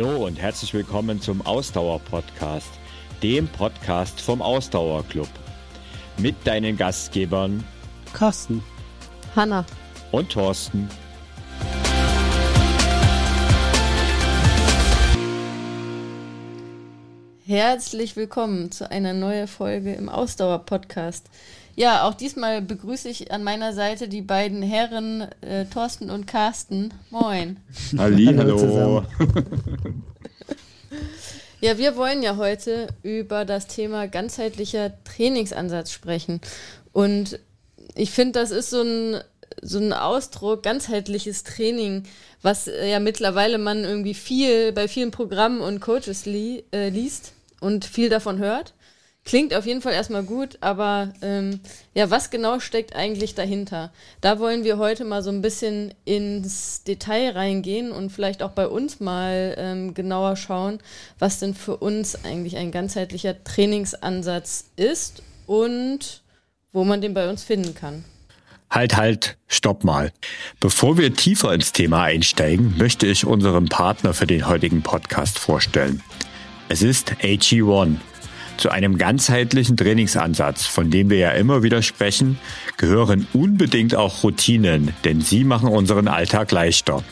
Hallo 0.00 0.26
und 0.26 0.40
herzlich 0.40 0.72
willkommen 0.74 1.20
zum 1.20 1.44
Ausdauer-Podcast, 1.44 2.70
dem 3.20 3.48
Podcast 3.48 4.20
vom 4.20 4.40
Ausdauerclub. 4.40 5.28
Mit 6.18 6.36
deinen 6.44 6.76
Gastgebern 6.76 7.64
Carsten, 8.12 8.62
Hanna 9.34 9.66
und 10.12 10.30
Thorsten. 10.30 10.88
Herzlich 17.44 18.14
willkommen 18.14 18.70
zu 18.70 18.88
einer 18.88 19.14
neuen 19.14 19.48
Folge 19.48 19.94
im 19.94 20.08
Ausdauer-Podcast. 20.08 21.28
Ja, 21.78 22.08
auch 22.08 22.14
diesmal 22.14 22.60
begrüße 22.60 23.08
ich 23.08 23.30
an 23.30 23.44
meiner 23.44 23.72
Seite 23.72 24.08
die 24.08 24.20
beiden 24.20 24.62
Herren 24.62 25.28
äh, 25.42 25.64
Thorsten 25.66 26.10
und 26.10 26.26
Carsten. 26.26 26.92
Moin. 27.10 27.58
Halli, 27.96 28.26
hallo. 28.36 29.04
ja, 31.60 31.78
wir 31.78 31.94
wollen 31.94 32.24
ja 32.24 32.36
heute 32.36 32.88
über 33.04 33.44
das 33.44 33.68
Thema 33.68 34.08
ganzheitlicher 34.08 34.92
Trainingsansatz 35.04 35.92
sprechen. 35.92 36.40
Und 36.90 37.38
ich 37.94 38.10
finde, 38.10 38.40
das 38.40 38.50
ist 38.50 38.70
so 38.70 38.82
ein, 38.82 39.20
so 39.62 39.78
ein 39.78 39.92
Ausdruck, 39.92 40.64
ganzheitliches 40.64 41.44
Training, 41.44 42.02
was 42.42 42.66
äh, 42.66 42.90
ja 42.90 42.98
mittlerweile 42.98 43.58
man 43.58 43.84
irgendwie 43.84 44.14
viel 44.14 44.72
bei 44.72 44.88
vielen 44.88 45.12
Programmen 45.12 45.60
und 45.60 45.78
Coaches 45.78 46.26
li 46.26 46.64
äh, 46.72 46.88
liest 46.88 47.34
und 47.60 47.84
viel 47.84 48.08
davon 48.08 48.38
hört. 48.38 48.74
Klingt 49.28 49.52
auf 49.52 49.66
jeden 49.66 49.82
Fall 49.82 49.92
erstmal 49.92 50.22
gut, 50.22 50.56
aber 50.62 51.12
ähm, 51.20 51.60
ja, 51.92 52.08
was 52.08 52.30
genau 52.30 52.60
steckt 52.60 52.96
eigentlich 52.96 53.34
dahinter? 53.34 53.92
Da 54.22 54.38
wollen 54.38 54.64
wir 54.64 54.78
heute 54.78 55.04
mal 55.04 55.22
so 55.22 55.28
ein 55.28 55.42
bisschen 55.42 55.92
ins 56.06 56.82
Detail 56.84 57.32
reingehen 57.32 57.92
und 57.92 58.08
vielleicht 58.08 58.42
auch 58.42 58.52
bei 58.52 58.66
uns 58.66 59.00
mal 59.00 59.54
ähm, 59.58 59.92
genauer 59.92 60.36
schauen, 60.36 60.78
was 61.18 61.40
denn 61.40 61.52
für 61.52 61.76
uns 61.76 62.24
eigentlich 62.24 62.56
ein 62.56 62.70
ganzheitlicher 62.70 63.44
Trainingsansatz 63.44 64.70
ist 64.76 65.22
und 65.46 66.22
wo 66.72 66.84
man 66.84 67.02
den 67.02 67.12
bei 67.12 67.28
uns 67.28 67.44
finden 67.44 67.74
kann. 67.74 68.06
Halt, 68.70 68.96
halt, 68.96 69.36
stopp 69.46 69.84
mal. 69.84 70.10
Bevor 70.58 70.96
wir 70.96 71.12
tiefer 71.12 71.52
ins 71.52 71.72
Thema 71.72 72.04
einsteigen, 72.04 72.78
möchte 72.78 73.06
ich 73.06 73.26
unseren 73.26 73.66
Partner 73.66 74.14
für 74.14 74.26
den 74.26 74.48
heutigen 74.48 74.80
Podcast 74.80 75.38
vorstellen. 75.38 76.02
Es 76.70 76.80
ist 76.80 77.12
AG1. 77.20 77.96
Zu 78.58 78.70
einem 78.70 78.98
ganzheitlichen 78.98 79.76
Trainingsansatz, 79.76 80.66
von 80.66 80.90
dem 80.90 81.10
wir 81.10 81.18
ja 81.18 81.30
immer 81.30 81.62
wieder 81.62 81.80
sprechen, 81.80 82.40
gehören 82.76 83.28
unbedingt 83.32 83.94
auch 83.94 84.24
Routinen, 84.24 84.92
denn 85.04 85.20
sie 85.20 85.44
machen 85.44 85.68
unseren 85.68 86.08
Alltag 86.08 86.50
leichter. 86.50 87.04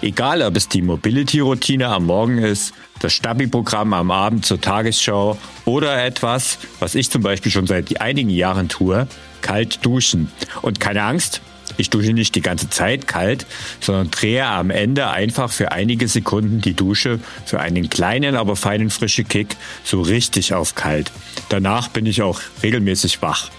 Egal, 0.00 0.42
ob 0.42 0.56
es 0.56 0.68
die 0.68 0.80
Mobility-Routine 0.80 1.88
am 1.88 2.06
Morgen 2.06 2.38
ist, 2.38 2.72
das 3.00 3.14
Stabi-Programm 3.14 3.92
am 3.94 4.12
Abend 4.12 4.46
zur 4.46 4.60
Tagesschau 4.60 5.36
oder 5.64 6.04
etwas, 6.04 6.58
was 6.78 6.94
ich 6.94 7.10
zum 7.10 7.22
Beispiel 7.22 7.50
schon 7.50 7.66
seit 7.66 8.00
einigen 8.00 8.30
Jahren 8.30 8.68
tue, 8.68 9.08
kalt 9.40 9.84
duschen. 9.84 10.30
Und 10.62 10.78
keine 10.78 11.02
Angst, 11.02 11.42
ich 11.76 11.90
dusche 11.90 12.12
nicht 12.12 12.34
die 12.34 12.40
ganze 12.40 12.70
Zeit 12.70 13.06
kalt, 13.06 13.46
sondern 13.80 14.10
drehe 14.10 14.46
am 14.46 14.70
Ende 14.70 15.10
einfach 15.10 15.50
für 15.50 15.72
einige 15.72 16.08
Sekunden 16.08 16.60
die 16.60 16.74
Dusche 16.74 17.18
für 17.44 17.60
einen 17.60 17.90
kleinen, 17.90 18.36
aber 18.36 18.56
feinen 18.56 18.90
frische 18.90 19.24
Kick 19.24 19.56
so 19.84 20.00
richtig 20.00 20.54
auf 20.54 20.74
kalt. 20.74 21.12
Danach 21.48 21.88
bin 21.88 22.06
ich 22.06 22.22
auch 22.22 22.40
regelmäßig 22.62 23.22
wach. 23.22 23.50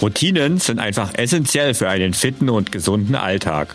Routinen 0.00 0.58
sind 0.58 0.78
einfach 0.78 1.14
essentiell 1.14 1.74
für 1.74 1.88
einen 1.88 2.14
fitten 2.14 2.48
und 2.48 2.72
gesunden 2.72 3.14
Alltag. 3.14 3.74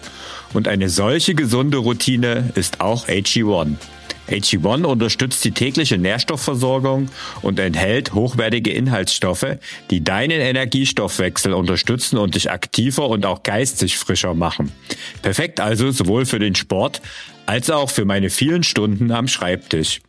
Und 0.53 0.67
eine 0.67 0.89
solche 0.89 1.35
gesunde 1.35 1.77
Routine 1.77 2.51
ist 2.55 2.81
auch 2.81 3.07
AG1. 3.07 3.75
AG1 4.29 4.85
unterstützt 4.85 5.43
die 5.45 5.51
tägliche 5.51 5.97
Nährstoffversorgung 5.97 7.09
und 7.41 7.59
enthält 7.59 8.13
hochwertige 8.13 8.71
Inhaltsstoffe, 8.71 9.57
die 9.91 10.03
deinen 10.03 10.41
Energiestoffwechsel 10.41 11.53
unterstützen 11.53 12.17
und 12.17 12.35
dich 12.35 12.49
aktiver 12.49 13.07
und 13.07 13.25
auch 13.25 13.43
geistig 13.43 13.97
frischer 13.97 14.33
machen. 14.33 14.71
Perfekt 15.21 15.59
also 15.59 15.91
sowohl 15.91 16.25
für 16.25 16.39
den 16.39 16.55
Sport 16.55 17.01
als 17.45 17.69
auch 17.69 17.91
für 17.91 18.05
meine 18.05 18.29
vielen 18.29 18.63
Stunden 18.63 19.11
am 19.11 19.27
Schreibtisch. 19.27 19.99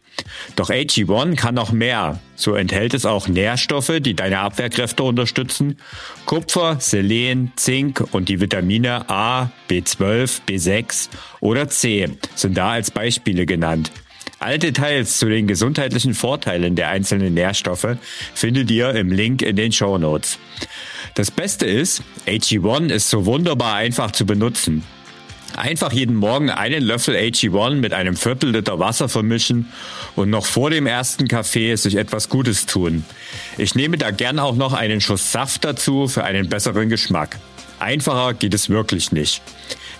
Doch 0.56 0.70
AG1 0.70 1.36
kann 1.36 1.54
noch 1.54 1.72
mehr. 1.72 2.20
So 2.34 2.54
enthält 2.54 2.94
es 2.94 3.06
auch 3.06 3.28
Nährstoffe, 3.28 3.92
die 4.00 4.14
deine 4.14 4.40
Abwehrkräfte 4.40 5.02
unterstützen. 5.02 5.78
Kupfer, 6.24 6.76
Selen, 6.80 7.52
Zink 7.56 8.02
und 8.12 8.28
die 8.28 8.40
Vitamine 8.40 9.08
A, 9.08 9.50
B12, 9.70 10.40
B6 10.48 11.08
oder 11.40 11.68
C 11.68 12.08
sind 12.34 12.56
da 12.56 12.70
als 12.70 12.90
Beispiele 12.90 13.46
genannt. 13.46 13.90
Alle 14.38 14.58
Details 14.58 15.18
zu 15.18 15.28
den 15.28 15.46
gesundheitlichen 15.46 16.12
Vorteilen 16.12 16.76
der 16.76 16.88
einzelnen 16.88 17.34
Nährstoffe 17.34 17.96
findet 18.34 18.70
ihr 18.70 18.90
im 18.94 19.10
Link 19.10 19.40
in 19.40 19.56
den 19.56 19.72
Show 19.72 19.96
Notes. 19.96 20.38
Das 21.14 21.30
Beste 21.30 21.64
ist, 21.64 22.02
AG1 22.26 22.90
ist 22.90 23.08
so 23.08 23.24
wunderbar 23.24 23.76
einfach 23.76 24.10
zu 24.10 24.26
benutzen. 24.26 24.84
Einfach 25.54 25.92
jeden 25.92 26.16
Morgen 26.16 26.50
einen 26.50 26.82
Löffel 26.82 27.14
AG1 27.14 27.76
mit 27.76 27.92
einem 27.92 28.16
Viertel 28.16 28.50
Liter 28.50 28.78
Wasser 28.78 29.08
vermischen 29.08 29.72
und 30.14 30.30
noch 30.30 30.44
vor 30.44 30.70
dem 30.70 30.86
ersten 30.86 31.28
Kaffee 31.28 31.76
sich 31.76 31.96
etwas 31.96 32.28
Gutes 32.28 32.66
tun. 32.66 33.04
Ich 33.56 33.74
nehme 33.74 33.96
da 33.96 34.10
gern 34.10 34.38
auch 34.38 34.56
noch 34.56 34.72
einen 34.72 35.00
Schuss 35.00 35.32
Saft 35.32 35.64
dazu 35.64 36.08
für 36.08 36.24
einen 36.24 36.48
besseren 36.48 36.88
Geschmack. 36.88 37.38
Einfacher 37.78 38.34
geht 38.34 38.54
es 38.54 38.68
wirklich 38.68 39.12
nicht. 39.12 39.42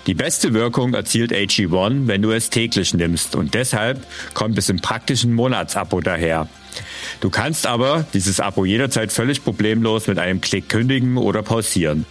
Die 0.07 0.15
beste 0.15 0.55
Wirkung 0.55 0.95
erzielt 0.95 1.33
AG1, 1.33 2.07
wenn 2.07 2.23
du 2.23 2.31
es 2.31 2.51
täglich 2.51 2.95
nimmst 2.95 3.35
und 3.35 3.55
deshalb 3.55 4.07
kommt 4.35 4.57
es 4.57 4.69
im 4.69 4.81
praktischen 4.81 5.35
Monatsabo 5.35 6.01
daher. 6.01 6.49
Du 7.21 7.31
kannst 7.31 7.67
aber 7.67 8.07
dieses 8.15 8.41
Abo 8.41 8.65
jederzeit 8.65 9.11
völlig 9.11 9.43
problemlos 9.43 10.07
mit 10.07 10.19
einem 10.19 10.41
Klick 10.41 10.69
kündigen 10.69 11.17
oder 11.17 11.43
pausieren. 11.43 12.05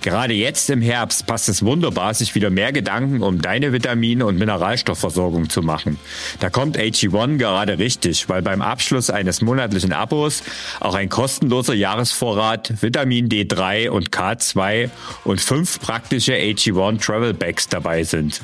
Gerade 0.00 0.32
jetzt 0.32 0.70
im 0.70 0.80
Herbst 0.80 1.26
passt 1.26 1.48
es 1.48 1.64
wunderbar, 1.64 2.14
sich 2.14 2.34
wieder 2.34 2.50
mehr 2.50 2.72
Gedanken 2.72 3.22
um 3.22 3.42
deine 3.42 3.72
Vitamin- 3.72 4.22
und 4.22 4.38
Mineralstoffversorgung 4.38 5.50
zu 5.50 5.60
machen. 5.60 5.98
Da 6.38 6.50
kommt 6.50 6.78
AG1 6.78 7.38
gerade 7.38 7.78
richtig, 7.78 8.28
weil 8.28 8.42
beim 8.42 8.62
Abschluss 8.62 9.10
eines 9.10 9.42
monatlichen 9.42 9.92
Abos 9.92 10.44
auch 10.78 10.94
ein 10.94 11.08
kostenloser 11.08 11.74
Jahresvorrat 11.74 12.80
Vitamin 12.80 13.28
D3 13.28 13.90
und 13.90 14.10
K2 14.10 14.88
und 15.24 15.40
fünf 15.40 15.80
praktische 15.80 16.34
AG1 16.34 17.04
Travel 17.04 17.34
Bags 17.34 17.68
dabei 17.68 18.04
sind. 18.04 18.40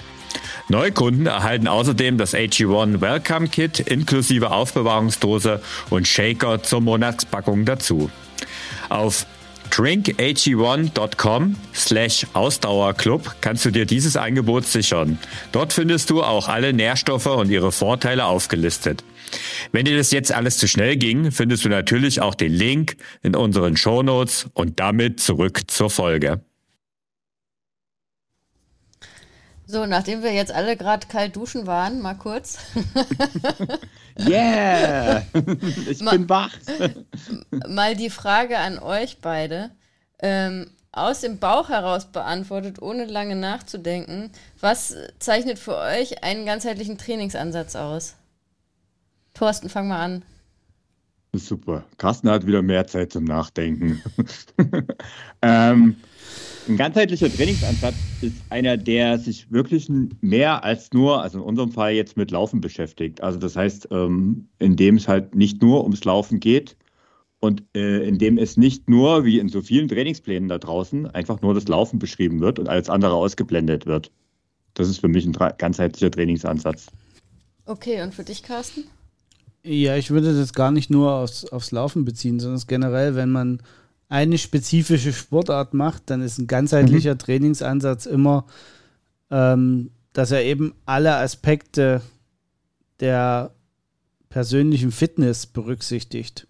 Neukunden 0.69 1.27
erhalten 1.27 1.69
außerdem 1.69 2.19
das 2.19 2.35
AG1 2.35 3.01
Welcome 3.01 3.49
Kit 3.49 3.81
inklusive 3.81 4.51
Aufbewahrungsdose 4.51 5.63
und 5.91 6.09
Shaker 6.09 6.63
zur 6.63 6.81
Monatspackung 6.81 7.65
dazu. 7.65 8.11
Auf 8.89 9.27
drinkag1.com 9.71 11.57
slash 11.75 12.27
Ausdauerclub 12.33 13.37
kannst 13.41 13.65
du 13.65 13.71
dir 13.71 13.87
dieses 13.87 14.17
Angebot 14.17 14.65
sichern. 14.65 15.19
Dort 15.53 15.73
findest 15.73 16.11
du 16.11 16.23
auch 16.23 16.49
alle 16.49 16.73
Nährstoffe 16.73 17.27
und 17.27 17.51
ihre 17.51 17.73
Vorteile 17.73 18.27
aufgelistet. 18.27 19.05
Wenn 19.73 19.85
dir 19.85 19.97
das 19.97 20.11
jetzt 20.11 20.33
alles 20.33 20.59
zu 20.59 20.69
schnell 20.69 20.97
ging, 20.97 21.33
findest 21.33 21.65
du 21.65 21.69
natürlich 21.69 22.21
auch 22.21 22.35
den 22.35 22.53
Link 22.53 22.97
in 23.23 23.35
unseren 23.35 23.77
Shownotes 23.77 24.47
und 24.55 24.81
damit 24.81 25.21
zurück 25.21 25.63
zur 25.69 25.91
Folge. 25.91 26.41
So, 29.67 29.87
nachdem 29.87 30.23
wir 30.23 30.33
jetzt 30.33 30.53
alle 30.53 30.77
gerade 30.77 31.07
kalt 31.09 31.37
duschen 31.37 31.67
waren, 31.67 32.01
mal 32.01 32.15
kurz. 32.15 32.59
yeah! 34.19 35.23
Ich 35.89 36.01
mal, 36.01 36.19
bin 36.19 36.29
wach. 36.29 36.53
mal 37.69 37.97
die 37.97 38.11
Frage 38.11 38.59
an 38.59 38.79
euch 38.79 39.19
beide. 39.21 39.71
Ähm, 40.21 40.71
aus 40.93 41.21
dem 41.21 41.39
Bauch 41.39 41.69
heraus 41.69 42.07
beantwortet, 42.07 42.81
ohne 42.81 43.05
lange 43.05 43.35
nachzudenken. 43.35 44.31
Was 44.61 44.97
zeichnet 45.19 45.59
für 45.59 45.77
euch 45.77 46.23
einen 46.23 46.47
ganzheitlichen 46.47 46.99
Trainingsansatz 46.99 47.75
aus? 47.75 48.15
Thorsten, 49.35 49.69
fang 49.69 49.89
mal 49.89 50.01
an. 50.01 50.25
Super. 51.33 51.85
Carsten 51.99 52.31
hat 52.31 52.47
wieder 52.47 52.63
mehr 52.63 52.87
Zeit 52.87 53.13
zum 53.13 53.25
Nachdenken. 53.25 54.01
ähm, 55.43 55.97
ein 56.69 56.77
ganzheitlicher 56.77 57.31
Trainingsansatz 57.31 57.95
ist 58.23 58.37
einer, 58.51 58.77
der 58.77 59.19
sich 59.19 59.51
wirklich 59.51 59.89
mehr 60.21 60.65
als 60.65 60.93
nur, 60.93 61.23
also 61.23 61.39
in 61.39 61.45
unserem 61.45 61.73
Fall 61.73 61.93
jetzt 61.93 62.17
mit 62.17 62.31
Laufen 62.31 62.61
beschäftigt. 62.61 63.21
Also 63.21 63.39
das 63.39 63.57
heißt, 63.57 63.89
ähm, 63.91 64.49
in 64.59 64.77
dem 64.77 64.97
es 64.97 65.09
halt 65.09 65.35
nicht 65.35 65.63
nur 65.63 65.83
ums 65.83 66.05
Laufen 66.05 66.41
geht 66.41 66.77
und 67.41 67.63
äh, 67.75 68.07
in 68.07 68.19
dem 68.19 68.39
es 68.39 68.57
nicht 68.57 68.89
nur, 68.89 69.25
wie 69.25 69.39
in 69.39 69.49
so 69.49 69.61
vielen 69.61 69.89
Trainingsplänen 69.89 70.49
da 70.49 70.59
draußen, 70.59 71.07
einfach 71.11 71.43
nur 71.43 71.55
das 71.55 71.69
Laufen 71.69 71.99
beschrieben 71.99 72.41
wird 72.41 72.59
und 72.59 72.69
alles 72.69 72.89
andere 72.89 73.15
ausgeblendet 73.15 73.87
wird. 73.87 74.11
Das 74.75 74.89
ist 74.89 74.99
für 74.99 75.09
mich 75.09 75.25
ein 75.27 75.33
ganzheitlicher 75.33 76.11
Trainingsansatz. 76.11 76.87
Okay, 77.67 78.03
und 78.03 78.15
für 78.15 78.25
dich, 78.25 78.43
Carsten? 78.43 78.85
Ja, 79.63 79.97
ich 79.97 80.11
würde 80.11 80.37
das 80.37 80.53
gar 80.53 80.71
nicht 80.71 80.91
nur 80.91 81.13
aufs, 81.15 81.47
aufs 81.47 81.71
Laufen 81.71 82.05
beziehen, 82.05 82.39
sondern 82.39 82.63
generell, 82.67 83.15
wenn 83.15 83.31
man 83.31 83.63
eine 84.09 84.39
spezifische 84.39 85.13
Sportart 85.13 85.75
macht, 85.75 86.05
dann 86.07 86.23
ist 86.23 86.39
ein 86.39 86.47
ganzheitlicher 86.47 87.15
mhm. 87.15 87.19
Trainingsansatz 87.19 88.07
immer, 88.07 88.47
ähm, 89.31 89.91
dass 90.13 90.31
er 90.31 90.45
eben 90.45 90.75
alle 90.87 91.17
Aspekte 91.17 92.01
der 93.01 93.51
persönlichen 94.29 94.93
Fitness 94.93 95.47
berücksichtigt. 95.47 96.47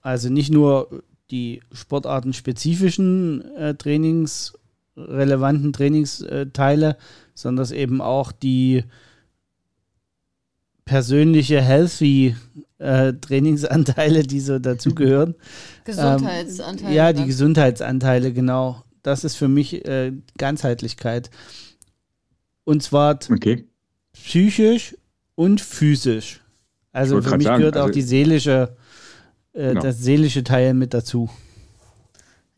Also 0.00 0.30
nicht 0.30 0.50
nur 0.50 1.02
die 1.30 1.60
sportartenspezifischen 1.72 3.44
äh, 3.56 3.74
trainingsrelevanten 3.74 5.72
Trainingsteile, 5.72 6.96
sondern 7.34 7.70
eben 7.72 8.00
auch 8.00 8.32
die 8.32 8.84
persönliche 10.88 11.60
healthy 11.60 12.34
äh, 12.78 13.12
Trainingsanteile, 13.12 14.22
die 14.22 14.40
so 14.40 14.58
dazugehören. 14.58 15.34
Gesundheitsanteile. 15.84 16.90
Ähm, 16.90 16.96
ja, 16.96 17.12
die 17.12 17.26
Gesundheitsanteile, 17.26 18.32
genau. 18.32 18.82
Das 19.02 19.22
ist 19.22 19.36
für 19.36 19.48
mich 19.48 19.84
äh, 19.86 20.12
Ganzheitlichkeit. 20.38 21.30
Und 22.64 22.82
zwar 22.82 23.18
okay. 23.30 23.66
psychisch 24.14 24.96
und 25.34 25.60
physisch. 25.60 26.40
Also 26.90 27.20
für 27.20 27.36
mich 27.36 27.46
sagen, 27.46 27.58
gehört 27.58 27.76
also 27.76 27.88
auch 27.88 27.92
die 27.92 28.02
seelische, 28.02 28.74
äh, 29.52 29.68
genau. 29.68 29.82
das 29.82 29.98
seelische 29.98 30.42
Teil 30.42 30.72
mit 30.72 30.94
dazu. 30.94 31.28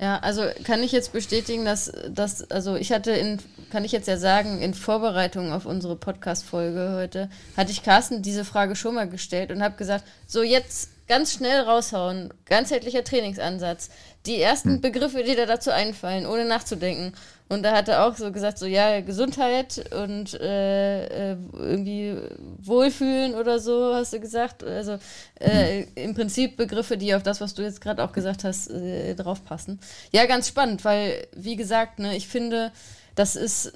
Ja, 0.01 0.19
also 0.21 0.45
kann 0.65 0.83
ich 0.83 0.93
jetzt 0.93 1.13
bestätigen, 1.13 1.67
dass, 1.67 1.93
dass, 2.09 2.51
also 2.51 2.75
ich 2.75 2.91
hatte 2.91 3.11
in, 3.11 3.39
kann 3.71 3.85
ich 3.85 3.93
jetzt 3.93 4.09
ja 4.09 4.17
sagen, 4.17 4.63
in 4.63 4.73
Vorbereitung 4.73 5.53
auf 5.53 5.67
unsere 5.67 5.95
Podcast-Folge 5.95 6.93
heute, 6.95 7.29
hatte 7.55 7.71
ich 7.71 7.83
Carsten 7.83 8.23
diese 8.23 8.47
Frage 8.47 8.77
schon 8.77 8.95
mal 8.95 9.07
gestellt 9.09 9.51
und 9.51 9.63
habe 9.63 9.77
gesagt, 9.77 10.05
so 10.27 10.43
jetzt 10.43 10.89
ganz 11.11 11.33
schnell 11.33 11.63
raushauen, 11.63 12.33
ganzheitlicher 12.45 13.03
Trainingsansatz, 13.03 13.91
die 14.27 14.41
ersten 14.41 14.75
hm. 14.75 14.81
Begriffe, 14.81 15.25
die 15.25 15.35
da 15.35 15.45
dazu 15.45 15.73
einfallen, 15.73 16.25
ohne 16.25 16.45
nachzudenken. 16.45 17.15
Und 17.49 17.65
da 17.65 17.73
hat 17.73 17.89
er 17.89 18.07
auch 18.07 18.15
so 18.15 18.31
gesagt, 18.31 18.59
so 18.59 18.67
ja, 18.67 19.01
Gesundheit 19.01 19.91
und 19.93 20.35
äh, 20.35 21.33
äh, 21.33 21.37
irgendwie 21.53 22.17
Wohlfühlen 22.63 23.35
oder 23.35 23.59
so, 23.59 23.93
hast 23.93 24.13
du 24.13 24.21
gesagt. 24.21 24.63
Also 24.63 25.01
äh, 25.41 25.83
im 25.97 26.15
Prinzip 26.15 26.57
Begriffe, 26.57 26.97
die 26.97 27.13
auf 27.13 27.25
das, 27.25 27.41
was 27.41 27.55
du 27.55 27.63
jetzt 27.63 27.81
gerade 27.81 28.05
auch 28.05 28.13
gesagt 28.13 28.45
hast, 28.45 28.71
äh, 28.71 29.17
draufpassen. 29.17 29.81
Ja, 30.13 30.27
ganz 30.27 30.47
spannend, 30.47 30.85
weil, 30.85 31.27
wie 31.35 31.57
gesagt, 31.57 31.99
ne, 31.99 32.17
ich 32.17 32.29
finde, 32.29 32.71
das 33.17 33.35
ist 33.35 33.73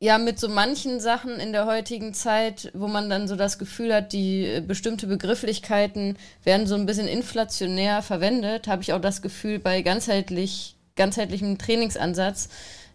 ja 0.00 0.18
mit 0.18 0.38
so 0.38 0.48
manchen 0.48 1.00
Sachen 1.00 1.38
in 1.38 1.52
der 1.52 1.66
heutigen 1.66 2.14
Zeit, 2.14 2.70
wo 2.74 2.88
man 2.88 3.08
dann 3.08 3.28
so 3.28 3.36
das 3.36 3.58
Gefühl 3.58 3.94
hat, 3.94 4.12
die 4.12 4.44
äh, 4.44 4.60
bestimmte 4.60 5.06
Begrifflichkeiten 5.06 6.16
werden 6.42 6.66
so 6.66 6.74
ein 6.74 6.86
bisschen 6.86 7.08
inflationär 7.08 8.02
verwendet, 8.02 8.68
habe 8.68 8.82
ich 8.82 8.92
auch 8.92 9.00
das 9.00 9.22
Gefühl 9.22 9.58
bei 9.58 9.82
ganzheitlich, 9.82 10.76
ganzheitlichem 10.96 11.58
Trainingsansatz, 11.58 12.48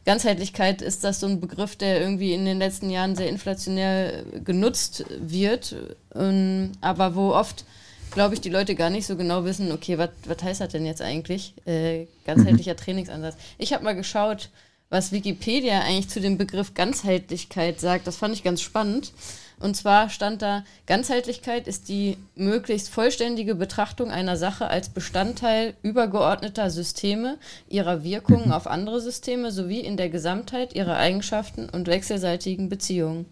Ganzheitlichkeit 0.06 0.82
ist 0.82 1.04
das 1.04 1.20
so 1.20 1.28
ein 1.28 1.40
Begriff, 1.40 1.76
der 1.76 2.00
irgendwie 2.00 2.34
in 2.34 2.46
den 2.46 2.58
letzten 2.58 2.90
Jahren 2.90 3.16
sehr 3.16 3.30
inflationär 3.30 4.24
genutzt 4.44 5.06
wird, 5.20 5.76
ähm, 6.16 6.72
aber 6.82 7.16
wo 7.16 7.32
oft, 7.32 7.66
glaube 8.12 8.34
ich, 8.34 8.42
die 8.42 8.50
Leute 8.50 8.76
gar 8.76 8.90
nicht 8.90 9.06
so 9.06 9.16
genau 9.16 9.44
wissen, 9.46 9.72
okay, 9.72 9.98
was 9.98 10.44
heißt 10.44 10.62
das 10.62 10.70
denn 10.70 10.86
jetzt 10.86 11.02
eigentlich? 11.02 11.54
Äh, 11.66 12.08
ganzheitlicher 12.26 12.74
mhm. 12.74 12.78
Trainingsansatz. 12.78 13.36
Ich 13.58 13.74
habe 13.74 13.84
mal 13.84 13.96
geschaut, 13.96 14.50
was 14.90 15.12
Wikipedia 15.12 15.82
eigentlich 15.82 16.10
zu 16.10 16.20
dem 16.20 16.38
Begriff 16.38 16.74
Ganzheitlichkeit 16.74 17.80
sagt. 17.80 18.08
Das 18.08 18.18
fand 18.18 18.34
ich 18.34 18.44
ganz 18.44 18.62
spannend. 18.62 19.14
Und 19.60 19.76
zwar 19.76 20.10
stand 20.10 20.42
da, 20.42 20.64
Ganzheitlichkeit 20.86 21.68
ist 21.68 21.90
die 21.90 22.18
möglichst 22.36 22.90
vollständige 22.90 23.56
Betrachtung 23.56 24.10
einer 24.10 24.38
Sache 24.38 24.68
als 24.68 24.90
Bestandteil 24.90 25.74
übergeordneter 25.84 26.70
Systeme, 26.70 27.38
ihrer 27.68 28.04
Wirkungen 28.04 28.54
auf 28.54 28.68
andere 28.68 29.02
Systeme 29.02 29.52
sowie 29.52 29.82
in 29.82 29.98
der 29.98 30.10
Gesamtheit 30.10 30.74
ihrer 30.74 30.96
Eigenschaften 30.96 31.70
und 31.70 31.88
wechselseitigen 31.88 32.70
Beziehungen. 32.70 33.26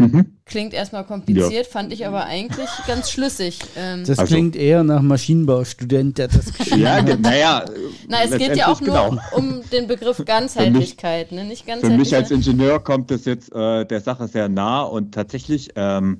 Mhm. 0.00 0.26
Klingt 0.44 0.74
erstmal 0.74 1.04
kompliziert, 1.04 1.66
ja. 1.66 1.70
fand 1.72 1.92
ich 1.92 2.06
aber 2.06 2.24
eigentlich 2.24 2.68
ganz 2.86 3.10
schlüssig. 3.10 3.58
Ähm 3.76 4.04
das 4.06 4.20
also, 4.20 4.32
klingt 4.32 4.54
eher 4.54 4.84
nach 4.84 5.02
Maschinenbaustudent, 5.02 6.18
der 6.18 6.28
das 6.28 6.54
geschrieben 6.54 6.82
ja, 6.82 7.02
hat. 7.02 7.20
Naja, 7.20 7.64
Na, 8.08 8.22
es 8.22 8.38
geht 8.38 8.56
ja 8.56 8.68
auch 8.68 8.80
nur 8.80 8.94
genau. 8.94 9.20
um 9.32 9.60
den 9.72 9.88
Begriff 9.88 10.24
Ganzheitlichkeit, 10.24 11.32
ne? 11.32 11.44
nicht 11.44 11.64
Für 11.64 11.90
mich 11.90 12.14
als 12.14 12.30
Ingenieur 12.30 12.78
kommt 12.78 13.10
das 13.10 13.24
jetzt 13.24 13.52
äh, 13.52 13.84
der 13.84 14.00
Sache 14.00 14.28
sehr 14.28 14.48
nah 14.48 14.82
und 14.82 15.12
tatsächlich, 15.12 15.70
ähm, 15.74 16.18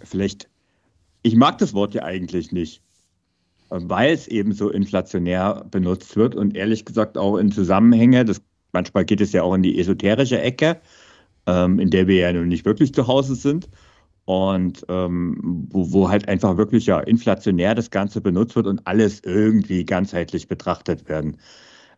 vielleicht, 0.00 0.48
ich 1.22 1.34
mag 1.34 1.58
das 1.58 1.74
Wort 1.74 1.94
ja 1.94 2.04
eigentlich 2.04 2.52
nicht, 2.52 2.82
weil 3.68 4.12
es 4.12 4.28
eben 4.28 4.52
so 4.52 4.70
inflationär 4.70 5.66
benutzt 5.68 6.14
wird 6.16 6.36
und 6.36 6.54
ehrlich 6.54 6.84
gesagt 6.84 7.18
auch 7.18 7.36
in 7.36 7.50
Zusammenhänge, 7.50 8.24
das, 8.24 8.40
manchmal 8.70 9.04
geht 9.04 9.20
es 9.20 9.32
ja 9.32 9.42
auch 9.42 9.54
in 9.54 9.64
die 9.64 9.80
esoterische 9.80 10.40
Ecke, 10.40 10.80
ähm, 11.46 11.78
in 11.78 11.90
der 11.90 12.06
wir 12.06 12.16
ja 12.16 12.32
nun 12.32 12.48
nicht 12.48 12.64
wirklich 12.64 12.94
zu 12.94 13.06
Hause 13.06 13.34
sind 13.34 13.68
und 14.24 14.84
ähm, 14.88 15.66
wo, 15.70 15.92
wo, 15.92 16.08
halt 16.08 16.28
einfach 16.28 16.56
wirklich 16.56 16.86
ja 16.86 17.00
inflationär 17.00 17.74
das 17.74 17.90
Ganze 17.90 18.20
benutzt 18.20 18.56
wird 18.56 18.66
und 18.66 18.86
alles 18.86 19.20
irgendwie 19.24 19.84
ganzheitlich 19.84 20.48
betrachtet 20.48 21.08
werden. 21.08 21.38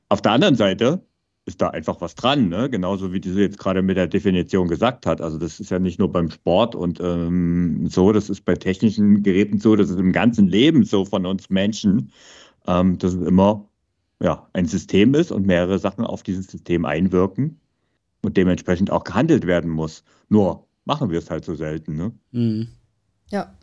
Auf 0.09 0.23
der 0.23 0.33
anderen 0.33 0.55
Seite 0.57 1.05
ist 1.47 1.61
da 1.61 1.69
einfach 1.69 2.01
was 2.01 2.15
dran, 2.15 2.49
ne? 2.49 2.71
genauso 2.71 3.13
wie 3.13 3.21
diese 3.21 3.43
jetzt 3.43 3.59
gerade 3.59 3.83
mit 3.83 3.99
der 3.99 4.07
Definition 4.07 4.69
gesagt 4.69 5.05
hat. 5.07 5.21
Also 5.21 5.39
das 5.39 5.61
ist 5.61 5.71
ja 5.71 5.79
nicht 5.79 5.99
nur 5.99 6.11
beim 6.11 6.31
Sport 6.31 6.75
und 6.75 7.01
ähm, 7.01 7.87
so, 7.89 8.13
das 8.13 8.31
ist 8.31 8.45
bei 8.47 8.55
technischen 8.55 9.23
Geräten 9.23 9.59
so, 9.59 9.77
das 9.77 9.91
ist 9.91 9.99
im 9.99 10.13
ganzen 10.13 10.49
Leben 10.49 10.85
so 10.85 11.05
von 11.05 11.27
uns 11.27 11.51
Menschen, 11.51 12.13
ähm, 12.67 12.99
dass 12.99 13.15
es 13.15 13.27
immer 13.27 13.69
ja, 14.23 14.49
ein 14.55 14.67
System 14.67 15.15
ist 15.15 15.33
und 15.33 15.47
mehrere 15.47 15.79
Sachen 15.79 16.05
auf 16.07 16.23
dieses 16.23 16.47
System 16.47 16.87
einwirken 16.87 17.61
und 18.25 18.37
dementsprechend 18.37 18.91
auch 18.91 19.05
gehandelt 19.05 19.47
werden 19.47 19.71
muss. 19.71 20.05
Nur 20.29 20.67
machen 20.85 21.11
wir 21.11 21.19
es 21.19 21.31
halt 21.31 21.45
so 21.45 21.55
selten. 21.55 21.97
Ne? 21.97 22.13
Mhm. 22.33 22.69
Ja. 23.31 23.55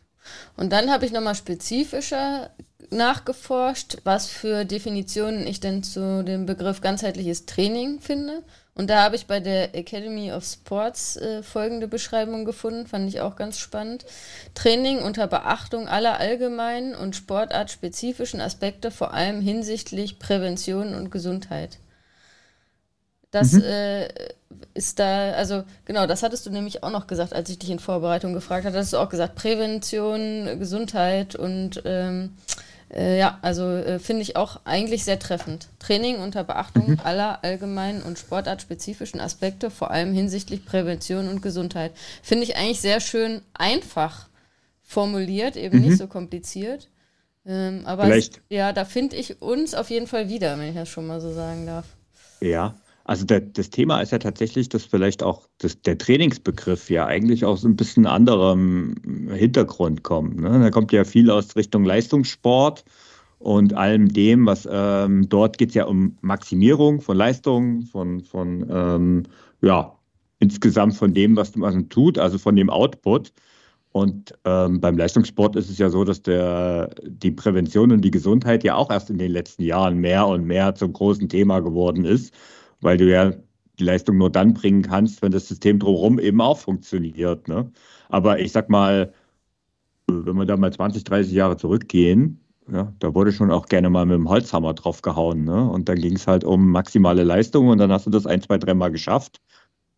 Und 0.55 0.71
dann 0.71 0.91
habe 0.91 1.05
ich 1.05 1.11
nochmal 1.11 1.35
spezifischer 1.35 2.51
nachgeforscht, 2.91 3.97
was 4.03 4.27
für 4.27 4.65
Definitionen 4.65 5.47
ich 5.47 5.59
denn 5.59 5.83
zu 5.83 6.23
dem 6.23 6.45
Begriff 6.45 6.81
ganzheitliches 6.81 7.45
Training 7.45 7.99
finde. 8.01 8.43
Und 8.73 8.89
da 8.89 9.03
habe 9.03 9.15
ich 9.15 9.27
bei 9.27 9.39
der 9.39 9.75
Academy 9.75 10.31
of 10.31 10.45
Sports 10.45 11.17
äh, 11.17 11.43
folgende 11.43 11.87
Beschreibung 11.87 12.45
gefunden, 12.45 12.87
fand 12.87 13.07
ich 13.07 13.21
auch 13.21 13.35
ganz 13.35 13.59
spannend. 13.59 14.05
Training 14.53 14.99
unter 14.99 15.27
Beachtung 15.27 15.87
aller 15.87 16.19
allgemeinen 16.19 16.95
und 16.95 17.15
sportartspezifischen 17.15 18.41
Aspekte, 18.41 18.89
vor 18.91 19.13
allem 19.13 19.41
hinsichtlich 19.41 20.19
Prävention 20.19 20.95
und 20.95 21.11
Gesundheit. 21.11 21.79
Das 23.31 23.53
mhm. 23.53 23.63
äh, 23.63 24.07
ist 24.73 24.99
da, 24.99 25.31
also 25.31 25.63
genau, 25.85 26.05
das 26.05 26.23
hattest 26.23 26.45
du 26.45 26.49
nämlich 26.49 26.83
auch 26.83 26.91
noch 26.91 27.07
gesagt, 27.07 27.33
als 27.33 27.49
ich 27.49 27.59
dich 27.59 27.69
in 27.69 27.79
Vorbereitung 27.79 28.33
gefragt 28.33 28.65
hatte. 28.65 28.77
Hast 28.77 28.93
du 28.93 28.97
auch 28.97 29.09
gesagt, 29.09 29.35
Prävention, 29.35 30.59
Gesundheit 30.59 31.35
und 31.35 31.81
ähm, 31.85 32.31
äh, 32.93 33.17
ja, 33.17 33.39
also 33.41 33.63
äh, 33.69 33.99
finde 33.99 34.23
ich 34.23 34.35
auch 34.35 34.59
eigentlich 34.65 35.03
sehr 35.03 35.19
treffend. 35.19 35.67
Training 35.79 36.17
unter 36.17 36.43
Beachtung 36.43 36.91
mhm. 36.91 36.99
aller 37.03 37.43
allgemeinen 37.43 38.01
und 38.01 38.19
sportartspezifischen 38.19 39.21
Aspekte, 39.21 39.71
vor 39.71 39.91
allem 39.91 40.13
hinsichtlich 40.13 40.65
Prävention 40.65 41.29
und 41.29 41.41
Gesundheit. 41.41 41.93
Finde 42.21 42.43
ich 42.43 42.57
eigentlich 42.57 42.81
sehr 42.81 42.99
schön 42.99 43.41
einfach 43.53 44.27
formuliert, 44.83 45.55
eben 45.55 45.79
mhm. 45.79 45.87
nicht 45.87 45.97
so 45.97 46.07
kompliziert. 46.07 46.89
Ähm, 47.45 47.83
aber 47.85 48.15
es, 48.15 48.31
ja, 48.49 48.73
da 48.73 48.85
finde 48.85 49.15
ich 49.15 49.41
uns 49.41 49.73
auf 49.73 49.89
jeden 49.89 50.07
Fall 50.07 50.29
wieder, 50.29 50.59
wenn 50.59 50.69
ich 50.69 50.75
das 50.75 50.89
schon 50.89 51.07
mal 51.07 51.21
so 51.21 51.33
sagen 51.33 51.65
darf. 51.65 51.85
Ja, 52.41 52.75
also 53.03 53.25
der, 53.25 53.41
das 53.41 53.69
Thema 53.69 54.01
ist 54.01 54.11
ja 54.11 54.19
tatsächlich, 54.19 54.69
dass 54.69 54.85
vielleicht 54.85 55.23
auch 55.23 55.47
das, 55.57 55.81
der 55.81 55.97
Trainingsbegriff 55.97 56.89
ja 56.89 57.05
eigentlich 57.05 57.45
aus 57.45 57.65
ein 57.65 57.75
bisschen 57.75 58.05
anderem 58.05 58.95
Hintergrund 59.33 60.03
kommt. 60.03 60.39
Ne? 60.39 60.59
Da 60.59 60.69
kommt 60.69 60.91
ja 60.91 61.03
viel 61.03 61.31
aus 61.31 61.55
Richtung 61.55 61.83
Leistungssport 61.83 62.83
und 63.39 63.73
allem 63.73 64.09
dem, 64.13 64.45
was 64.45 64.67
ähm, 64.71 65.27
dort 65.27 65.57
geht 65.57 65.69
es 65.69 65.75
ja 65.75 65.85
um 65.85 66.17
Maximierung 66.21 67.01
von 67.01 67.17
Leistung, 67.17 67.81
von, 67.83 68.21
von 68.21 68.67
ähm, 68.69 69.23
ja, 69.61 69.95
insgesamt 70.39 70.95
von 70.95 71.13
dem, 71.13 71.35
was 71.35 71.55
man 71.55 71.89
tut, 71.89 72.17
also 72.19 72.37
von 72.37 72.55
dem 72.55 72.69
Output. 72.69 73.33
Und 73.93 74.33
ähm, 74.45 74.79
beim 74.79 74.97
Leistungssport 74.97 75.55
ist 75.55 75.69
es 75.69 75.77
ja 75.77 75.89
so, 75.89 76.05
dass 76.05 76.21
der, 76.21 76.95
die 77.03 77.31
Prävention 77.31 77.91
und 77.91 78.01
die 78.01 78.11
Gesundheit 78.11 78.63
ja 78.63 78.75
auch 78.75 78.89
erst 78.89 79.09
in 79.09 79.17
den 79.17 79.31
letzten 79.31 79.63
Jahren 79.63 79.97
mehr 79.97 80.27
und 80.27 80.45
mehr 80.45 80.75
zum 80.75 80.93
großen 80.93 81.27
Thema 81.27 81.59
geworden 81.59 82.05
ist 82.05 82.33
weil 82.81 82.97
du 82.97 83.09
ja 83.09 83.31
die 83.79 83.83
Leistung 83.83 84.17
nur 84.17 84.29
dann 84.29 84.53
bringen 84.53 84.81
kannst, 84.81 85.21
wenn 85.21 85.31
das 85.31 85.47
System 85.47 85.79
drumherum 85.79 86.19
eben 86.19 86.41
auch 86.41 86.57
funktioniert. 86.57 87.47
Ne? 87.47 87.71
Aber 88.09 88.39
ich 88.39 88.51
sag 88.51 88.69
mal, 88.69 89.13
wenn 90.07 90.35
wir 90.35 90.45
da 90.45 90.57
mal 90.57 90.73
20, 90.73 91.03
30 91.03 91.33
Jahre 91.33 91.57
zurückgehen, 91.57 92.39
ja, 92.71 92.93
da 92.99 93.13
wurde 93.13 93.31
schon 93.31 93.51
auch 93.51 93.65
gerne 93.65 93.89
mal 93.89 94.05
mit 94.05 94.15
dem 94.15 94.29
Holzhammer 94.29 94.73
drauf 94.73 95.01
gehauen. 95.01 95.43
Ne? 95.43 95.69
Und 95.69 95.89
dann 95.89 95.97
ging 95.97 96.15
es 96.15 96.27
halt 96.27 96.43
um 96.43 96.69
maximale 96.69 97.23
Leistung 97.23 97.69
und 97.69 97.79
dann 97.79 97.91
hast 97.91 98.05
du 98.05 98.11
das 98.11 98.25
ein, 98.25 98.41
zwei, 98.41 98.57
dreimal 98.57 98.91
geschafft. 98.91 99.41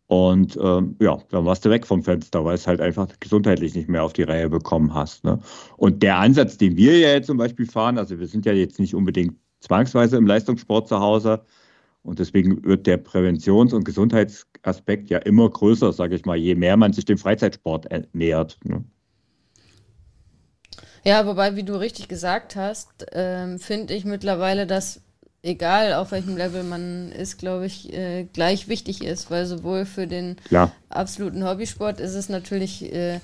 Und 0.06 0.58
ähm, 0.60 0.96
ja, 1.00 1.18
dann 1.30 1.46
warst 1.46 1.64
du 1.64 1.70
weg 1.70 1.86
vom 1.86 2.02
Fenster, 2.02 2.44
weil 2.44 2.56
es 2.56 2.66
halt 2.66 2.80
einfach 2.80 3.08
gesundheitlich 3.20 3.74
nicht 3.74 3.88
mehr 3.88 4.02
auf 4.02 4.12
die 4.12 4.22
Reihe 4.22 4.50
bekommen 4.50 4.92
hast. 4.92 5.24
Ne? 5.24 5.38
Und 5.76 6.02
der 6.02 6.18
Ansatz, 6.18 6.58
den 6.58 6.76
wir 6.76 6.98
ja 6.98 7.08
jetzt 7.10 7.26
zum 7.26 7.38
Beispiel 7.38 7.66
fahren, 7.66 7.98
also 7.98 8.18
wir 8.18 8.26
sind 8.26 8.44
ja 8.44 8.52
jetzt 8.52 8.78
nicht 8.78 8.94
unbedingt 8.94 9.36
zwangsweise 9.60 10.16
im 10.16 10.26
Leistungssport 10.26 10.88
zu 10.88 11.00
Hause, 11.00 11.42
Und 12.04 12.18
deswegen 12.18 12.62
wird 12.64 12.86
der 12.86 12.98
Präventions- 12.98 13.72
und 13.72 13.84
Gesundheitsaspekt 13.84 15.08
ja 15.08 15.18
immer 15.18 15.48
größer, 15.48 15.92
sage 15.92 16.14
ich 16.14 16.26
mal, 16.26 16.36
je 16.36 16.54
mehr 16.54 16.76
man 16.76 16.92
sich 16.92 17.06
dem 17.06 17.18
Freizeitsport 17.18 17.88
nähert. 18.12 18.58
Ne? 18.62 18.84
Ja, 21.02 21.26
wobei, 21.26 21.56
wie 21.56 21.64
du 21.64 21.74
richtig 21.74 22.08
gesagt 22.08 22.56
hast, 22.56 23.06
ähm, 23.12 23.58
finde 23.58 23.94
ich 23.94 24.04
mittlerweile, 24.04 24.66
dass 24.66 25.00
egal 25.42 25.94
auf 25.94 26.12
welchem 26.12 26.36
Level 26.36 26.62
man 26.62 27.10
ist, 27.12 27.38
glaube 27.38 27.66
ich, 27.66 27.92
äh, 27.92 28.24
gleich 28.32 28.68
wichtig 28.68 29.02
ist, 29.02 29.30
weil 29.30 29.46
sowohl 29.46 29.86
für 29.86 30.06
den 30.06 30.36
Klar. 30.48 30.72
absoluten 30.88 31.46
Hobbysport 31.46 32.00
ist 32.00 32.14
es 32.14 32.28
natürlich 32.28 32.92
äh, 32.92 33.20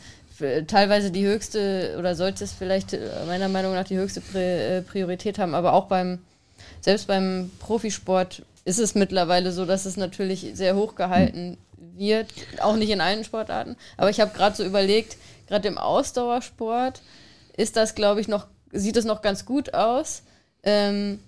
teilweise 0.67 1.11
die 1.11 1.27
höchste 1.27 1.97
oder 1.99 2.15
sollte 2.15 2.45
es 2.45 2.53
vielleicht 2.53 2.95
äh, 2.95 3.09
meiner 3.27 3.49
Meinung 3.49 3.75
nach 3.75 3.85
die 3.85 3.97
höchste 3.97 4.21
äh, 4.35 4.83
Priorität 4.83 5.39
haben, 5.39 5.55
aber 5.55 5.73
auch 5.73 5.87
beim, 5.87 6.19
selbst 6.81 7.07
beim 7.07 7.51
Profisport 7.59 8.43
ist 8.65 8.79
es 8.79 8.95
mittlerweile 8.95 9.53
so, 9.53 9.65
dass 9.65 9.87
es 9.87 9.97
natürlich 9.97 10.51
sehr 10.55 10.77
hoch 10.77 10.95
gehalten 10.95 11.57
wird, 11.79 12.29
auch 12.61 12.77
nicht 12.77 12.91
in 12.91 13.01
allen 13.01 13.25
Sportarten. 13.25 13.77
Aber 13.97 14.11
ich 14.11 14.21
habe 14.21 14.37
gerade 14.37 14.57
so 14.57 14.65
überlegt, 14.65 15.17
gerade 15.47 15.69
im 15.69 15.79
Ausdauersport 15.79 17.03
ist 17.57 17.77
das, 17.77 17.95
glaube 17.95 18.21
ich, 18.21 18.29
noch, 18.29 18.47
sieht 18.73 18.97
es 18.97 19.05
noch 19.05 19.23
ganz 19.23 19.45
gut 19.45 19.75
aus. 19.75 20.23
Ähm, 20.63 21.21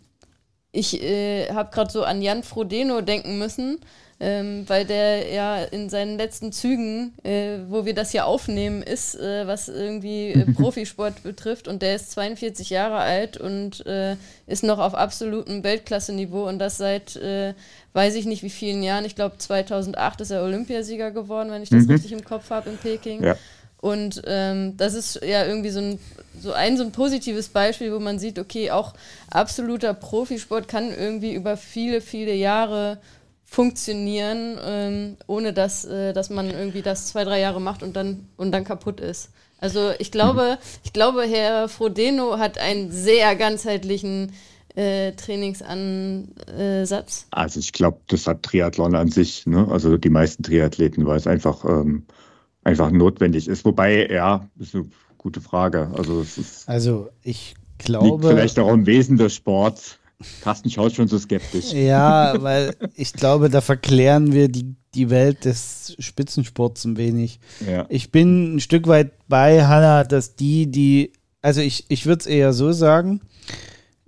ich 0.72 1.02
äh, 1.02 1.50
habe 1.52 1.70
gerade 1.70 1.90
so 1.90 2.04
an 2.04 2.22
Jan 2.22 2.42
Frodeno 2.42 3.00
denken 3.02 3.38
müssen, 3.38 3.80
ähm, 4.22 4.62
weil 4.68 4.84
der 4.84 5.32
ja 5.32 5.64
in 5.64 5.90
seinen 5.90 6.16
letzten 6.16 6.52
Zügen, 6.52 7.12
äh, 7.24 7.58
wo 7.68 7.84
wir 7.84 7.92
das 7.92 8.12
hier 8.12 8.24
aufnehmen, 8.24 8.80
ist, 8.80 9.16
äh, 9.16 9.48
was 9.48 9.68
irgendwie 9.68 10.28
äh, 10.28 10.44
Profisport 10.52 11.24
betrifft. 11.24 11.66
Und 11.66 11.82
der 11.82 11.96
ist 11.96 12.12
42 12.12 12.70
Jahre 12.70 12.98
alt 12.98 13.36
und 13.36 13.84
äh, 13.84 14.14
ist 14.46 14.62
noch 14.62 14.78
auf 14.78 14.94
absolutem 14.94 15.64
Weltklasse-Niveau 15.64 16.48
und 16.48 16.60
das 16.60 16.76
seit 16.76 17.16
äh, 17.16 17.54
weiß 17.94 18.14
ich 18.14 18.24
nicht 18.24 18.44
wie 18.44 18.50
vielen 18.50 18.84
Jahren. 18.84 19.04
Ich 19.04 19.16
glaube 19.16 19.38
2008 19.38 20.20
ist 20.20 20.30
er 20.30 20.44
Olympiasieger 20.44 21.10
geworden, 21.10 21.50
wenn 21.50 21.64
ich 21.64 21.70
das 21.70 21.86
mhm. 21.86 21.90
richtig 21.90 22.12
im 22.12 22.24
Kopf 22.24 22.50
habe 22.50 22.70
in 22.70 22.76
Peking. 22.76 23.24
Ja. 23.24 23.34
Und 23.80 24.22
ähm, 24.28 24.76
das 24.76 24.94
ist 24.94 25.20
ja 25.26 25.44
irgendwie 25.44 25.70
so 25.70 25.80
ein, 25.80 25.98
so 26.40 26.52
ein, 26.52 26.76
so 26.76 26.84
ein 26.84 26.92
positives 26.92 27.48
Beispiel, 27.48 27.92
wo 27.92 27.98
man 27.98 28.20
sieht, 28.20 28.38
okay, 28.38 28.70
auch 28.70 28.94
absoluter 29.28 29.94
Profisport 29.94 30.68
kann 30.68 30.96
irgendwie 30.96 31.34
über 31.34 31.56
viele, 31.56 32.00
viele 32.00 32.34
Jahre 32.34 32.98
funktionieren, 33.52 34.58
ähm, 34.64 35.16
ohne 35.26 35.52
dass, 35.52 35.84
äh, 35.84 36.14
dass 36.14 36.30
man 36.30 36.48
irgendwie 36.48 36.80
das 36.80 37.08
zwei, 37.08 37.24
drei 37.24 37.38
Jahre 37.38 37.60
macht 37.60 37.82
und 37.82 37.94
dann, 37.94 38.26
und 38.38 38.50
dann 38.50 38.64
kaputt 38.64 38.98
ist. 38.98 39.28
Also 39.58 39.90
ich 39.98 40.10
glaube, 40.10 40.56
ich 40.84 40.94
glaube, 40.94 41.24
Herr 41.24 41.68
Frodeno 41.68 42.38
hat 42.38 42.56
einen 42.56 42.90
sehr 42.90 43.36
ganzheitlichen 43.36 44.32
äh, 44.74 45.12
Trainingsansatz. 45.12 47.26
Also 47.30 47.60
ich 47.60 47.74
glaube, 47.74 47.98
das 48.06 48.26
hat 48.26 48.42
Triathlon 48.42 48.94
an 48.94 49.10
sich, 49.10 49.46
ne? 49.46 49.68
also 49.70 49.98
die 49.98 50.08
meisten 50.08 50.42
Triathleten, 50.42 51.04
weil 51.04 51.18
es 51.18 51.26
einfach 51.26 51.66
ähm, 51.66 52.06
einfach 52.64 52.90
notwendig 52.90 53.48
ist. 53.48 53.66
Wobei, 53.66 54.08
ja, 54.08 54.48
ist 54.58 54.74
eine 54.74 54.86
gute 55.18 55.42
Frage. 55.42 55.90
Also, 55.94 56.24
also 56.66 57.10
ich 57.22 57.54
glaube. 57.76 58.08
Liegt 58.08 58.24
vielleicht 58.24 58.58
auch 58.58 58.72
im 58.72 58.86
Wesen 58.86 59.18
des 59.18 59.34
Sports. 59.34 59.98
Carsten 60.42 60.70
schaut 60.70 60.92
schon 60.92 61.08
so 61.08 61.18
skeptisch. 61.18 61.72
Ja, 61.72 62.40
weil 62.42 62.74
ich 62.94 63.12
glaube, 63.12 63.50
da 63.50 63.60
verklären 63.60 64.32
wir 64.32 64.48
die, 64.48 64.74
die 64.94 65.10
Welt 65.10 65.44
des 65.44 65.96
Spitzensports 65.98 66.84
ein 66.84 66.96
wenig. 66.96 67.40
Ja. 67.66 67.86
Ich 67.88 68.10
bin 68.10 68.56
ein 68.56 68.60
Stück 68.60 68.86
weit 68.86 69.12
bei 69.28 69.64
Hanna, 69.64 70.04
dass 70.04 70.36
die, 70.36 70.70
die, 70.70 71.12
also 71.40 71.60
ich, 71.60 71.86
ich 71.88 72.06
würde 72.06 72.20
es 72.20 72.26
eher 72.26 72.52
so 72.52 72.72
sagen, 72.72 73.20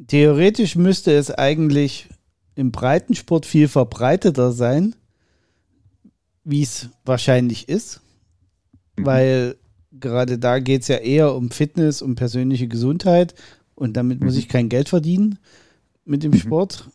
theoretisch 0.07 0.77
müsste 0.77 1.13
es 1.13 1.31
eigentlich 1.31 2.09
im 2.55 2.71
Breitensport 2.71 3.47
viel 3.47 3.69
verbreiteter 3.69 4.53
sein, 4.53 4.95
wie 6.45 6.63
es 6.63 6.89
wahrscheinlich 7.05 7.69
ist. 7.69 8.01
Mhm. 8.97 9.07
Weil 9.07 9.57
gerade 9.93 10.39
da 10.39 10.59
geht 10.59 10.83
es 10.83 10.89
ja 10.89 10.97
eher 10.97 11.35
um 11.35 11.51
Fitness, 11.51 12.03
um 12.03 12.15
persönliche 12.15 12.69
Gesundheit 12.69 13.35
und 13.75 13.97
damit 13.97 14.21
mhm. 14.21 14.27
muss 14.27 14.37
ich 14.37 14.49
kein 14.49 14.69
Geld 14.69 14.89
verdienen 14.89 15.39
mit 16.05 16.23
dem 16.23 16.33
mhm. 16.33 16.39
Sport. 16.39 16.89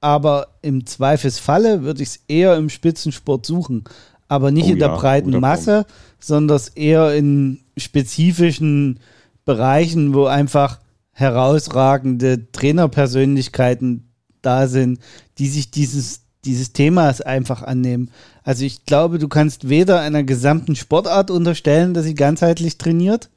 Aber 0.00 0.48
im 0.62 0.86
Zweifelsfalle 0.86 1.82
würde 1.82 2.02
ich 2.02 2.10
es 2.10 2.20
eher 2.28 2.56
im 2.56 2.68
Spitzensport 2.68 3.46
suchen. 3.46 3.84
Aber 4.28 4.50
nicht 4.50 4.66
oh, 4.66 4.72
in 4.72 4.78
der 4.78 4.88
ja, 4.88 4.96
breiten 4.96 5.38
Masse, 5.40 5.86
sondern 6.18 6.60
eher 6.74 7.14
in 7.14 7.60
spezifischen 7.76 9.00
Bereichen, 9.44 10.14
wo 10.14 10.26
einfach 10.26 10.80
herausragende 11.12 12.50
Trainerpersönlichkeiten 12.52 14.08
da 14.42 14.66
sind, 14.66 14.98
die 15.38 15.48
sich 15.48 15.70
dieses, 15.70 16.22
dieses 16.44 16.72
Themas 16.72 17.20
einfach 17.20 17.62
annehmen. 17.62 18.10
Also 18.42 18.64
ich 18.64 18.84
glaube, 18.84 19.18
du 19.18 19.28
kannst 19.28 19.68
weder 19.68 20.00
einer 20.00 20.22
gesamten 20.22 20.76
Sportart 20.76 21.30
unterstellen, 21.30 21.94
dass 21.94 22.04
sie 22.04 22.14
ganzheitlich 22.14 22.78
trainiert, 22.78 23.30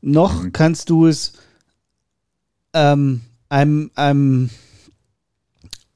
noch 0.00 0.42
mhm. 0.42 0.52
kannst 0.52 0.90
du 0.90 1.06
es 1.06 1.32
ähm, 2.74 3.22
einem, 3.48 3.90
einem 3.94 4.50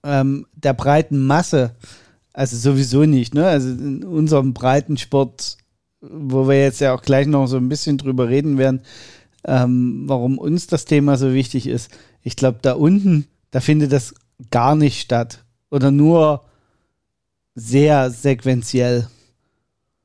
ähm, 0.04 0.46
der 0.54 0.74
breiten 0.74 1.26
Masse, 1.26 1.74
also 2.32 2.56
sowieso 2.56 3.04
nicht, 3.04 3.34
ne? 3.34 3.46
Also 3.46 3.68
in 3.70 4.04
unserem 4.04 4.54
breiten 4.54 4.96
Sport, 4.96 5.58
wo 6.00 6.48
wir 6.48 6.60
jetzt 6.60 6.80
ja 6.80 6.94
auch 6.94 7.02
gleich 7.02 7.26
noch 7.26 7.46
so 7.46 7.56
ein 7.56 7.68
bisschen 7.68 7.98
drüber 7.98 8.28
reden 8.28 8.58
werden, 8.58 8.82
ähm, 9.44 10.04
warum 10.06 10.38
uns 10.38 10.66
das 10.66 10.84
Thema 10.84 11.16
so 11.16 11.34
wichtig 11.34 11.66
ist. 11.66 11.90
Ich 12.22 12.36
glaube, 12.36 12.58
da 12.62 12.72
unten, 12.72 13.26
da 13.50 13.60
findet 13.60 13.92
das 13.92 14.14
gar 14.50 14.76
nicht 14.76 15.00
statt. 15.00 15.44
Oder 15.70 15.90
nur 15.90 16.44
sehr 17.54 18.10
sequenziell. 18.10 19.08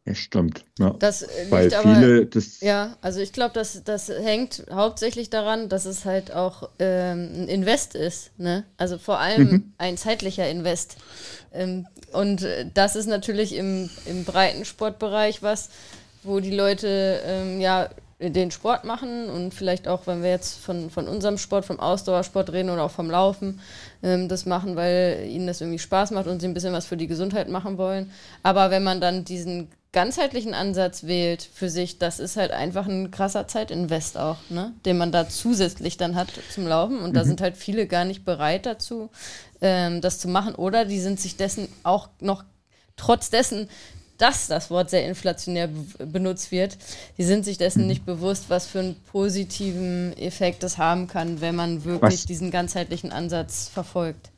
Ja, 0.06 0.16
stimmt. 0.16 0.66
Ja. 0.80 0.96
Das 1.00 1.26
Weil 1.50 1.72
viele 1.72 2.18
aber, 2.18 2.26
das 2.26 2.60
ja, 2.60 2.98
also 3.02 3.22
ich 3.22 3.32
glaube, 3.32 3.54
das, 3.54 3.84
das 3.86 4.10
hängt 4.10 4.66
hauptsächlich 4.70 5.30
daran, 5.30 5.70
dass 5.70 5.86
es 5.86 6.04
halt 6.04 6.34
auch 6.34 6.70
ähm, 6.80 7.30
ein 7.34 7.48
Invest 7.48 7.96
ist. 7.96 8.38
Ne? 8.38 8.66
Also 8.76 8.98
vor 8.98 9.20
allem 9.20 9.50
mhm. 9.50 9.74
ein 9.78 9.96
zeitlicher 9.96 10.50
Invest. 10.50 10.98
Ähm, 11.54 11.88
und 12.12 12.46
das 12.74 12.98
ist 12.98 13.08
natürlich 13.08 13.56
im, 13.56 13.90
im 14.06 14.26
breiten 14.26 14.66
Sportbereich 14.66 15.42
was, 15.42 15.70
wo 16.24 16.42
die 16.42 16.56
Leute 16.56 17.22
ähm, 17.26 17.62
ja 17.62 17.90
den 18.20 18.52
Sport 18.52 18.84
machen 18.84 19.30
und 19.30 19.54
vielleicht 19.54 19.88
auch, 19.88 20.08
wenn 20.08 20.22
wir 20.22 20.30
jetzt 20.30 20.58
von, 20.58 20.90
von 20.90 21.08
unserem 21.08 21.38
Sport, 21.38 21.66
vom 21.66 21.80
Ausdauersport 21.80 22.52
reden 22.52 22.70
oder 22.70 22.84
auch 22.84 22.92
vom 22.92 23.10
Laufen, 23.10 23.60
ähm, 24.02 24.30
das 24.30 24.46
machen, 24.46 24.76
weil 24.76 25.26
ihnen 25.28 25.48
das 25.48 25.62
irgendwie 25.62 25.80
Spaß 25.80 26.12
macht 26.12 26.28
und 26.28 26.40
sie 26.40 26.48
ein 26.48 26.54
bisschen 26.54 26.74
was 26.74 26.86
für 26.86 26.98
die 26.98 27.08
Gesundheit 27.08 27.50
machen 27.50 27.78
wollen. 27.78 28.12
Aber 28.42 28.72
wenn 28.72 28.84
man 28.84 29.02
dann 29.02 29.26
diesen 29.26 29.70
ganzheitlichen 29.94 30.54
Ansatz 30.54 31.04
wählt 31.04 31.48
für 31.54 31.70
sich, 31.70 32.00
das 32.00 32.20
ist 32.20 32.36
halt 32.36 32.52
einfach 32.52 32.88
ein 32.88 33.12
krasser 33.12 33.48
Zeitinvest 33.48 34.18
auch, 34.18 34.38
ne? 34.50 34.74
den 34.86 34.98
man 34.98 35.12
da 35.12 35.30
zusätzlich 35.30 35.98
dann 35.98 36.16
hat 36.16 36.30
zum 36.52 36.68
Laufen. 36.68 37.00
Und 37.00 37.12
mhm. 37.12 37.14
da 37.14 37.24
sind 37.24 37.40
halt 37.40 37.56
viele 37.56 37.88
gar 37.88 38.04
nicht 38.04 38.26
bereit 38.26 38.66
dazu, 38.66 39.10
ähm, 39.62 40.02
das 40.02 40.20
zu 40.20 40.28
machen. 40.28 40.56
Oder 40.56 40.86
die 40.86 41.00
sind 41.00 41.20
sich 41.20 41.38
dessen 41.38 41.70
auch 41.84 42.10
noch 42.20 42.44
trotz 42.98 43.30
dessen, 43.30 43.70
dass 44.18 44.48
das 44.48 44.70
Wort 44.70 44.90
sehr 44.90 45.08
inflationär 45.08 45.70
benutzt 46.00 46.52
wird, 46.52 46.78
die 47.18 47.24
sind 47.24 47.46
sich 47.46 47.58
dessen 47.58 47.84
mhm. 47.84 47.88
nicht 47.88 48.06
bewusst, 48.06 48.46
was 48.50 48.68
für 48.68 48.80
einen 48.80 48.96
positiven 49.12 50.16
Effekt 50.18 50.64
das 50.64 50.78
haben 50.78 51.08
kann, 51.08 51.40
wenn 51.42 51.56
man 51.56 51.84
wirklich 51.84 52.22
was? 52.22 52.26
diesen 52.26 52.52
ganzheitlichen 52.52 53.12
Ansatz 53.12 53.70
verfolgt. 53.70 54.33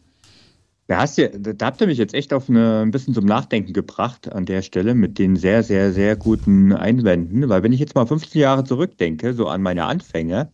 Da, 0.88 0.98
hast 1.00 1.18
du, 1.18 1.30
da 1.30 1.65
habt 1.65 1.82
ihr 1.82 1.88
mich 1.88 1.98
jetzt 1.98 2.13
echt 2.13 2.32
auf 2.32 2.48
eine, 2.48 2.82
ein 2.82 2.92
bisschen 2.92 3.15
zum 3.15 3.25
Nachdenken 3.25 3.74
gebracht 3.74 4.32
an 4.32 4.46
der 4.46 4.62
Stelle 4.62 4.94
mit 4.94 5.18
den 5.18 5.36
sehr, 5.36 5.63
sehr, 5.63 5.92
sehr 5.92 6.15
guten 6.15 6.74
Einwänden. 6.74 7.50
Weil 7.50 7.63
wenn 7.63 7.74
ich 7.74 7.80
jetzt 7.80 7.96
mal 7.96 8.06
15 8.06 8.39
Jahre 8.39 8.63
zurückdenke, 8.63 9.34
so 9.34 9.48
an 9.48 9.63
meine 9.63 9.86
Anfänge, 9.86 10.51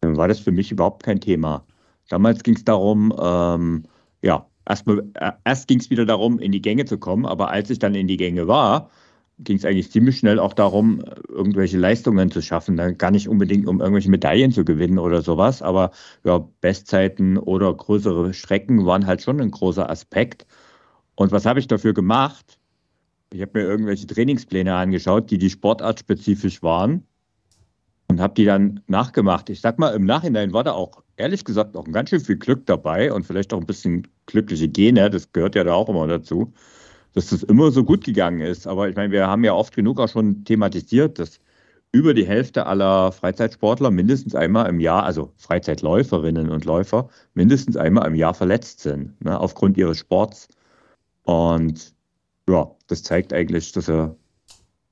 dann 0.00 0.16
war 0.16 0.28
das 0.28 0.40
für 0.40 0.52
mich 0.52 0.72
überhaupt 0.72 1.02
kein 1.02 1.20
Thema. 1.20 1.66
Damals 2.08 2.42
ging 2.42 2.56
es 2.56 2.64
darum, 2.64 3.12
ähm, 3.20 3.84
ja, 4.22 4.46
erstmal, 4.66 5.00
äh, 5.14 5.32
erst 5.44 5.68
ging 5.68 5.80
es 5.80 5.90
wieder 5.90 6.06
darum, 6.06 6.38
in 6.38 6.52
die 6.52 6.62
Gänge 6.62 6.86
zu 6.86 6.98
kommen, 6.98 7.26
aber 7.26 7.50
als 7.50 7.70
ich 7.70 7.78
dann 7.78 7.94
in 7.94 8.08
die 8.08 8.16
Gänge 8.16 8.48
war, 8.48 8.90
ging 9.38 9.56
es 9.56 9.64
eigentlich 9.64 9.90
ziemlich 9.90 10.18
schnell 10.18 10.38
auch 10.38 10.52
darum, 10.52 11.04
irgendwelche 11.28 11.78
Leistungen 11.78 12.30
zu 12.30 12.42
schaffen. 12.42 12.76
Dann 12.76 12.98
gar 12.98 13.10
nicht 13.10 13.28
unbedingt, 13.28 13.66
um 13.66 13.80
irgendwelche 13.80 14.10
Medaillen 14.10 14.52
zu 14.52 14.64
gewinnen 14.64 14.98
oder 14.98 15.22
sowas, 15.22 15.62
aber 15.62 15.92
ja, 16.24 16.46
Bestzeiten 16.60 17.38
oder 17.38 17.72
größere 17.72 18.34
Strecken 18.34 18.84
waren 18.86 19.06
halt 19.06 19.22
schon 19.22 19.40
ein 19.40 19.50
großer 19.50 19.88
Aspekt. 19.88 20.46
Und 21.14 21.32
was 21.32 21.46
habe 21.46 21.60
ich 21.60 21.68
dafür 21.68 21.94
gemacht? 21.94 22.58
Ich 23.32 23.42
habe 23.42 23.60
mir 23.60 23.66
irgendwelche 23.66 24.06
Trainingspläne 24.06 24.74
angeschaut, 24.74 25.30
die 25.30 25.38
die 25.38 25.50
Sportart 25.50 26.00
spezifisch 26.00 26.62
waren 26.62 27.04
und 28.08 28.20
habe 28.20 28.34
die 28.34 28.44
dann 28.44 28.80
nachgemacht. 28.86 29.50
Ich 29.50 29.60
sag 29.60 29.78
mal, 29.78 29.94
im 29.94 30.04
Nachhinein 30.04 30.52
war 30.52 30.64
da 30.64 30.72
auch 30.72 31.02
ehrlich 31.16 31.44
gesagt 31.44 31.76
auch 31.76 31.86
ein 31.86 31.92
ganz 31.92 32.10
schön 32.10 32.20
viel 32.20 32.36
Glück 32.38 32.66
dabei 32.66 33.12
und 33.12 33.26
vielleicht 33.26 33.52
auch 33.52 33.60
ein 33.60 33.66
bisschen 33.66 34.08
glückliche 34.26 34.68
Gene, 34.68 35.10
das 35.10 35.32
gehört 35.32 35.54
ja 35.54 35.64
da 35.64 35.74
auch 35.74 35.88
immer 35.88 36.06
dazu, 36.06 36.52
dass 37.18 37.30
das 37.30 37.42
immer 37.42 37.72
so 37.72 37.82
gut 37.82 38.04
gegangen 38.04 38.40
ist. 38.40 38.68
Aber 38.68 38.88
ich 38.88 38.94
meine, 38.94 39.12
wir 39.12 39.26
haben 39.26 39.42
ja 39.42 39.52
oft 39.52 39.74
genug 39.74 39.98
auch 39.98 40.08
schon 40.08 40.44
thematisiert, 40.44 41.18
dass 41.18 41.40
über 41.90 42.14
die 42.14 42.24
Hälfte 42.26 42.66
aller 42.66 43.10
Freizeitsportler 43.10 43.90
mindestens 43.90 44.36
einmal 44.36 44.68
im 44.68 44.78
Jahr, 44.78 45.02
also 45.02 45.32
Freizeitläuferinnen 45.36 46.48
und 46.48 46.64
Läufer, 46.64 47.08
mindestens 47.34 47.76
einmal 47.76 48.06
im 48.06 48.14
Jahr 48.14 48.34
verletzt 48.34 48.80
sind, 48.80 49.20
ne, 49.24 49.38
aufgrund 49.40 49.76
ihres 49.76 49.98
Sports. 49.98 50.46
Und 51.24 51.92
ja, 52.48 52.70
das 52.86 53.02
zeigt 53.02 53.32
eigentlich, 53.32 53.72
dass 53.72 53.88
er, 53.88 54.14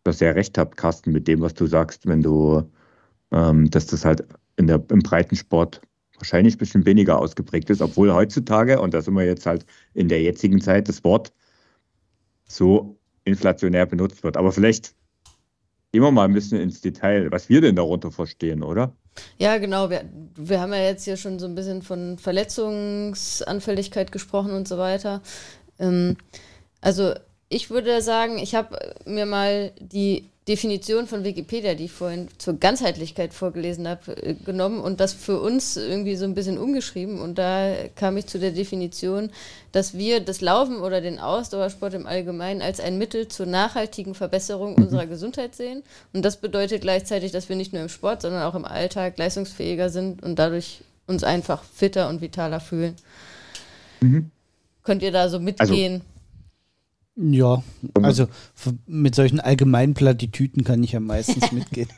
dass 0.03 0.21
er 0.21 0.35
recht 0.35 0.59
hat, 0.59 0.77
Carsten, 0.77 1.13
mit 1.13 1.29
dem, 1.29 1.43
was 1.43 1.55
du 1.55 1.67
sagst, 1.67 2.09
wenn 2.09 2.23
du, 2.23 2.63
ähm, 3.31 3.71
dass 3.71 3.87
das 3.87 4.05
halt 4.05 4.27
in 4.57 4.67
der, 4.67 4.83
im 4.91 5.01
Breitensport 5.01 5.81
wahrscheinlich 6.17 6.57
ein 6.57 6.59
bisschen 6.59 6.87
weniger 6.87 7.21
ausgeprägt 7.21 7.71
ist, 7.71 7.83
obwohl 7.83 8.13
heutzutage, 8.13 8.81
und 8.81 8.95
da 8.95 9.01
sind 9.01 9.15
wir 9.15 9.25
jetzt 9.25 9.47
halt 9.47 9.65
in 9.95 10.09
der 10.09 10.23
jetzigen 10.23 10.61
Zeit, 10.61 10.89
das 10.89 11.05
Wort 11.05 11.33
so 12.47 12.97
inflationär 13.25 13.87
benutzt 13.87 14.23
wird. 14.23 14.37
Aber 14.37 14.53
vielleicht 14.53 14.95
Gehen 15.97 16.03
wir 16.03 16.11
mal 16.11 16.25
ein 16.25 16.35
bisschen 16.35 16.61
ins 16.61 16.83
Detail, 16.83 17.33
was 17.33 17.49
wir 17.49 17.63
denn 17.63 17.75
darunter 17.77 18.11
verstehen, 18.11 18.63
oder? 18.63 18.93
Ja, 19.39 19.57
genau. 19.57 19.89
Wir, 19.89 20.05
wir 20.37 20.61
haben 20.61 20.75
ja 20.75 20.83
jetzt 20.83 21.05
hier 21.05 21.17
schon 21.17 21.39
so 21.39 21.47
ein 21.47 21.55
bisschen 21.55 21.81
von 21.81 22.19
Verletzungsanfälligkeit 22.19 24.13
gesprochen 24.13 24.51
und 24.51 24.69
so 24.69 24.77
weiter. 24.77 25.23
Ähm, 25.79 26.19
also 26.83 27.15
ich 27.49 27.71
würde 27.71 28.03
sagen, 28.03 28.37
ich 28.37 28.55
habe 28.55 28.79
mir 29.07 29.25
mal 29.25 29.73
die 29.81 30.29
Definition 30.49 31.09
von 31.09 31.25
Wikipedia, 31.25 31.75
die 31.75 31.87
ich 31.87 31.93
vorhin 31.93 32.29
zur 32.39 32.55
Ganzheitlichkeit 32.55 33.35
vorgelesen 33.35 33.89
habe, 33.89 34.17
äh, 34.23 34.35
genommen 34.35 34.79
und 34.79 35.01
das 35.01 35.13
für 35.13 35.41
uns 35.41 35.77
irgendwie 35.77 36.15
so 36.15 36.25
ein 36.25 36.35
bisschen 36.35 36.57
umgeschrieben. 36.57 37.21
Und 37.21 37.37
da 37.37 37.75
kam 37.97 38.17
ich 38.17 38.27
zu 38.27 38.39
der 38.39 38.53
Definition, 38.53 39.31
dass 39.73 39.95
wir 39.95 40.21
das 40.21 40.41
Laufen 40.41 40.77
oder 40.81 41.01
den 41.01 41.19
Ausdauersport 41.19 41.95
im 41.95 42.07
Allgemeinen 42.07 42.63
als 42.63 42.79
ein 42.79 42.97
Mittel 42.97 43.27
zur 43.27 43.47
nachhaltigen 43.47 44.15
Verbesserung 44.15 44.77
mhm. 44.77 44.85
unserer 44.85 45.07
Gesundheit 45.07 45.57
sehen. 45.57 45.83
Und 46.13 46.25
das 46.25 46.37
bedeutet 46.37 46.81
gleichzeitig, 46.81 47.33
dass 47.33 47.49
wir 47.49 47.57
nicht 47.57 47.73
nur 47.73 47.83
im 47.83 47.89
Sport, 47.89 48.23
sondern 48.23 48.45
auch 48.45 48.55
im 48.55 48.65
Alltag 48.65 49.19
leistungsfähiger 49.19 49.91
sind 49.91 50.23
und 50.23 50.39
dadurch 50.39 50.83
uns 51.09 51.25
einfach 51.25 51.65
fitter 51.65 52.09
und 52.09 52.21
vitaler 52.21 52.61
fühlen. 52.61 52.95
Mhm. 54.01 54.31
Könnt 54.85 55.03
ihr 55.03 55.11
da 55.11 55.29
so 55.29 55.41
mitgehen? 55.41 55.95
Also 55.95 56.16
ja, 57.17 57.63
also 57.95 58.27
mit 58.87 59.15
solchen 59.15 59.41
allgemeinen 59.41 59.95
Plattitüten 59.95 60.65
kann 60.65 60.83
ich 60.83 60.93
ja 60.93 61.01
meistens 61.01 61.51
mitgehen. 61.53 61.89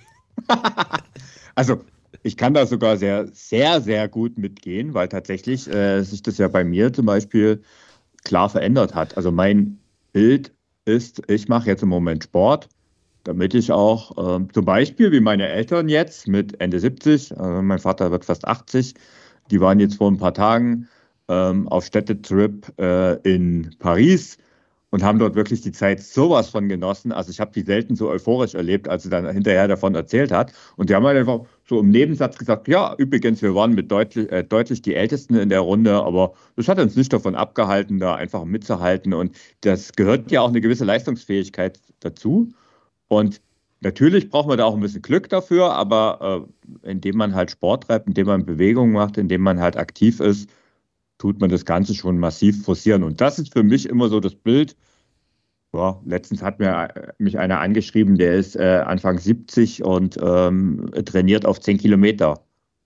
also 1.55 1.83
ich 2.23 2.37
kann 2.37 2.55
da 2.55 2.67
sogar 2.67 2.97
sehr, 2.97 3.27
sehr, 3.33 3.81
sehr 3.81 4.09
gut 4.09 4.39
mitgehen, 4.39 4.95
weil 4.95 5.09
tatsächlich 5.09 5.69
äh, 5.69 6.03
sich 6.03 6.23
das 6.23 6.39
ja 6.39 6.49
bei 6.49 6.65
mir 6.65 6.93
zum 6.93 7.07
Beispiel 7.07 7.63
klar 8.25 8.49
verändert 8.49 8.95
hat. 8.95 9.17
Also 9.17 9.31
mein 9.31 9.79
Bild 10.13 10.53
ist, 10.85 11.23
ich 11.29 11.49
mache 11.49 11.69
jetzt 11.69 11.83
im 11.83 11.89
Moment 11.89 12.25
Sport, 12.25 12.69
damit 13.25 13.55
ich 13.55 13.73
auch 13.73 14.17
äh, 14.17 14.47
zum 14.53 14.65
Beispiel 14.65 15.13
wie 15.13 15.21
meine 15.21 15.49
Eltern 15.49 15.89
jetzt 15.89 16.29
mit 16.29 16.61
Ende 16.61 16.81
70, 16.81 17.33
äh, 17.33 17.63
mein 17.63 17.79
Vater 17.79 18.11
wird 18.11 18.25
fast 18.25 18.47
80, 18.47 18.95
die 19.51 19.61
waren 19.61 19.81
jetzt 19.81 19.97
vor 19.97 20.11
ein 20.11 20.19
paar 20.19 20.35
Tagen 20.35 20.89
ähm, 21.29 21.69
auf 21.69 21.85
Städtetrip 21.85 22.73
äh, 22.79 23.15
in 23.23 23.75
Paris 23.79 24.39
und 24.91 25.03
haben 25.03 25.19
dort 25.19 25.35
wirklich 25.35 25.61
die 25.61 25.73
Zeit 25.73 26.01
sowas 26.01 26.49
von 26.49 26.69
genossen. 26.69 27.13
Also 27.13 27.31
ich 27.31 27.41
habe 27.41 27.53
die 27.53 27.63
selten 27.63 27.95
so 27.95 28.09
euphorisch 28.09 28.55
erlebt, 28.55 28.89
als 28.89 29.03
sie 29.03 29.11
dann 29.11 29.31
hinterher 29.31 29.69
davon 29.69 29.95
erzählt 29.95 30.33
hat. 30.33 30.53
Und 30.77 30.89
die 30.89 30.95
haben 30.95 31.05
halt 31.05 31.19
einfach 31.19 31.41
so 31.67 31.81
im 31.81 31.91
Nebensatz 31.91 32.39
gesagt, 32.39 32.69
ja, 32.69 32.95
übrigens, 32.97 33.43
wir 33.43 33.55
waren 33.55 33.75
mit 33.75 33.91
deutlich, 33.91 34.31
äh, 34.33 34.45
deutlich 34.45 34.81
die 34.83 34.95
Ältesten 34.95 35.35
in 35.35 35.51
der 35.51 35.61
Runde, 35.61 36.03
aber 36.03 36.33
das 36.57 36.69
hat 36.69 36.79
uns 36.79 36.97
nicht 36.97 37.13
davon 37.13 37.35
abgehalten, 37.35 37.99
da 37.99 38.15
einfach 38.15 38.45
mitzuhalten. 38.45 39.13
Und 39.13 39.37
das 39.61 39.93
gehört 39.93 40.31
ja 40.31 40.41
auch 40.41 40.49
eine 40.49 40.61
gewisse 40.61 40.85
Leistungsfähigkeit 40.85 41.79
dazu. 42.01 42.49
Und 43.09 43.43
natürlich 43.81 44.31
braucht 44.31 44.49
man 44.49 44.57
da 44.57 44.65
auch 44.65 44.75
ein 44.75 44.81
bisschen 44.81 45.03
Glück 45.03 45.29
dafür, 45.29 45.73
aber 45.73 46.47
äh, 46.83 46.91
indem 46.91 47.17
man 47.17 47.35
halt 47.35 47.51
Sport 47.51 47.85
treibt, 47.85 48.09
indem 48.09 48.27
man 48.27 48.47
Bewegung 48.47 48.93
macht, 48.93 49.19
indem 49.19 49.43
man 49.43 49.61
halt 49.61 49.77
aktiv 49.77 50.21
ist, 50.21 50.49
tut 51.19 51.41
man 51.41 51.51
das 51.51 51.65
Ganze 51.65 51.95
schon 51.95 52.19
massiv 52.19 52.65
forcieren. 52.65 53.03
Und 53.03 53.21
das 53.21 53.39
ist 53.39 53.53
für 53.53 53.63
mich 53.63 53.89
immer 53.89 54.09
so 54.09 54.21
das 54.21 54.35
Bild. 54.35 54.77
Ja, 55.75 56.01
letztens 56.07 56.43
hat 56.43 56.61
mir 56.61 56.89
äh, 56.95 57.13
mich 57.19 57.39
einer 57.39 57.61
angeschrieben, 57.61 58.17
der 58.17 58.35
ist 58.37 58.57
äh, 58.57 58.83
Anfang 58.87 59.19
70 59.19 59.85
und 59.85 60.19
ähm, 60.23 60.91
trainiert 61.05 61.45
auf 61.45 61.61
10 61.61 61.79
Kilometer. 61.79 62.41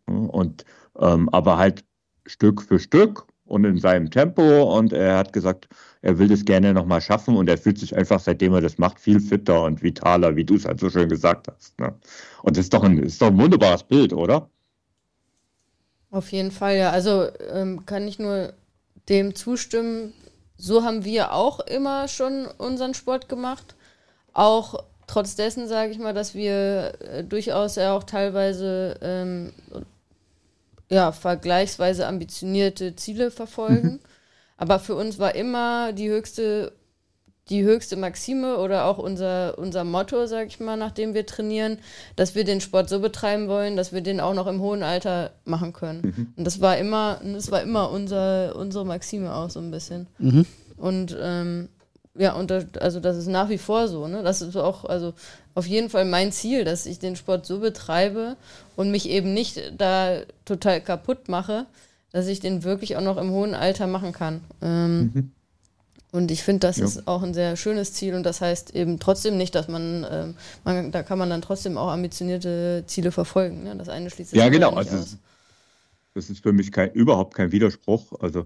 Und 0.07 0.65
ähm, 0.99 1.29
aber 1.29 1.59
halt 1.59 1.85
Stück 2.27 2.63
für 2.63 2.79
Stück 2.79 3.27
und 3.45 3.65
in 3.65 3.79
seinem 3.79 4.11
Tempo. 4.11 4.77
Und 4.77 4.93
er 4.93 5.19
hat 5.19 5.33
gesagt, 5.33 5.69
er 6.01 6.19
will 6.19 6.29
das 6.29 6.45
gerne 6.45 6.75
nochmal 6.75 7.01
schaffen 7.01 7.37
und 7.37 7.49
er 7.49 7.59
fühlt 7.59 7.79
sich 7.79 7.97
einfach, 7.97 8.19
seitdem 8.21 8.55
er 8.55 8.61
das 8.61 8.79
macht, 8.79 8.99
viel 8.99 9.21
fitter 9.21 9.65
und 9.65 9.83
vitaler, 9.83 10.35
wie 10.37 10.45
du 10.45 10.55
es 10.55 10.65
halt 10.65 10.81
so 10.81 10.91
schön 10.91 11.09
gesagt 11.09 11.49
hast. 11.49 11.79
Ne? 11.79 11.95
Und 12.43 12.57
das 12.57 12.67
ist 12.67 12.75
doch, 12.75 12.83
ein, 12.83 12.99
ist 12.99 13.21
doch 13.23 13.29
ein 13.29 13.39
wunderbares 13.39 13.85
Bild, 13.85 14.13
oder? 14.13 14.51
Auf 16.13 16.31
jeden 16.31 16.51
Fall, 16.51 16.77
ja. 16.77 16.91
Also 16.91 17.27
ähm, 17.51 17.87
kann 17.87 18.07
ich 18.07 18.19
nur 18.19 18.53
dem 19.09 19.35
zustimmen. 19.35 20.13
So 20.59 20.85
haben 20.85 21.05
wir 21.05 21.33
auch 21.33 21.59
immer 21.61 22.07
schon 22.07 22.47
unseren 22.59 22.93
Sport 22.95 23.31
gemacht. 23.31 23.75
Auch 24.35 24.85
trotz 25.07 25.37
dessen, 25.37 25.67
sage 25.67 25.91
ich 25.91 25.99
mal, 25.99 26.13
dass 26.13 26.35
wir 26.35 26.93
äh, 27.01 27.25
durchaus 27.25 27.77
ja 27.77 27.97
auch 27.97 28.05
teilweise 28.05 28.99
ähm, 29.01 29.55
ja, 30.91 31.13
vergleichsweise 31.13 32.07
ambitionierte 32.07 32.95
Ziele 32.95 33.31
verfolgen. 33.31 33.93
Mhm. 33.93 34.01
Aber 34.59 34.79
für 34.79 34.95
uns 34.95 35.19
war 35.19 35.35
immer 35.35 35.95
die 35.95 36.11
höchste 36.11 36.73
die 37.49 37.65
höchste 37.65 37.97
Maxime 37.97 38.59
oder 38.59 38.85
auch 38.85 38.99
unser, 38.99 39.59
unser 39.59 39.85
Motto, 39.85 40.27
sag 40.27 40.47
ich 40.47 40.61
mal, 40.61 40.77
nachdem 40.77 41.13
wir 41.13 41.27
trainieren, 41.27 41.79
dass 42.15 42.35
wir 42.35 42.45
den 42.45 42.61
Sport 42.61 42.89
so 42.89 43.01
betreiben 43.01 43.49
wollen, 43.49 43.77
dass 43.77 43.93
wir 43.93 44.01
den 44.01 44.21
auch 44.21 44.35
noch 44.35 44.47
im 44.47 44.61
hohen 44.61 44.83
Alter 44.83 45.33
machen 45.45 45.73
können. 45.73 46.03
Mhm. 46.03 46.33
Und 46.37 46.45
das 46.45 46.61
war 46.61 46.79
immer, 46.79 47.21
das 47.25 47.51
war 47.51 47.63
immer 47.63 47.91
unser, 47.91 48.55
unsere 48.57 48.87
Maxime 48.87 49.35
auch 49.35 49.51
so 49.51 49.59
ein 49.59 49.71
bisschen. 49.71 50.07
Mhm. 50.19 50.47
Und 50.77 51.17
ähm, 51.21 51.69
ja, 52.15 52.35
und 52.35 52.51
das, 52.51 52.67
also 52.79 53.01
das 53.01 53.17
ist 53.17 53.29
nach 53.29 53.49
wie 53.49 53.59
vor 53.59 53.89
so, 53.89 54.07
ne? 54.07 54.23
Das 54.23 54.43
ist 54.43 54.57
auch, 54.57 54.85
also 54.85 55.15
auf 55.55 55.67
jeden 55.67 55.89
Fall 55.91 56.05
mein 56.05 56.31
Ziel, 56.31 56.65
dass 56.65 56.87
ich 56.87 56.99
den 56.99 57.17
Sport 57.17 57.47
so 57.47 57.61
betreibe 57.61 58.37
und 58.77 58.91
mich 58.91 59.09
eben 59.09 59.33
nicht 59.33 59.73
da 59.77 60.21
total 60.45 60.81
kaputt 60.81 61.29
mache, 61.29 61.67
dass 62.13 62.27
ich 62.27 62.41
den 62.41 62.65
wirklich 62.65 62.97
auch 62.97 63.03
noch 63.03 63.17
im 63.17 63.31
hohen 63.31 63.55
Alter 63.55 63.87
machen 63.87 64.13
kann. 64.13 64.43
Ähm, 64.61 64.99
mhm. 65.01 65.33
Und 66.13 66.31
ich 66.31 66.43
finde, 66.43 66.61
das 66.61 66.77
ja. 66.77 66.85
ist 66.85 67.09
auch 67.09 67.23
ein 67.23 67.33
sehr 67.33 67.57
schönes 67.57 67.95
Ziel 67.95 68.15
und 68.15 68.25
das 68.25 68.43
heißt 68.43 68.75
eben 68.75 68.99
trotzdem 68.99 69.39
nicht, 69.39 69.55
dass 69.55 69.67
man, 69.67 70.07
ähm, 70.11 70.35
man 70.63 70.93
da 70.93 71.03
kann 71.03 71.19
man 71.19 71.31
dann 71.31 71.41
trotzdem 71.41 71.79
auch 71.79 71.91
ambitionierte 71.91 72.85
Ziele 72.87 73.11
verfolgen. 73.11 73.65
Ne? 73.65 73.75
Das 73.77 73.89
eine 73.89 74.11
schließt 74.11 74.35
Ja, 74.35 74.51
genau. 74.51 74.75
Also 74.75 74.99
aus. 74.99 75.17
Das 76.15 76.29
ist 76.29 76.43
für 76.43 76.53
mich 76.53 76.71
kein, 76.71 76.93
überhaupt 76.93 77.35
kein 77.35 77.51
Widerspruch. 77.51 78.13
Also, 78.21 78.45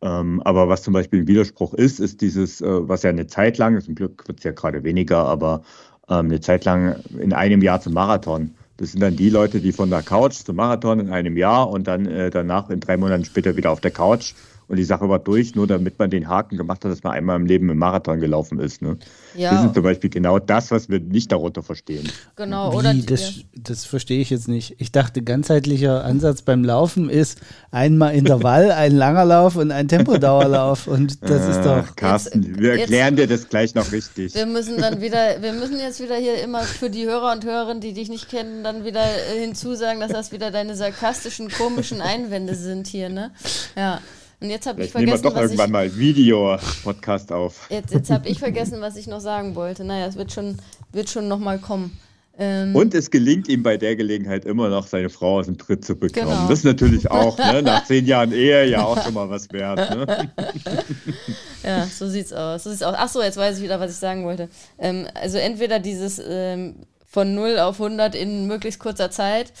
ähm, 0.00 0.40
aber 0.42 0.70
was 0.70 0.82
zum 0.82 0.94
Beispiel 0.94 1.20
ein 1.20 1.28
Widerspruch 1.28 1.74
ist, 1.74 2.00
ist 2.00 2.22
dieses, 2.22 2.62
äh, 2.62 2.88
was 2.88 3.02
ja 3.02 3.10
eine 3.10 3.26
Zeit 3.26 3.58
lang, 3.58 3.78
zum 3.82 3.94
Glück 3.94 4.26
wird 4.26 4.38
es 4.38 4.44
ja 4.44 4.52
gerade 4.52 4.82
weniger, 4.82 5.26
aber 5.26 5.62
ähm, 6.08 6.26
eine 6.26 6.40
Zeit 6.40 6.64
lang 6.64 6.96
in 7.18 7.34
einem 7.34 7.60
Jahr 7.60 7.82
zum 7.82 7.92
Marathon. 7.92 8.54
Das 8.78 8.92
sind 8.92 9.00
dann 9.00 9.16
die 9.16 9.28
Leute, 9.28 9.60
die 9.60 9.72
von 9.72 9.90
der 9.90 10.02
Couch 10.02 10.32
zum 10.32 10.56
Marathon 10.56 10.98
in 10.98 11.10
einem 11.10 11.36
Jahr 11.36 11.68
und 11.68 11.86
dann 11.86 12.06
äh, 12.06 12.30
danach 12.30 12.70
in 12.70 12.80
drei 12.80 12.96
Monaten 12.96 13.26
später 13.26 13.54
wieder 13.54 13.70
auf 13.70 13.82
der 13.82 13.90
Couch 13.90 14.32
und 14.68 14.76
die 14.76 14.84
Sache 14.84 15.08
war 15.08 15.18
durch, 15.18 15.54
nur 15.54 15.66
damit 15.66 15.98
man 15.98 16.10
den 16.10 16.28
Haken 16.28 16.56
gemacht 16.56 16.84
hat, 16.84 16.90
dass 16.90 17.02
man 17.02 17.12
einmal 17.12 17.36
im 17.36 17.46
Leben 17.46 17.68
im 17.68 17.78
Marathon 17.78 18.20
gelaufen 18.20 18.58
ist. 18.58 18.80
Ne? 18.82 18.96
Ja. 19.34 19.52
Das 19.52 19.66
ist 19.66 19.74
zum 19.74 19.82
Beispiel 19.82 20.10
genau 20.10 20.38
das, 20.38 20.70
was 20.70 20.88
wir 20.88 21.00
nicht 21.00 21.30
darunter 21.30 21.62
verstehen. 21.62 22.08
Genau, 22.36 22.72
Wie, 22.72 22.76
oder? 22.76 22.94
Das, 22.94 23.40
das 23.54 23.84
verstehe 23.84 24.20
ich 24.20 24.30
jetzt 24.30 24.48
nicht. 24.48 24.76
Ich 24.78 24.92
dachte, 24.92 25.22
ganzheitlicher 25.22 26.04
Ansatz 26.04 26.42
beim 26.42 26.64
Laufen 26.64 27.10
ist 27.10 27.40
einmal 27.70 28.14
Intervall, 28.14 28.70
ein 28.72 28.92
langer 28.92 29.24
Lauf 29.24 29.56
und 29.56 29.70
ein 29.72 29.88
Tempodauerlauf. 29.88 30.86
Und 30.86 31.22
das 31.22 31.48
ist 31.48 31.64
doch. 31.64 31.94
Carsten, 31.96 32.42
jetzt, 32.42 32.60
wir 32.60 32.72
erklären 32.72 33.16
jetzt, 33.16 33.30
dir 33.30 33.36
das 33.36 33.48
gleich 33.48 33.74
noch 33.74 33.92
richtig. 33.92 34.34
Wir 34.34 34.46
müssen 34.46 34.78
dann 34.78 35.00
wieder, 35.00 35.42
wir 35.42 35.52
müssen 35.52 35.78
jetzt 35.78 36.00
wieder 36.00 36.16
hier 36.16 36.42
immer 36.42 36.62
für 36.62 36.90
die 36.90 37.04
Hörer 37.04 37.32
und 37.32 37.44
Hörerinnen, 37.44 37.80
die 37.80 37.92
dich 37.92 38.08
nicht 38.08 38.28
kennen, 38.28 38.64
dann 38.64 38.84
wieder 38.84 39.04
hinzusagen, 39.38 40.00
dass 40.00 40.12
das 40.12 40.32
wieder 40.32 40.50
deine 40.50 40.76
sarkastischen, 40.76 41.50
komischen 41.50 42.00
Einwände 42.00 42.54
sind 42.54 42.86
hier, 42.86 43.08
ne? 43.08 43.32
Ja. 43.76 44.00
Und 44.42 44.50
jetzt 44.50 44.66
habe 44.66 44.82
ich 44.82 44.90
vergessen. 44.90 45.12
Nehmen 45.12 45.24
wir 45.24 45.30
doch 45.30 45.40
irgendwann 45.40 45.66
ich, 45.68 45.72
mal 45.72 45.96
Video-Podcast 45.96 47.30
auf. 47.30 47.68
Jetzt, 47.70 47.94
jetzt 47.94 48.10
habe 48.10 48.28
ich 48.28 48.40
vergessen, 48.40 48.80
was 48.80 48.96
ich 48.96 49.06
noch 49.06 49.20
sagen 49.20 49.54
wollte. 49.54 49.84
Naja, 49.84 50.06
es 50.06 50.16
wird 50.16 50.32
schon, 50.32 50.56
wird 50.90 51.08
schon 51.08 51.28
nochmal 51.28 51.60
kommen. 51.60 51.96
Ähm, 52.38 52.74
und 52.74 52.92
es 52.94 53.10
gelingt 53.10 53.46
ihm 53.48 53.62
bei 53.62 53.76
der 53.76 53.94
Gelegenheit 53.94 54.44
immer 54.44 54.68
noch, 54.68 54.88
seine 54.88 55.10
Frau 55.10 55.38
aus 55.38 55.46
dem 55.46 55.58
Tritt 55.58 55.84
zu 55.84 55.94
bekommen. 55.94 56.26
Genau. 56.28 56.48
Das 56.48 56.60
ist 56.60 56.64
natürlich 56.64 57.08
auch 57.08 57.38
ne, 57.38 57.62
nach 57.62 57.84
zehn 57.84 58.04
Jahren 58.04 58.32
Ehe 58.32 58.68
ja 58.68 58.84
auch 58.84 59.00
schon 59.04 59.14
mal 59.14 59.30
was 59.30 59.52
wert. 59.52 59.78
Ne? 59.94 60.06
ja, 61.62 61.86
so 61.86 62.08
sieht's 62.08 62.32
aus. 62.32 62.64
So 62.64 62.70
sieht's 62.70 62.82
aus. 62.82 62.94
Ach 62.98 63.08
so, 63.08 63.22
jetzt 63.22 63.36
weiß 63.36 63.58
ich 63.58 63.62
wieder, 63.62 63.78
was 63.78 63.92
ich 63.92 63.98
sagen 63.98 64.24
wollte. 64.24 64.48
Ähm, 64.78 65.06
also 65.14 65.38
entweder 65.38 65.78
dieses 65.78 66.20
ähm, 66.26 66.76
von 67.12 67.34
0 67.34 67.58
auf 67.58 67.80
100 67.80 68.14
in 68.14 68.46
möglichst 68.46 68.80
kurzer 68.80 69.10
Zeit 69.10 69.52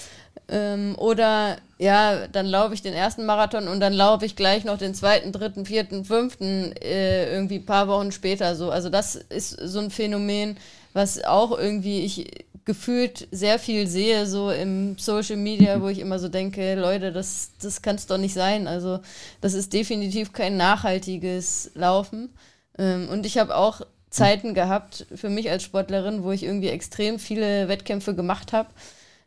ähm, 0.48 0.94
oder 0.96 1.58
ja, 1.78 2.26
dann 2.28 2.46
laufe 2.46 2.72
ich 2.72 2.80
den 2.80 2.94
ersten 2.94 3.26
Marathon 3.26 3.68
und 3.68 3.80
dann 3.80 3.92
laufe 3.92 4.24
ich 4.24 4.36
gleich 4.36 4.64
noch 4.64 4.78
den 4.78 4.94
zweiten, 4.94 5.32
dritten, 5.32 5.66
vierten, 5.66 6.06
fünften 6.06 6.72
äh, 6.80 7.30
irgendwie 7.30 7.56
ein 7.56 7.66
paar 7.66 7.88
Wochen 7.88 8.10
später 8.10 8.56
so. 8.56 8.70
Also 8.70 8.88
das 8.88 9.16
ist 9.16 9.50
so 9.50 9.80
ein 9.80 9.90
Phänomen, 9.90 10.56
was 10.94 11.22
auch 11.24 11.56
irgendwie 11.56 12.00
ich 12.00 12.46
gefühlt 12.64 13.28
sehr 13.32 13.58
viel 13.58 13.86
sehe, 13.86 14.26
so 14.26 14.50
im 14.50 14.96
Social 14.96 15.36
Media, 15.36 15.82
wo 15.82 15.88
ich 15.88 15.98
immer 15.98 16.18
so 16.18 16.28
denke, 16.28 16.74
Leute, 16.76 17.12
das, 17.12 17.50
das 17.60 17.82
kann 17.82 17.96
es 17.96 18.06
doch 18.06 18.18
nicht 18.18 18.34
sein. 18.34 18.66
Also 18.66 19.00
das 19.42 19.52
ist 19.52 19.74
definitiv 19.74 20.32
kein 20.32 20.56
nachhaltiges 20.56 21.72
Laufen. 21.74 22.30
Ähm, 22.78 23.08
und 23.10 23.26
ich 23.26 23.36
habe 23.36 23.54
auch 23.56 23.82
Zeiten 24.12 24.54
gehabt 24.54 25.06
für 25.14 25.28
mich 25.28 25.50
als 25.50 25.62
Sportlerin, 25.62 26.22
wo 26.22 26.30
ich 26.30 26.44
irgendwie 26.44 26.68
extrem 26.68 27.18
viele 27.18 27.68
Wettkämpfe 27.68 28.14
gemacht 28.14 28.52
habe. 28.52 28.68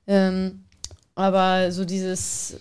Ähm, 0.08 0.63
aber 1.15 1.71
so 1.71 1.86
dieses 1.86 2.58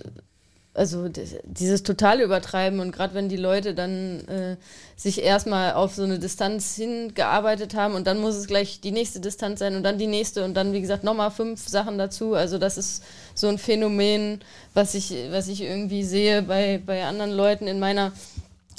also 0.74 1.08
dieses 1.08 1.84
totale 1.84 2.24
Übertreiben 2.24 2.80
und 2.80 2.90
gerade 2.90 3.14
wenn 3.14 3.28
die 3.28 3.36
Leute 3.36 3.74
dann 3.74 4.20
äh, 4.26 4.56
sich 4.96 5.22
erstmal 5.22 5.74
auf 5.74 5.94
so 5.94 6.02
eine 6.02 6.18
Distanz 6.18 6.74
hingearbeitet 6.74 7.74
haben 7.74 7.94
und 7.94 8.08
dann 8.08 8.18
muss 8.18 8.34
es 8.34 8.48
gleich 8.48 8.80
die 8.80 8.90
nächste 8.90 9.20
Distanz 9.20 9.60
sein 9.60 9.76
und 9.76 9.84
dann 9.84 9.98
die 9.98 10.08
nächste 10.08 10.44
und 10.44 10.54
dann, 10.54 10.72
wie 10.72 10.80
gesagt, 10.80 11.04
nochmal 11.04 11.30
fünf 11.30 11.68
Sachen 11.68 11.96
dazu. 11.96 12.34
Also 12.34 12.58
das 12.58 12.76
ist 12.76 13.04
so 13.34 13.46
ein 13.46 13.58
Phänomen, 13.58 14.40
was 14.74 14.94
ich, 14.94 15.14
was 15.30 15.46
ich 15.46 15.62
irgendwie 15.62 16.02
sehe 16.02 16.42
bei, 16.42 16.82
bei 16.84 17.04
anderen 17.04 17.30
Leuten 17.30 17.68
in 17.68 17.78
meiner 17.78 18.12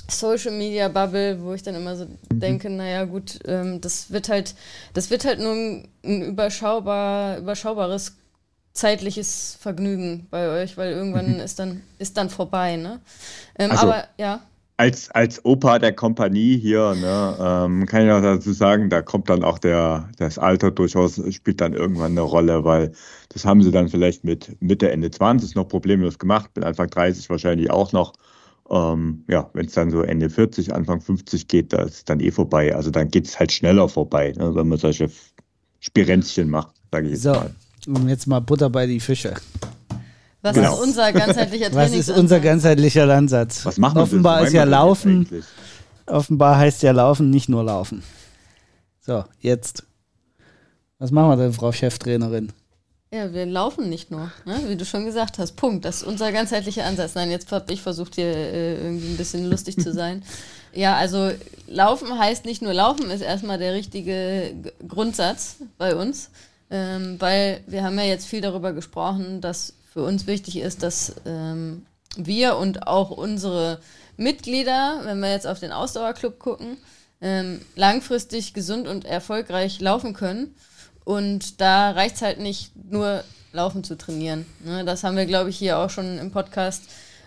Social 0.09 0.51
Media 0.51 0.87
Bubble, 0.87 1.41
wo 1.41 1.53
ich 1.53 1.63
dann 1.63 1.75
immer 1.75 1.95
so 1.95 2.05
mhm. 2.05 2.39
denke, 2.39 2.69
naja 2.69 3.05
gut, 3.05 3.39
ähm, 3.45 3.81
das 3.81 4.11
wird 4.11 4.29
halt, 4.29 4.55
das 4.93 5.09
wird 5.09 5.25
halt 5.25 5.39
nur 5.39 5.53
ein, 5.53 5.87
überschaubar, 6.03 7.37
überschaubares 7.37 8.15
zeitliches 8.73 9.57
Vergnügen 9.59 10.27
bei 10.29 10.49
euch, 10.49 10.77
weil 10.77 10.91
irgendwann 10.91 11.35
mhm. 11.35 11.39
ist 11.39 11.59
dann 11.59 11.81
ist 11.97 12.17
dann 12.17 12.29
vorbei, 12.29 12.75
ne? 12.75 12.99
Ähm, 13.57 13.71
also, 13.71 13.87
aber 13.87 14.03
ja. 14.17 14.41
Als, 14.77 15.09
als 15.11 15.45
Opa 15.45 15.79
der 15.79 15.93
Kompanie 15.93 16.57
hier, 16.57 16.93
ne, 16.95 17.37
ähm, 17.39 17.85
kann 17.85 18.05
ich 18.05 18.11
auch 18.11 18.21
dazu 18.21 18.51
sagen, 18.51 18.89
da 18.89 19.01
kommt 19.01 19.29
dann 19.29 19.45
auch 19.45 19.57
der, 19.57 20.09
das 20.17 20.37
Alter 20.37 20.71
durchaus, 20.71 21.21
spielt 21.33 21.61
dann 21.61 21.71
irgendwann 21.71 22.11
eine 22.11 22.21
Rolle, 22.21 22.65
weil 22.65 22.91
das 23.29 23.45
haben 23.45 23.63
sie 23.63 23.71
dann 23.71 23.87
vielleicht 23.87 24.25
mit 24.25 24.61
Mitte, 24.61 24.91
Ende 24.91 25.09
20 25.11 25.55
noch 25.55 25.69
problemlos 25.69 26.19
gemacht, 26.19 26.51
mit 26.55 26.65
Anfang 26.65 26.89
30 26.89 27.29
wahrscheinlich 27.29 27.71
auch 27.71 27.93
noch. 27.93 28.13
Ähm, 28.69 29.23
ja, 29.29 29.49
wenn 29.53 29.67
es 29.67 29.73
dann 29.73 29.91
so 29.91 30.01
Ende 30.01 30.29
40, 30.29 30.73
Anfang 30.73 30.99
50 30.99 31.47
geht, 31.47 31.71
da 31.73 31.83
ist 31.83 32.09
dann 32.09 32.19
eh 32.19 32.31
vorbei. 32.31 32.75
Also 32.75 32.89
dann 32.89 33.09
geht 33.09 33.27
es 33.27 33.39
halt 33.39 33.51
schneller 33.51 33.87
vorbei, 33.87 34.33
ne, 34.37 34.55
wenn 34.55 34.67
man 34.67 34.79
solche 34.79 35.09
Spirenzchen 35.79 36.49
macht, 36.49 36.73
sage 36.91 37.07
ich 37.07 37.13
jetzt 37.13 37.23
so. 37.23 37.31
mal. 37.31 37.55
Und 37.87 38.09
jetzt 38.09 38.25
mal 38.25 38.39
Butter 38.39 38.69
bei 38.71 38.87
die 38.87 38.99
Fische. 38.99 39.35
Was 40.41 40.55
genau. 40.55 40.73
ist 40.73 40.81
unser 40.81 41.11
ganzheitlicher 41.11 41.67
Was 41.73 41.91
ist 41.91 42.09
unser 42.09 42.39
ganzheitlicher 42.39 43.09
Ansatz? 43.09 43.65
Was 43.65 43.77
machen 43.77 43.95
wir 43.95 44.03
Offenbar 44.03 44.45
ist 44.45 44.53
ja 44.53 44.63
Laufen. 44.63 45.27
Offenbar 46.07 46.57
heißt 46.57 46.83
ja 46.83 46.91
Laufen 46.91 47.29
nicht 47.29 47.49
nur 47.49 47.63
Laufen. 47.63 48.03
So, 49.01 49.23
jetzt. 49.39 49.85
Was 50.97 51.11
machen 51.11 51.29
wir 51.29 51.37
denn, 51.37 51.53
Frau 51.53 51.71
Cheftrainerin? 51.71 52.51
Ja, 53.15 53.31
wir 53.31 53.45
laufen 53.45 53.87
nicht 53.87 54.11
nur, 54.11 54.29
ne? 54.43 54.61
wie 54.67 54.75
du 54.75 54.83
schon 54.83 55.05
gesagt 55.05 55.39
hast. 55.39 55.53
Punkt. 55.53 55.85
Das 55.85 55.97
ist 55.97 56.03
unser 56.03 56.33
ganzheitlicher 56.33 56.83
Ansatz. 56.83 57.15
Nein, 57.15 57.31
jetzt 57.31 57.49
habe 57.49 57.71
ich 57.71 57.81
versucht, 57.81 58.15
hier 58.15 58.25
äh, 58.25 58.75
irgendwie 58.75 59.07
ein 59.07 59.15
bisschen 59.15 59.49
lustig 59.49 59.77
zu 59.77 59.93
sein. 59.93 60.23
Ja, 60.73 60.97
also 60.97 61.31
laufen 61.67 62.19
heißt 62.19 62.43
nicht 62.43 62.61
nur 62.61 62.73
laufen, 62.73 63.09
ist 63.09 63.21
erstmal 63.21 63.57
der 63.57 63.73
richtige 63.73 64.53
G 64.61 64.71
Grundsatz 64.85 65.55
bei 65.77 65.95
uns. 65.95 66.31
Ähm, 66.69 67.15
weil 67.19 67.63
wir 67.65 67.81
haben 67.81 67.97
ja 67.97 68.03
jetzt 68.03 68.25
viel 68.25 68.41
darüber 68.41 68.73
gesprochen, 68.73 69.39
dass 69.39 69.75
für 69.93 70.03
uns 70.03 70.27
wichtig 70.27 70.57
ist, 70.57 70.83
dass 70.83 71.15
ähm, 71.25 71.85
wir 72.17 72.57
und 72.57 72.87
auch 72.87 73.09
unsere 73.09 73.79
Mitglieder, 74.17 74.99
wenn 75.05 75.21
wir 75.21 75.31
jetzt 75.31 75.47
auf 75.47 75.61
den 75.61 75.71
Ausdauerclub 75.71 76.39
gucken, 76.39 76.75
ähm, 77.21 77.61
langfristig 77.77 78.53
gesund 78.53 78.89
und 78.89 79.05
erfolgreich 79.05 79.79
laufen 79.79 80.13
können. 80.13 80.55
Und 81.05 81.61
da 81.61 81.91
reicht 81.91 82.15
es 82.15 82.21
halt 82.21 82.39
nicht 82.39 82.71
nur 82.75 83.23
Laufen 83.53 83.83
zu 83.83 83.95
trainieren. 83.95 84.45
Ne? 84.59 84.83
Das 84.83 85.03
haben 85.03 85.15
wir, 85.15 85.25
glaube 85.25 85.49
ich, 85.49 85.57
hier 85.57 85.79
auch 85.79 85.89
schon 85.89 86.17
im 86.17 86.31
Podcast 86.31 86.83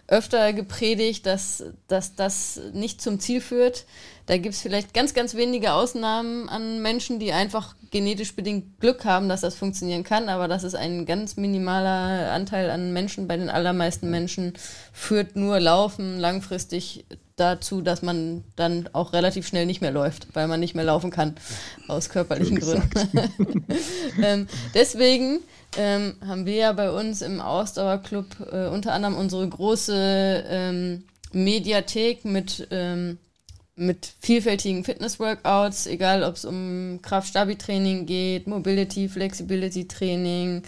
öfter 0.09 0.53
gepredigt, 0.53 1.27
dass, 1.27 1.65
dass 1.87 2.15
das 2.15 2.61
nicht 2.73 3.01
zum 3.01 3.21
Ziel 3.21 3.41
führt. 3.41 3.85
Da 4.27 4.37
gibt 4.39 4.55
es 4.55 4.63
vielleicht 4.63 4.95
ganz, 4.95 5.15
ganz 5.15 5.35
wenige 5.35 5.73
Ausnahmen 5.73 6.49
an 6.49 6.83
Menschen, 6.83 7.19
die 7.19 7.33
einfach 7.33 7.77
genetisch 7.91 8.35
bedingt 8.35 8.81
Glück 8.81 9.05
haben, 9.05 9.29
dass 9.29 9.43
das 9.43 9.55
funktionieren 9.55 10.05
kann, 10.05 10.29
aber 10.29 10.49
das 10.49 10.65
ist 10.65 10.75
ein 10.75 11.07
ganz 11.07 11.37
minimaler 11.37 12.33
Anteil 12.33 12.71
an 12.71 12.93
Menschen. 12.93 13.29
Bei 13.29 13.37
den 13.37 13.51
allermeisten 13.51 14.11
Menschen 14.11 14.55
führt 14.93 15.37
nur 15.37 15.61
Laufen 15.61 16.19
langfristig 16.19 17.05
dazu, 17.39 17.81
dass 17.81 18.03
man 18.03 18.45
dann 18.57 18.89
auch 18.93 19.13
relativ 19.13 19.47
schnell 19.47 19.67
nicht 19.67 19.81
mehr 19.81 19.91
läuft, 19.91 20.29
weil 20.35 20.49
man 20.49 20.61
nicht 20.61 20.75
mehr 20.75 20.85
laufen 20.85 21.11
kann, 21.11 21.35
aus 21.89 22.09
körperlichen 22.09 22.59
Gründen. 22.61 23.65
ähm, 24.23 24.49
deswegen 24.75 25.41
ähm, 25.77 26.17
haben 26.27 26.47
wir 26.47 26.55
ja 26.55 26.73
bei 26.73 26.91
uns 26.91 27.23
im 27.23 27.41
Ausdauerclub 27.41 28.27
äh, 28.53 28.69
unter 28.69 28.93
anderem 28.93 29.17
unsere 29.17 29.49
große 29.49 30.45
ähm, 30.49 31.05
Mediathek 31.33 32.25
mit 32.25 32.69
ähm, 32.71 33.19
mit 33.79 34.13
vielfältigen 34.21 34.85
Fitness-Workouts, 34.85 35.87
egal 35.87 36.25
ob 36.25 36.35
es 36.35 36.45
um 36.45 36.99
Kraft-Stabi-Training 37.01 38.07
geht, 38.07 38.47
Mobility, 38.47 39.09
Flexibility-Training, 39.09 40.63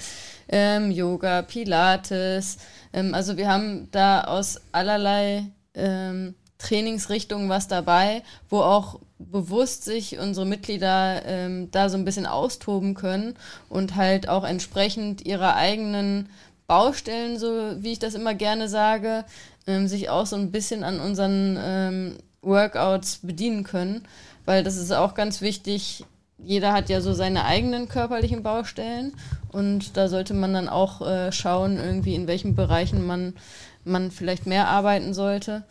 ähm, 0.48 0.90
Yoga, 0.90 1.42
Pilates. 1.42 2.58
Ähm, 2.92 3.14
also 3.14 3.36
wir 3.36 3.48
haben 3.48 3.88
da 3.90 4.22
aus 4.22 4.60
allerlei 4.72 5.46
ähm, 5.74 6.34
Trainingsrichtungen 6.60 7.48
was 7.48 7.68
dabei, 7.68 8.22
wo 8.48 8.60
auch 8.60 9.00
bewusst 9.18 9.84
sich 9.84 10.18
unsere 10.18 10.46
Mitglieder 10.46 11.22
ähm, 11.24 11.70
da 11.70 11.88
so 11.88 11.96
ein 11.96 12.04
bisschen 12.04 12.26
austoben 12.26 12.94
können 12.94 13.34
und 13.68 13.96
halt 13.96 14.28
auch 14.28 14.44
entsprechend 14.44 15.26
ihrer 15.26 15.56
eigenen 15.56 16.28
Baustellen, 16.66 17.38
so 17.38 17.82
wie 17.82 17.92
ich 17.92 17.98
das 17.98 18.14
immer 18.14 18.34
gerne 18.34 18.68
sage, 18.68 19.24
ähm, 19.66 19.88
sich 19.88 20.08
auch 20.08 20.26
so 20.26 20.36
ein 20.36 20.52
bisschen 20.52 20.84
an 20.84 21.00
unseren 21.00 21.58
ähm, 21.60 22.16
Workouts 22.42 23.20
bedienen 23.22 23.64
können, 23.64 24.02
weil 24.44 24.62
das 24.62 24.76
ist 24.76 24.92
auch 24.92 25.14
ganz 25.14 25.40
wichtig. 25.40 26.04
Jeder 26.38 26.72
hat 26.72 26.88
ja 26.88 27.00
so 27.00 27.12
seine 27.12 27.44
eigenen 27.44 27.88
körperlichen 27.88 28.42
Baustellen 28.42 29.12
und 29.48 29.96
da 29.96 30.08
sollte 30.08 30.32
man 30.32 30.54
dann 30.54 30.68
auch 30.68 31.06
äh, 31.06 31.32
schauen, 31.32 31.76
irgendwie 31.76 32.14
in 32.14 32.26
welchen 32.26 32.54
Bereichen 32.54 33.06
man, 33.06 33.34
man 33.84 34.10
vielleicht 34.10 34.46
mehr 34.46 34.68
arbeiten 34.68 35.12
sollte. 35.12 35.64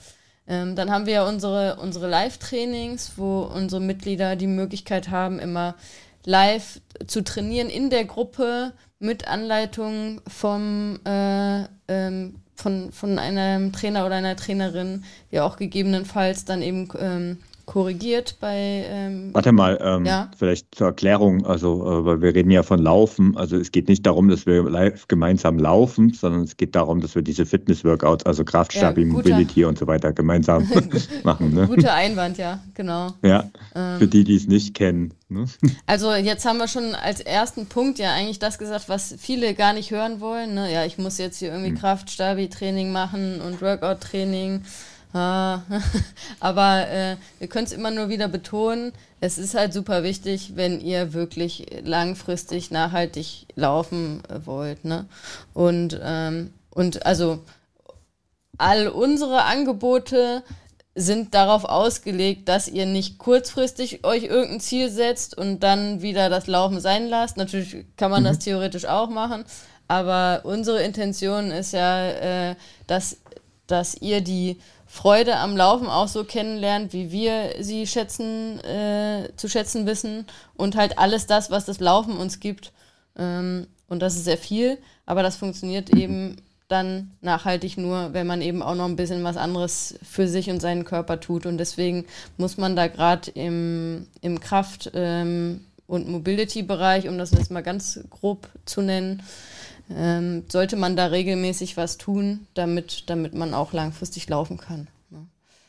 Ähm, 0.49 0.75
dann 0.75 0.89
haben 0.89 1.05
wir 1.05 1.13
ja 1.13 1.27
unsere, 1.27 1.77
unsere 1.77 2.09
Live-Trainings, 2.09 3.13
wo 3.17 3.41
unsere 3.41 3.81
Mitglieder 3.81 4.35
die 4.35 4.47
Möglichkeit 4.47 5.09
haben, 5.09 5.39
immer 5.39 5.75
live 6.25 6.81
zu 7.07 7.23
trainieren 7.23 7.69
in 7.69 7.89
der 7.89 8.03
Gruppe 8.05 8.73
mit 8.97 9.27
Anleitung 9.27 10.21
vom 10.27 10.99
äh, 11.05 11.63
ähm, 11.87 12.35
von, 12.59 12.91
von 12.91 13.17
einem 13.17 13.71
Trainer 13.71 14.05
oder 14.05 14.15
einer 14.15 14.35
Trainerin, 14.35 15.05
die 15.31 15.39
auch 15.39 15.55
gegebenenfalls 15.55 16.45
dann 16.45 16.61
eben 16.61 16.89
ähm, 16.99 17.37
korrigiert 17.69 18.37
bei. 18.39 18.83
Ähm, 18.89 19.29
Warte 19.31 19.51
mal, 19.51 19.77
ähm, 19.79 20.03
ja? 20.03 20.31
vielleicht 20.35 20.73
zur 20.73 20.87
Erklärung, 20.87 21.45
also 21.45 21.85
äh, 21.85 22.05
weil 22.05 22.21
wir 22.23 22.33
reden 22.33 22.49
ja 22.49 22.63
von 22.63 22.79
Laufen, 22.79 23.37
also 23.37 23.57
es 23.57 23.71
geht 23.71 23.87
nicht 23.87 24.07
darum, 24.07 24.27
dass 24.27 24.47
wir 24.47 24.63
live 24.63 25.07
gemeinsam 25.07 25.59
laufen, 25.59 26.11
sondern 26.11 26.41
es 26.41 26.57
geht 26.57 26.73
darum, 26.73 26.99
dass 26.99 27.13
wir 27.13 27.21
diese 27.21 27.45
Fitness-Workouts, 27.45 28.25
also 28.25 28.43
Kraftstabi, 28.43 29.01
ja, 29.01 29.07
Mobility 29.07 29.65
und 29.65 29.77
so 29.77 29.85
weiter 29.85 30.11
gemeinsam 30.13 30.67
machen. 31.23 31.53
Ne? 31.53 31.67
Guter 31.67 31.93
Einwand, 31.93 32.39
ja, 32.39 32.59
genau. 32.73 33.11
Ja, 33.21 33.51
ähm, 33.75 33.99
für 33.99 34.07
die, 34.07 34.23
die 34.23 34.35
es 34.35 34.47
nicht 34.47 34.73
kennen. 34.73 35.13
Ne? 35.29 35.45
Also 35.85 36.13
jetzt 36.13 36.45
haben 36.45 36.57
wir 36.57 36.67
schon 36.67 36.95
als 36.95 37.19
ersten 37.19 37.67
Punkt 37.67 37.99
ja 37.99 38.13
eigentlich 38.13 38.39
das 38.39 38.57
gesagt, 38.57 38.89
was 38.89 39.13
viele 39.19 39.53
gar 39.53 39.73
nicht 39.73 39.91
hören 39.91 40.21
wollen. 40.21 40.55
Ne? 40.55 40.73
Ja, 40.73 40.85
ich 40.85 40.97
muss 40.97 41.19
jetzt 41.19 41.37
hier 41.37 41.49
irgendwie 41.49 41.69
hm. 41.69 41.77
Kraft-Stabi-Training 41.77 42.91
machen 42.91 43.41
und 43.41 43.61
Workout-Training. 43.61 44.63
Ah, 45.11 45.61
aber 46.39 46.87
äh, 46.87 47.15
wir 47.39 47.47
können 47.47 47.65
es 47.65 47.71
immer 47.71 47.89
nur 47.89 48.09
wieder 48.09 48.27
betonen, 48.27 48.93
es 49.21 49.37
ist 49.37 49.55
halt 49.55 49.73
super 49.73 50.03
wichtig, 50.03 50.55
wenn 50.55 50.79
ihr 50.79 51.13
wirklich 51.13 51.65
langfristig 51.83 52.71
nachhaltig 52.71 53.47
laufen 53.55 54.21
äh, 54.29 54.45
wollt. 54.45 54.85
Ne? 54.85 55.05
Und, 55.53 55.99
ähm, 56.01 56.53
und 56.69 57.05
also 57.05 57.39
all 58.57 58.87
unsere 58.87 59.43
Angebote 59.43 60.43
sind 60.95 61.33
darauf 61.33 61.65
ausgelegt, 61.65 62.49
dass 62.49 62.67
ihr 62.67 62.85
nicht 62.85 63.17
kurzfristig 63.17 64.05
euch 64.05 64.23
irgendein 64.23 64.59
Ziel 64.59 64.89
setzt 64.89 65.37
und 65.37 65.61
dann 65.61 66.01
wieder 66.01 66.29
das 66.29 66.47
Laufen 66.47 66.79
sein 66.79 67.07
lasst. 67.07 67.37
Natürlich 67.37 67.85
kann 67.95 68.11
man 68.11 68.23
mhm. 68.23 68.27
das 68.27 68.39
theoretisch 68.39 68.85
auch 68.85 69.09
machen, 69.09 69.43
aber 69.87 70.41
unsere 70.43 70.81
Intention 70.83 71.51
ist 71.51 71.73
ja, 71.73 72.09
äh, 72.51 72.55
dass, 72.87 73.17
dass 73.67 73.95
ihr 73.95 74.21
die 74.21 74.59
Freude 74.91 75.37
am 75.37 75.55
Laufen 75.55 75.85
auch 75.85 76.07
so 76.07 76.23
kennenlernt, 76.23 76.93
wie 76.93 77.11
wir 77.11 77.53
sie 77.59 77.85
schätzen, 77.85 78.59
äh, 78.61 79.29
zu 79.35 79.47
schätzen 79.47 79.85
wissen 79.85 80.25
und 80.55 80.75
halt 80.75 80.97
alles 80.97 81.27
das, 81.27 81.51
was 81.51 81.65
das 81.65 81.79
Laufen 81.79 82.17
uns 82.17 82.39
gibt. 82.39 82.73
Ähm, 83.15 83.67
und 83.87 84.01
das 84.01 84.15
ist 84.15 84.25
sehr 84.25 84.37
viel, 84.37 84.79
aber 85.05 85.21
das 85.21 85.35
funktioniert 85.35 85.91
eben 85.91 86.37
dann 86.69 87.11
nachhaltig 87.21 87.77
nur, 87.77 88.13
wenn 88.13 88.25
man 88.25 88.41
eben 88.41 88.63
auch 88.63 88.73
noch 88.73 88.85
ein 88.85 88.95
bisschen 88.95 89.23
was 89.23 89.37
anderes 89.37 89.99
für 90.01 90.27
sich 90.27 90.49
und 90.49 90.59
seinen 90.59 90.85
Körper 90.85 91.19
tut. 91.19 91.45
Und 91.45 91.59
deswegen 91.59 92.05
muss 92.37 92.57
man 92.57 92.75
da 92.75 92.87
gerade 92.87 93.29
im, 93.31 94.07
im 94.21 94.39
Kraft, 94.39 94.89
ähm, 94.95 95.61
und 95.89 96.07
Mobility-Bereich, 96.07 97.07
um 97.07 97.17
das 97.17 97.31
jetzt 97.31 97.49
mal 97.49 97.63
ganz 97.63 97.99
grob 98.11 98.47
zu 98.65 98.81
nennen, 98.81 99.23
ähm, 99.95 100.43
sollte 100.47 100.75
man 100.75 100.95
da 100.95 101.07
regelmäßig 101.07 101.77
was 101.77 101.97
tun, 101.97 102.47
damit, 102.53 103.09
damit 103.09 103.33
man 103.33 103.53
auch 103.53 103.73
langfristig 103.73 104.29
laufen 104.29 104.57
kann. 104.57 104.87
Ne? 105.09 105.25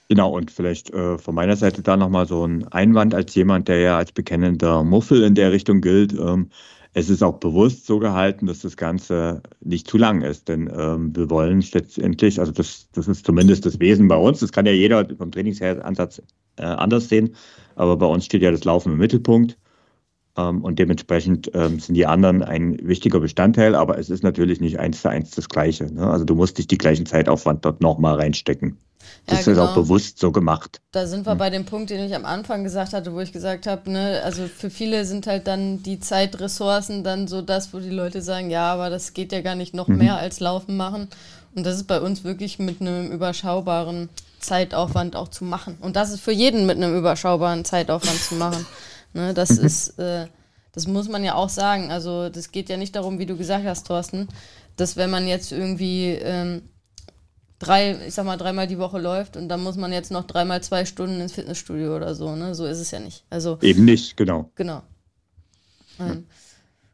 Genau, 0.08 0.36
und 0.36 0.50
vielleicht 0.50 0.90
äh, 0.90 1.18
von 1.18 1.34
meiner 1.34 1.56
Seite 1.56 1.82
da 1.82 1.96
nochmal 1.96 2.26
so 2.26 2.44
ein 2.44 2.66
Einwand 2.68 3.14
als 3.14 3.34
jemand, 3.34 3.68
der 3.68 3.80
ja 3.80 3.96
als 3.96 4.12
bekennender 4.12 4.84
Muffel 4.84 5.22
in 5.22 5.34
der 5.34 5.52
Richtung 5.52 5.80
gilt. 5.80 6.12
Ähm, 6.12 6.50
es 6.92 7.08
ist 7.08 7.22
auch 7.22 7.38
bewusst 7.38 7.86
so 7.86 8.00
gehalten, 8.00 8.46
dass 8.46 8.60
das 8.60 8.76
Ganze 8.76 9.42
nicht 9.60 9.86
zu 9.86 9.96
lang 9.96 10.22
ist, 10.22 10.48
denn 10.48 10.68
ähm, 10.76 11.14
wir 11.14 11.30
wollen 11.30 11.64
letztendlich, 11.72 12.40
also 12.40 12.50
das, 12.50 12.88
das 12.92 13.06
ist 13.06 13.24
zumindest 13.24 13.64
das 13.64 13.78
Wesen 13.78 14.08
bei 14.08 14.16
uns, 14.16 14.40
das 14.40 14.50
kann 14.50 14.66
ja 14.66 14.72
jeder 14.72 15.06
vom 15.16 15.30
Trainingsansatz 15.30 16.20
äh, 16.56 16.64
anders 16.64 17.08
sehen, 17.08 17.36
aber 17.76 17.96
bei 17.96 18.06
uns 18.06 18.24
steht 18.24 18.42
ja 18.42 18.50
das 18.50 18.64
Laufen 18.64 18.92
im 18.92 18.98
Mittelpunkt 18.98 19.56
und 20.36 20.78
dementsprechend 20.78 21.50
ähm, 21.54 21.80
sind 21.80 21.94
die 21.94 22.06
anderen 22.06 22.42
ein 22.42 22.78
wichtiger 22.82 23.20
Bestandteil, 23.20 23.74
aber 23.74 23.98
es 23.98 24.10
ist 24.10 24.22
natürlich 24.22 24.60
nicht 24.60 24.78
eins 24.78 25.02
zu 25.02 25.08
eins 25.08 25.32
das 25.32 25.48
Gleiche. 25.48 25.92
Ne? 25.92 26.08
Also 26.08 26.24
du 26.24 26.34
musst 26.34 26.58
dich 26.58 26.66
die 26.66 26.78
gleichen 26.78 27.04
Zeitaufwand 27.04 27.64
dort 27.64 27.80
nochmal 27.80 28.14
reinstecken. 28.14 28.78
Das 29.26 29.46
ja, 29.46 29.52
genau. 29.52 29.64
ist 29.64 29.70
auch 29.70 29.74
bewusst 29.74 30.18
so 30.18 30.32
gemacht. 30.32 30.80
Da 30.92 31.06
sind 31.06 31.26
wir 31.26 31.32
hm. 31.32 31.38
bei 31.38 31.50
dem 31.50 31.64
Punkt, 31.64 31.90
den 31.90 32.04
ich 32.04 32.14
am 32.14 32.24
Anfang 32.24 32.64
gesagt 32.64 32.92
hatte, 32.92 33.12
wo 33.12 33.20
ich 33.20 33.32
gesagt 33.32 33.66
habe, 33.66 33.90
ne, 33.90 34.20
also 34.24 34.46
für 34.46 34.70
viele 34.70 35.04
sind 35.04 35.26
halt 35.26 35.46
dann 35.46 35.82
die 35.82 36.00
Zeitressourcen 36.00 37.04
dann 37.04 37.28
so 37.28 37.42
das, 37.42 37.72
wo 37.72 37.78
die 37.78 37.90
Leute 37.90 38.22
sagen, 38.22 38.50
ja, 38.50 38.72
aber 38.72 38.90
das 38.90 39.12
geht 39.12 39.32
ja 39.32 39.40
gar 39.40 39.54
nicht 39.54 39.74
noch 39.74 39.88
mhm. 39.88 39.98
mehr 39.98 40.16
als 40.16 40.40
Laufen 40.40 40.76
machen. 40.76 41.08
Und 41.54 41.66
das 41.66 41.76
ist 41.76 41.86
bei 41.86 42.00
uns 42.00 42.24
wirklich 42.24 42.58
mit 42.58 42.80
einem 42.80 43.10
überschaubaren 43.10 44.08
Zeitaufwand 44.38 45.16
auch 45.16 45.28
zu 45.28 45.44
machen. 45.44 45.76
Und 45.80 45.96
das 45.96 46.10
ist 46.10 46.20
für 46.20 46.32
jeden 46.32 46.66
mit 46.66 46.76
einem 46.76 46.96
überschaubaren 46.96 47.64
Zeitaufwand 47.64 48.20
zu 48.20 48.34
machen. 48.36 48.66
Ne, 49.12 49.34
das 49.34 49.58
mhm. 49.58 49.66
ist, 49.66 49.98
äh, 49.98 50.26
das 50.72 50.86
muss 50.86 51.08
man 51.08 51.24
ja 51.24 51.34
auch 51.34 51.48
sagen. 51.48 51.90
Also 51.90 52.28
das 52.28 52.52
geht 52.52 52.68
ja 52.68 52.76
nicht 52.76 52.94
darum, 52.94 53.18
wie 53.18 53.26
du 53.26 53.36
gesagt 53.36 53.64
hast, 53.66 53.86
Thorsten, 53.86 54.28
dass 54.76 54.96
wenn 54.96 55.10
man 55.10 55.26
jetzt 55.26 55.52
irgendwie 55.52 56.10
ähm, 56.10 56.62
drei, 57.58 58.06
ich 58.06 58.14
sag 58.14 58.24
mal, 58.24 58.36
dreimal 58.36 58.66
die 58.66 58.78
Woche 58.78 58.98
läuft 58.98 59.36
und 59.36 59.48
dann 59.48 59.62
muss 59.62 59.76
man 59.76 59.92
jetzt 59.92 60.10
noch 60.10 60.24
dreimal 60.24 60.62
zwei 60.62 60.84
Stunden 60.84 61.20
ins 61.20 61.32
Fitnessstudio 61.32 61.94
oder 61.94 62.14
so, 62.14 62.34
ne? 62.34 62.54
So 62.54 62.66
ist 62.66 62.78
es 62.78 62.90
ja 62.90 62.98
nicht. 63.00 63.24
Also 63.30 63.58
eben 63.62 63.84
nicht, 63.84 64.16
genau. 64.16 64.50
Genau. 64.54 64.82
Ähm, 65.98 66.26
ja, 66.28 66.39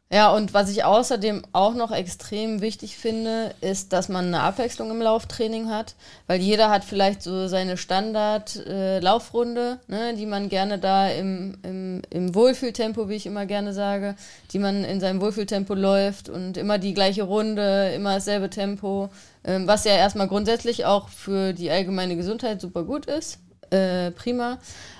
und 0.09 0.53
was 0.53 0.69
ich 0.69 0.85
außerdem 0.85 1.41
auch 1.51 1.73
noch 1.73 1.91
extrem 1.91 2.61
wichtig 2.61 2.95
finde, 2.95 3.53
ist, 3.59 3.91
dass 3.91 4.07
man 4.07 4.27
eine 4.27 4.39
Abwechslung 4.39 4.89
im 4.89 5.01
Lauftraining 5.01 5.69
hat, 5.69 5.95
weil 6.27 6.39
jeder 6.39 6.69
hat 6.69 6.85
vielleicht 6.85 7.21
so 7.21 7.49
seine 7.49 7.75
Standard-Laufrunde, 7.75 9.79
äh, 9.89 9.91
ne, 9.91 10.13
die 10.15 10.25
man 10.25 10.47
gerne 10.47 10.79
da 10.79 11.09
im, 11.09 11.57
im, 11.61 12.03
im 12.09 12.33
Wohlfühltempo, 12.33 13.09
wie 13.09 13.15
ich 13.15 13.25
immer 13.25 13.45
gerne 13.45 13.73
sage, 13.73 14.15
die 14.53 14.59
man 14.59 14.85
in 14.85 15.01
seinem 15.01 15.19
Wohlfühltempo 15.19 15.73
läuft 15.73 16.29
und 16.29 16.55
immer 16.55 16.77
die 16.77 16.93
gleiche 16.93 17.23
Runde, 17.23 17.91
immer 17.93 18.13
dasselbe 18.13 18.49
Tempo, 18.49 19.09
ähm, 19.43 19.67
was 19.67 19.83
ja 19.83 19.91
erstmal 19.91 20.29
grundsätzlich 20.29 20.85
auch 20.85 21.09
für 21.09 21.51
die 21.51 21.69
allgemeine 21.69 22.15
Gesundheit 22.15 22.61
super 22.61 22.83
gut 22.83 23.07
ist, 23.07 23.39
äh, 23.71 24.11
prima, 24.11 24.59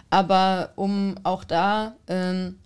aber 0.10 0.72
um 0.76 1.16
auch 1.24 1.46
da 1.46 1.96
ähm, 2.10 2.60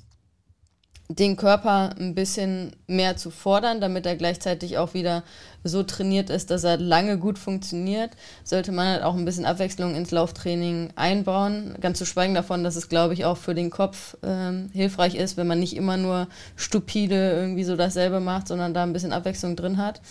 den 1.16 1.36
Körper 1.36 1.96
ein 2.00 2.16
bisschen 2.16 2.76
mehr 2.88 3.18
zu 3.18 3.32
fordern, 3.32 3.82
damit 3.82 4.06
er 4.06 4.16
gleichzeitig 4.16 4.78
auch 4.78 4.94
wieder 4.94 5.24
so 5.64 5.84
trainiert 5.84 6.30
ist, 6.30 6.52
dass 6.52 6.64
er 6.64 6.78
lange 6.78 7.18
gut 7.18 7.38
funktioniert, 7.38 8.12
sollte 8.44 8.72
man 8.72 8.88
halt 8.88 9.04
auch 9.04 9.16
ein 9.16 9.26
bisschen 9.26 9.46
Abwechslung 9.46 9.96
ins 9.96 10.12
Lauftraining 10.12 10.90
einbauen. 10.96 11.76
Ganz 11.82 12.00
zu 12.00 12.06
schweigen 12.06 12.34
davon, 12.34 12.64
dass 12.64 12.76
es, 12.76 12.90
glaube 12.90 13.14
ich, 13.14 13.26
auch 13.26 13.38
für 13.38 13.56
den 13.56 13.70
Kopf 13.70 14.18
ähm, 14.24 14.70
hilfreich 14.74 15.16
ist, 15.16 15.38
wenn 15.38 15.48
man 15.48 15.60
nicht 15.60 15.76
immer 15.76 15.98
nur 15.98 16.28
stupide 16.56 17.32
irgendwie 17.32 17.64
so 17.64 17.76
dasselbe 17.76 18.20
macht, 18.20 18.48
sondern 18.48 18.74
da 18.74 18.84
ein 18.84 18.94
bisschen 18.94 19.14
Abwechslung 19.14 19.56
drin 19.56 19.78
hat. 19.78 20.02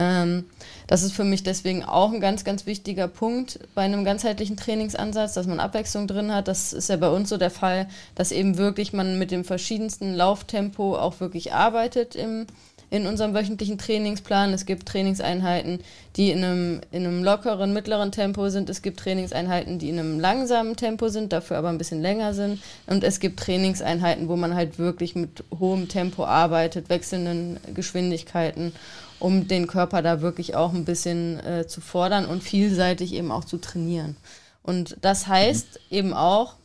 Ähm, 0.00 0.46
das 0.86 1.02
ist 1.02 1.12
für 1.12 1.24
mich 1.24 1.44
deswegen 1.44 1.84
auch 1.84 2.12
ein 2.12 2.20
ganz, 2.20 2.42
ganz 2.42 2.66
wichtiger 2.66 3.06
Punkt 3.06 3.60
bei 3.74 3.82
einem 3.82 4.04
ganzheitlichen 4.04 4.56
Trainingsansatz, 4.56 5.34
dass 5.34 5.46
man 5.46 5.60
Abwechslung 5.60 6.08
drin 6.08 6.34
hat. 6.34 6.48
Das 6.48 6.72
ist 6.72 6.88
ja 6.88 6.96
bei 6.96 7.10
uns 7.10 7.28
so 7.28 7.36
der 7.36 7.50
Fall, 7.50 7.86
dass 8.14 8.32
eben 8.32 8.56
wirklich 8.56 8.92
man 8.92 9.18
mit 9.18 9.30
dem 9.30 9.44
verschiedensten 9.44 10.14
Lauftempo 10.14 10.96
auch 10.96 11.20
wirklich 11.20 11.52
arbeitet 11.52 12.16
im, 12.16 12.46
in 12.88 13.06
unserem 13.06 13.34
wöchentlichen 13.34 13.76
Trainingsplan. 13.76 14.54
Es 14.54 14.64
gibt 14.64 14.88
Trainingseinheiten, 14.88 15.80
die 16.16 16.30
in 16.30 16.42
einem, 16.42 16.80
in 16.90 17.06
einem 17.06 17.22
lockeren, 17.22 17.74
mittleren 17.74 18.10
Tempo 18.10 18.48
sind. 18.48 18.70
Es 18.70 18.80
gibt 18.80 19.00
Trainingseinheiten, 19.00 19.78
die 19.78 19.90
in 19.90 19.98
einem 19.98 20.18
langsamen 20.18 20.76
Tempo 20.76 21.08
sind, 21.08 21.32
dafür 21.32 21.58
aber 21.58 21.68
ein 21.68 21.78
bisschen 21.78 22.00
länger 22.00 22.32
sind. 22.32 22.60
Und 22.86 23.04
es 23.04 23.20
gibt 23.20 23.38
Trainingseinheiten, 23.38 24.28
wo 24.28 24.36
man 24.36 24.54
halt 24.54 24.78
wirklich 24.78 25.14
mit 25.14 25.44
hohem 25.60 25.88
Tempo 25.88 26.24
arbeitet, 26.24 26.88
wechselnden 26.88 27.60
Geschwindigkeiten 27.74 28.72
um 29.20 29.46
den 29.46 29.66
Körper 29.66 30.02
da 30.02 30.20
wirklich 30.20 30.56
auch 30.56 30.72
ein 30.72 30.84
bisschen 30.84 31.38
äh, 31.40 31.66
zu 31.66 31.80
fordern 31.80 32.26
und 32.26 32.42
vielseitig 32.42 33.14
eben 33.14 33.30
auch 33.30 33.44
zu 33.44 33.58
trainieren. 33.58 34.16
Und 34.62 34.96
das 35.02 35.26
heißt 35.26 35.80
mhm. 35.90 35.96
eben 35.96 36.12
auch, 36.12 36.56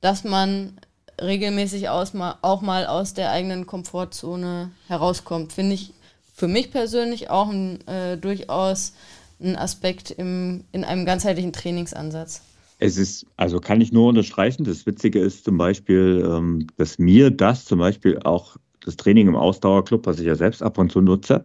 dass 0.00 0.24
man 0.24 0.78
regelmäßig 1.20 1.88
aus, 1.88 2.12
auch 2.42 2.62
mal 2.62 2.86
aus 2.86 3.14
der 3.14 3.30
eigenen 3.30 3.66
Komfortzone 3.66 4.70
herauskommt. 4.88 5.52
Finde 5.52 5.74
ich 5.74 5.92
für 6.34 6.48
mich 6.48 6.70
persönlich 6.70 7.30
auch 7.30 7.48
ein, 7.48 7.86
äh, 7.86 8.16
durchaus 8.16 8.94
ein 9.40 9.56
Aspekt 9.56 10.10
im, 10.10 10.64
in 10.72 10.84
einem 10.84 11.04
ganzheitlichen 11.04 11.52
Trainingsansatz. 11.52 12.42
Es 12.78 12.96
ist, 12.96 13.26
also 13.36 13.60
kann 13.60 13.80
ich 13.80 13.92
nur 13.92 14.08
unterstreichen. 14.08 14.64
Das 14.64 14.86
Witzige 14.86 15.20
ist 15.20 15.44
zum 15.44 15.56
Beispiel, 15.56 16.24
ähm, 16.26 16.66
dass 16.78 16.98
mir 16.98 17.30
das 17.30 17.64
zum 17.64 17.78
Beispiel 17.78 18.18
auch 18.20 18.56
das 18.84 18.96
Training 18.96 19.28
im 19.28 19.36
Ausdauerclub, 19.36 20.06
was 20.06 20.18
ich 20.18 20.26
ja 20.26 20.34
selbst 20.34 20.62
ab 20.62 20.78
und 20.78 20.90
zu 20.90 21.00
nutze, 21.00 21.44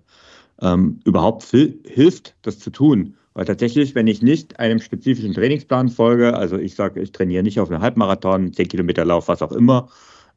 ähm, 0.62 1.00
überhaupt 1.06 1.44
hilft, 1.44 2.36
das 2.42 2.60
zu 2.60 2.70
tun. 2.70 3.16
Weil 3.34 3.46
tatsächlich, 3.46 3.94
wenn 3.94 4.08
ich 4.08 4.22
nicht 4.24 4.60
einem 4.60 4.80
spezifischen 4.80 5.34
Trainingsplan 5.34 5.90
folge, 5.90 6.36
also 6.36 6.58
ich 6.58 6.74
sage, 6.74 7.02
ich 7.02 7.12
trainiere 7.12 7.44
nicht 7.44 7.60
auf 7.60 7.70
einen 7.70 7.82
Halbmarathon, 7.82 8.52
10 8.52 8.68
Kilometer 8.68 9.06
Lauf, 9.06 9.28
was 9.28 9.44
auch 9.44 9.52
immer, 9.52 9.90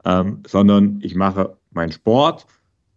ähm, 0.04 0.42
sondern 0.46 0.98
ich 1.02 1.14
mache 1.14 1.56
meinen 1.70 1.92
Sport, 1.92 2.46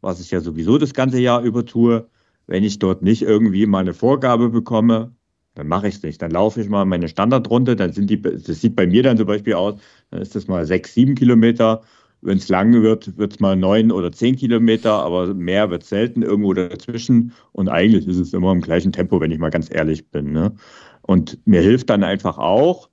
was 0.02 0.20
ich 0.20 0.32
ja 0.32 0.42
sowieso 0.42 0.78
das 0.78 0.94
ganze 0.94 1.20
Jahr 1.20 1.42
über 1.42 1.66
tue. 1.66 2.10
Wenn 2.48 2.64
ich 2.64 2.80
dort 2.80 3.02
nicht 3.02 3.22
irgendwie 3.22 3.66
mal 3.66 3.80
eine 3.80 3.94
Vorgabe 3.94 4.50
bekomme, 4.50 5.16
dann 5.56 5.68
mache 5.68 5.88
ich 5.88 5.96
es 5.96 6.04
nicht. 6.04 6.22
Dann 6.22 6.32
laufe 6.32 6.60
ich 6.60 6.68
mal 6.68 6.84
meine 6.84 7.08
Standardrunde, 7.08 7.76
dann 7.76 7.94
sind 7.94 8.10
die, 8.10 8.22
das 8.22 8.46
sieht 8.46 8.76
bei 8.76 8.88
mir 8.88 9.04
dann 9.04 9.18
zum 9.18 9.28
Beispiel 9.28 9.54
aus, 9.54 9.76
dann 10.10 10.22
ist 10.22 10.36
das 10.36 10.48
mal 10.48 10.66
sechs, 10.66 10.94
sieben 10.94 11.16
Kilometer 11.16 11.82
wenn 12.24 12.38
es 12.38 12.50
lang 12.50 12.82
wird, 12.82 13.18
wird 13.18 13.34
es 13.34 13.40
mal 13.40 13.56
neun 13.56 13.92
oder 13.92 14.12
zehn 14.12 14.36
Kilometer, 14.36 14.94
aber 15.04 15.34
mehr 15.34 15.70
wird 15.70 15.84
selten 15.84 16.22
irgendwo 16.22 16.54
dazwischen. 16.54 17.34
Und 17.52 17.70
eigentlich 17.70 18.08
ist 18.08 18.18
es 18.18 18.34
immer 18.34 18.52
im 18.52 18.62
gleichen 18.62 18.92
Tempo, 18.92 19.20
wenn 19.20 19.32
ich 19.32 19.40
mal 19.40 19.50
ganz 19.50 19.74
ehrlich 19.74 20.10
bin. 20.10 20.32
Ne? 20.32 20.54
Und 21.02 21.38
mir 21.46 21.62
hilft 21.62 21.90
dann 21.90 22.04
einfach 22.04 22.38
auch, 22.38 22.90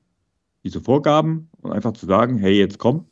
diese 0.64 0.80
Vorgaben 0.80 1.48
und 1.62 1.72
einfach 1.72 1.92
zu 1.92 2.06
sagen, 2.06 2.36
hey, 2.36 2.58
jetzt 2.58 2.78
komm, 2.78 3.06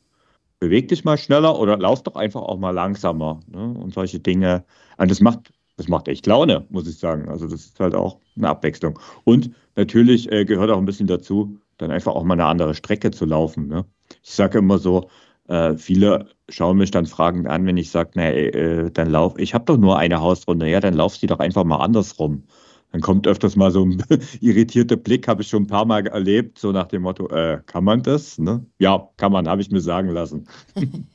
beweg 0.61 0.89
dich 0.89 1.05
mal 1.05 1.17
schneller 1.17 1.59
oder 1.59 1.79
lauf 1.79 2.03
doch 2.03 2.17
einfach 2.17 2.43
auch 2.43 2.59
mal 2.59 2.73
langsamer. 2.73 3.41
Ne? 3.47 3.75
Und 3.79 3.95
solche 3.95 4.21
Dinge. 4.21 4.65
Und 4.97 5.11
das 5.11 5.21
macht, 5.21 5.53
das 5.77 5.89
macht 5.89 6.09
echt 6.09 6.27
Laune, 6.27 6.67
muss 6.69 6.89
ich 6.89 6.99
sagen. 6.99 7.29
Also 7.29 7.47
das 7.47 7.67
ist 7.67 7.81
halt 7.81 7.95
auch 7.95 8.19
eine 8.37 8.49
Abwechslung. 8.49 8.99
Und 9.25 9.51
natürlich 9.77 10.31
äh, 10.31 10.45
gehört 10.45 10.71
auch 10.71 10.79
ein 10.79 10.85
bisschen 10.85 11.07
dazu, 11.07 11.59
dann 11.79 11.91
einfach 11.91 12.15
auch 12.15 12.25
mal 12.25 12.35
eine 12.35 12.47
andere 12.47 12.75
Strecke 12.75 13.11
zu 13.11 13.25
laufen. 13.25 13.69
Ne? 13.69 13.85
Ich 14.23 14.33
sage 14.33 14.59
immer 14.59 14.79
so, 14.79 15.09
äh, 15.49 15.77
viele 15.77 16.29
schauen 16.49 16.79
mich 16.79 16.91
dann 16.91 17.07
fragend 17.07 17.47
an, 17.49 17.67
wenn 17.67 17.77
ich 17.77 17.91
sage, 17.91 18.11
nee, 18.15 18.47
äh, 18.49 18.91
dann 18.91 19.11
lauf, 19.11 19.39
ich 19.39 19.55
habe 19.55 19.65
doch 19.65 19.77
nur 19.77 19.99
eine 19.99 20.21
Hausrunde, 20.21 20.69
ja, 20.69 20.81
dann 20.81 20.95
lauf 20.95 21.17
sie 21.17 21.27
doch 21.27 21.41
einfach 21.41 21.65
mal 21.65 21.79
andersrum. 21.79 22.45
Dann 22.93 23.03
kommt 23.03 23.27
öfters 23.27 23.57
mal 23.57 23.71
so 23.71 23.85
ein 23.85 24.03
irritierter 24.41 24.97
Blick, 24.97 25.29
habe 25.29 25.43
ich 25.43 25.49
schon 25.49 25.65
ein 25.65 25.67
paar 25.67 25.85
Mal 25.85 26.07
erlebt, 26.07 26.59
so 26.59 26.73
nach 26.73 26.87
dem 26.87 27.03
Motto, 27.03 27.29
äh, 27.29 27.61
kann 27.67 27.85
man 27.85 28.03
das? 28.03 28.39
Ne? 28.39 28.65
Ja, 28.79 29.09
kann 29.17 29.33
man, 29.33 29.49
habe 29.49 29.61
ich 29.61 29.71
mir 29.71 29.81
sagen 29.81 30.09
lassen. 30.11 30.47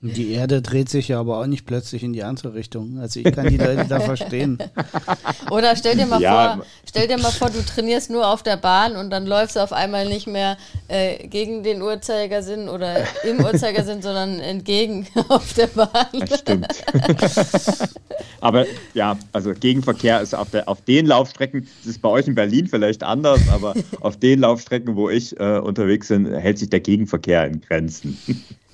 Die 0.00 0.30
Erde 0.30 0.62
dreht 0.62 0.88
sich 0.88 1.08
ja 1.08 1.18
aber 1.18 1.40
auch 1.40 1.46
nicht 1.46 1.66
plötzlich 1.66 2.04
in 2.04 2.12
die 2.12 2.22
andere 2.22 2.54
Richtung. 2.54 3.00
Also 3.00 3.18
ich 3.18 3.32
kann 3.32 3.48
die 3.48 3.56
Leute 3.56 3.84
da 3.88 3.98
verstehen. 3.98 4.56
Oder 5.50 5.74
stell 5.74 5.96
dir 5.96 6.06
mal 6.06 6.22
ja. 6.22 6.54
vor, 6.54 6.66
stell 6.88 7.08
dir 7.08 7.18
mal 7.18 7.32
vor, 7.32 7.50
du 7.50 7.64
trainierst 7.64 8.08
nur 8.08 8.28
auf 8.28 8.44
der 8.44 8.58
Bahn 8.58 8.94
und 8.94 9.10
dann 9.10 9.26
läufst 9.26 9.56
du 9.56 9.60
auf 9.60 9.72
einmal 9.72 10.08
nicht 10.08 10.28
mehr 10.28 10.56
äh, 10.86 11.26
gegen 11.26 11.64
den 11.64 11.82
Uhrzeigersinn 11.82 12.68
oder 12.68 12.98
im 13.28 13.40
Uhrzeigersinn, 13.40 14.00
sondern 14.00 14.38
entgegen 14.38 15.08
auf 15.28 15.52
der 15.54 15.66
Bahn. 15.66 16.06
Das 16.28 16.38
stimmt. 16.38 16.84
aber 18.40 18.66
ja, 18.94 19.18
also 19.32 19.52
Gegenverkehr 19.52 20.20
ist 20.20 20.32
auf, 20.32 20.50
der, 20.50 20.68
auf 20.68 20.80
den 20.82 21.06
Laufstrecken, 21.06 21.66
das 21.78 21.90
ist 21.90 22.02
bei 22.02 22.08
euch 22.08 22.28
in 22.28 22.36
Berlin 22.36 22.68
vielleicht 22.68 23.02
anders, 23.02 23.40
aber 23.52 23.74
auf 24.00 24.16
den 24.16 24.38
Laufstrecken, 24.38 24.94
wo 24.94 25.10
ich 25.10 25.38
äh, 25.40 25.58
unterwegs 25.58 26.06
bin, 26.06 26.32
hält 26.32 26.60
sich 26.60 26.70
der 26.70 26.80
Gegenverkehr 26.80 27.46
in 27.46 27.60
Grenzen. 27.62 28.16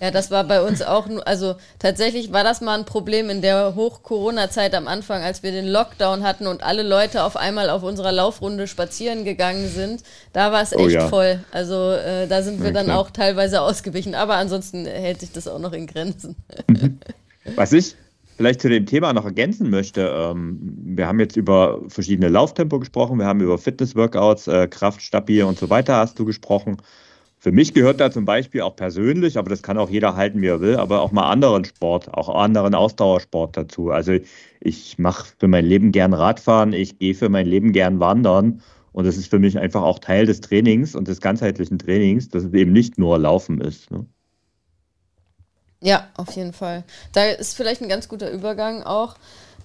Ja, 0.01 0.11
das 0.11 0.31
war 0.31 0.43
bei 0.45 0.61
uns 0.61 0.83
auch, 0.83 1.09
also 1.25 1.55
tatsächlich 1.79 2.33
war 2.33 2.43
das 2.43 2.61
mal 2.61 2.77
ein 2.77 2.85
Problem 2.85 3.31
in 3.31 3.43
der 3.43 3.77
Hoch-Corona-Zeit 3.77 4.75
am 4.75 4.89
Anfang, 4.89 5.23
als 5.23 5.45
wir 5.45 5.53
den 5.53 5.67
Lockdown 5.67 6.25
hatten 6.25 6.49
und 6.49 6.65
alle 6.65 6.83
Leute 6.83 7.23
auf 7.23 7.37
einmal 7.37 7.71
auf 7.71 7.85
unserer 7.85 8.11
Laufrunde 8.11 8.67
spazieren 8.67 9.25
gegangen 9.25 9.69
sind. 9.69 10.03
Da 10.33 10.51
war 10.51 10.63
es 10.63 10.75
oh, 10.75 10.81
echt 10.81 10.97
ja. 10.97 11.09
voll. 11.09 11.45
Also 11.53 11.93
äh, 11.93 12.27
da 12.27 12.43
sind 12.43 12.59
wir 12.59 12.69
ja, 12.69 12.73
dann 12.73 12.91
auch 12.91 13.11
teilweise 13.11 13.61
ausgewichen, 13.61 14.17
aber 14.17 14.35
ansonsten 14.35 14.85
hält 14.85 15.21
sich 15.21 15.31
das 15.31 15.47
auch 15.47 15.61
noch 15.61 15.73
in 15.73 15.87
Grenzen. 15.87 16.35
Mhm. 16.69 16.99
Was 17.55 17.73
ich 17.73 17.95
vielleicht 18.37 18.63
zu 18.63 18.69
dem 18.69 18.87
Thema 18.87 19.13
noch 19.13 19.25
ergänzen 19.25 19.71
möchte, 19.71 20.13
ähm, 20.13 20.59
wir 20.85 21.07
haben 21.07 21.21
jetzt 21.21 21.37
über 21.37 21.81
verschiedene 21.87 22.29
Lauftempo 22.29 22.81
gesprochen, 22.81 23.19
wir 23.19 23.27
haben 23.27 23.41
über 23.41 23.59
Fitness-Workouts, 23.59 24.49
äh, 24.49 24.67
Kraft, 24.67 25.03
Stabil 25.03 25.45
und 25.45 25.59
so 25.59 25.71
weiter 25.71 25.95
hast 25.95 26.19
du 26.19 26.25
gesprochen. 26.25 26.79
Für 27.45 27.53
mich 27.53 27.75
gehört 27.75 28.01
da 28.01 28.11
zum 28.11 28.25
Beispiel 28.25 28.63
auch 28.63 28.75
persönlich, 28.75 29.37
aber 29.37 29.51
das 29.51 29.63
kann 29.63 29.77
auch 29.77 29.91
jeder 29.91 30.17
halten, 30.17 30.41
wie 30.41 30.47
er 30.47 30.63
will, 30.63 30.77
aber 30.77 31.03
auch 31.03 31.13
mal 31.13 31.31
anderen 31.31 31.67
Sport, 31.67 32.09
auch 32.15 32.35
anderen 32.35 32.75
Ausdauersport 32.75 33.55
dazu. 33.55 33.91
Also 33.91 34.15
ich 34.61 34.99
mache 34.99 35.27
für 35.39 35.47
mein 35.47 35.67
Leben 35.67 35.93
gern 35.93 36.15
Radfahren, 36.15 36.73
ich 36.73 36.99
gehe 36.99 37.15
für 37.15 37.29
mein 37.29 37.47
Leben 37.47 37.73
gern 37.73 38.01
wandern 38.01 38.63
und 38.93 39.05
das 39.05 39.19
ist 39.19 39.29
für 39.29 39.41
mich 39.41 39.59
einfach 39.59 39.83
auch 39.83 39.99
Teil 39.99 40.25
des 40.25 40.41
Trainings 40.41 40.95
und 40.95 41.07
des 41.07 41.21
ganzheitlichen 41.21 41.79
Trainings, 41.79 42.31
dass 42.31 42.45
es 42.45 42.55
eben 42.55 42.73
nicht 42.73 42.97
nur 42.97 43.19
Laufen 43.19 43.61
ist. 43.61 43.91
Ne? 43.91 44.07
Ja, 45.83 46.09
auf 46.17 46.31
jeden 46.33 46.55
Fall. 46.55 46.83
Da 47.13 47.27
ist 47.27 47.59
vielleicht 47.59 47.83
ein 47.83 47.91
ganz 47.91 48.09
guter 48.09 48.31
Übergang 48.31 48.83
auch 48.83 49.17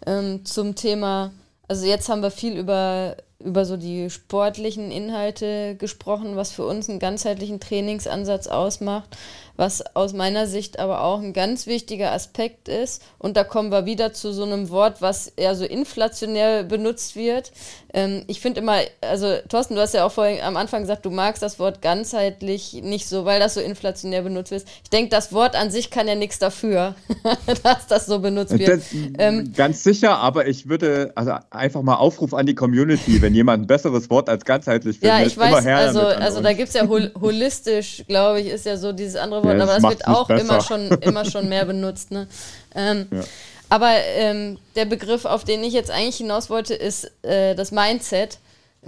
ähm, 0.05 0.43
zum 0.43 0.75
Thema, 0.75 1.31
also 1.69 1.85
jetzt 1.85 2.09
haben 2.09 2.23
wir 2.23 2.31
viel 2.31 2.57
über 2.57 3.15
über 3.43 3.65
so 3.65 3.77
die 3.77 4.09
sportlichen 4.09 4.91
Inhalte 4.91 5.75
gesprochen, 5.75 6.35
was 6.35 6.51
für 6.51 6.65
uns 6.65 6.89
einen 6.89 6.99
ganzheitlichen 6.99 7.59
Trainingsansatz 7.59 8.47
ausmacht 8.47 9.17
was 9.59 9.83
aus 9.93 10.13
meiner 10.13 10.47
Sicht 10.47 10.79
aber 10.79 11.03
auch 11.03 11.19
ein 11.19 11.33
ganz 11.33 11.67
wichtiger 11.67 12.13
Aspekt 12.13 12.69
ist. 12.69 13.03
Und 13.17 13.35
da 13.35 13.43
kommen 13.43 13.71
wir 13.71 13.85
wieder 13.85 14.13
zu 14.13 14.31
so 14.31 14.43
einem 14.43 14.69
Wort, 14.69 15.01
was 15.01 15.27
eher 15.27 15.53
so 15.53 15.65
inflationär 15.65 16.63
benutzt 16.63 17.17
wird. 17.17 17.51
Ähm, 17.93 18.23
ich 18.27 18.39
finde 18.39 18.61
immer, 18.61 18.77
also 19.01 19.35
Thorsten, 19.49 19.75
du 19.75 19.81
hast 19.81 19.93
ja 19.93 20.05
auch 20.05 20.13
vorhin 20.13 20.41
am 20.41 20.55
Anfang 20.55 20.81
gesagt, 20.81 21.05
du 21.05 21.09
magst 21.09 21.43
das 21.43 21.59
Wort 21.59 21.81
ganzheitlich 21.81 22.73
nicht 22.83 23.07
so, 23.07 23.25
weil 23.25 23.41
das 23.41 23.55
so 23.55 23.59
inflationär 23.59 24.21
benutzt 24.21 24.51
wird. 24.51 24.63
Ich 24.83 24.89
denke, 24.91 25.09
das 25.09 25.33
Wort 25.33 25.57
an 25.57 25.71
sich 25.71 25.91
kann 25.91 26.07
ja 26.07 26.15
nichts 26.15 26.39
dafür, 26.39 26.95
dass 27.63 27.87
das 27.87 28.05
so 28.05 28.19
benutzt 28.19 28.57
wird. 28.57 28.69
Das, 28.69 28.93
ähm, 29.17 29.51
ganz 29.53 29.83
sicher, 29.83 30.19
aber 30.19 30.47
ich 30.47 30.69
würde 30.69 31.11
also 31.15 31.33
einfach 31.49 31.81
mal 31.81 31.95
Aufruf 31.95 32.33
an 32.33 32.45
die 32.45 32.55
Community, 32.55 33.21
wenn 33.21 33.28
jemand 33.33 33.63
ein 33.63 33.67
besseres 33.67 34.09
Wort 34.09 34.29
als 34.29 34.45
ganzheitlich 34.45 34.99
findet, 34.99 35.19
ja, 35.19 35.25
ich 35.25 35.37
weiß, 35.37 35.65
also, 35.65 36.01
also 36.01 36.41
da 36.41 36.53
gibt 36.53 36.69
es 36.69 36.75
ja 36.75 36.87
hol 36.87 37.11
holistisch, 37.19 38.03
glaube 38.07 38.41
ich, 38.41 38.47
ist 38.47 38.65
ja 38.65 38.77
so 38.77 38.91
dieses 38.91 39.15
andere 39.15 39.43
Wort 39.43 39.57
ja, 39.57 39.63
aber 39.63 39.73
das 39.73 39.83
wird 39.83 40.07
auch 40.07 40.29
immer 40.29 40.61
schon, 40.61 40.87
immer 41.01 41.25
schon 41.25 41.49
mehr 41.49 41.65
benutzt. 41.65 42.11
Ne? 42.11 42.27
Ähm, 42.75 43.07
ja. 43.11 43.23
Aber 43.69 43.93
ähm, 44.15 44.57
der 44.75 44.85
Begriff, 44.85 45.25
auf 45.25 45.43
den 45.43 45.63
ich 45.63 45.73
jetzt 45.73 45.91
eigentlich 45.91 46.17
hinaus 46.17 46.49
wollte, 46.49 46.73
ist 46.73 47.11
äh, 47.23 47.55
das 47.55 47.71
Mindset. 47.71 48.39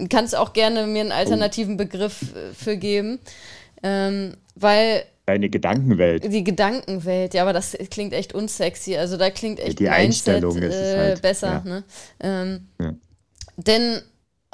Kannst 0.10 0.36
auch 0.36 0.54
gerne 0.54 0.88
mir 0.88 1.02
einen 1.02 1.12
alternativen 1.12 1.76
oh. 1.76 1.78
Begriff 1.78 2.22
äh, 2.22 2.54
für 2.54 2.78
geben. 2.78 3.20
Ähm, 3.84 4.34
weil. 4.56 5.04
Deine 5.28 5.50
Gedankenwelt. 5.50 6.32
Die 6.34 6.44
Gedankenwelt, 6.44 7.36
ja, 7.36 7.44
aber 7.44 7.54
das 7.54 7.78
klingt 7.92 8.14
echt 8.14 8.34
unsexy. 8.34 8.98
Also 8.98 9.18
da 9.18 9.30
klingt 9.30 9.60
echt 9.60 9.80
die 9.80 9.84
Mindset, 9.84 10.36
Einstellung 10.36 10.62
äh, 10.62 10.98
halt, 10.98 11.22
besser. 11.22 11.62
Ja. 11.64 11.72
Ne? 11.72 11.84
Ähm, 12.20 12.68
denn 13.58 14.02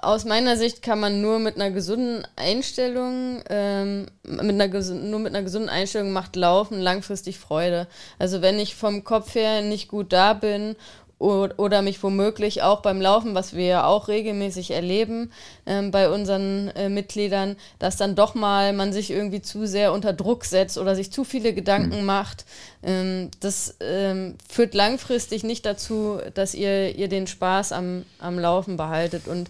aus 0.07 0.23
meiner 0.23 0.55
Sicht 0.55 0.81
kann 0.81 1.01
man 1.01 1.21
nur 1.21 1.37
mit 1.37 1.57
einer 1.57 1.69
gesunden 1.69 2.25
Einstellung, 2.37 3.43
ähm, 3.49 4.05
mit 4.23 4.59
einer 4.59 4.67
nur 4.93 5.19
mit 5.19 5.35
einer 5.35 5.43
gesunden 5.43 5.69
Einstellung 5.69 6.11
macht 6.11 6.37
Laufen 6.37 6.79
langfristig 6.79 7.37
Freude. 7.37 7.87
Also 8.17 8.41
wenn 8.41 8.57
ich 8.57 8.75
vom 8.75 9.03
Kopf 9.03 9.35
her 9.35 9.61
nicht 9.61 9.89
gut 9.89 10.13
da 10.13 10.33
bin 10.33 10.77
oder 11.19 11.81
mich 11.81 12.01
womöglich 12.03 12.61
auch 12.61 12.81
beim 12.83 13.01
Laufen, 13.01 13.33
was 13.33 13.55
wir 13.55 13.65
ja 13.65 13.85
auch 13.85 14.07
regelmäßig 14.07 14.71
erleben 14.71 15.31
ähm, 15.65 15.89
bei 15.89 16.09
unseren 16.09 16.69
äh, 16.69 16.89
Mitgliedern, 16.89 17.55
dass 17.79 17.97
dann 17.97 18.15
doch 18.15 18.35
mal 18.35 18.71
man 18.71 18.93
sich 18.93 19.09
irgendwie 19.09 19.41
zu 19.41 19.65
sehr 19.65 19.93
unter 19.93 20.13
Druck 20.13 20.45
setzt 20.45 20.77
oder 20.77 20.95
sich 20.95 21.11
zu 21.11 21.23
viele 21.23 21.53
Gedanken 21.53 22.01
mhm. 22.01 22.05
macht. 22.05 22.45
Ähm, 22.83 23.31
das 23.39 23.75
ähm, 23.79 24.35
führt 24.47 24.75
langfristig 24.75 25.43
nicht 25.43 25.65
dazu, 25.65 26.19
dass 26.35 26.53
ihr, 26.53 26.95
ihr 26.95 27.09
den 27.09 27.25
Spaß 27.25 27.71
am, 27.71 28.05
am 28.19 28.37
Laufen 28.37 28.77
behaltet. 28.77 29.27
Und 29.27 29.49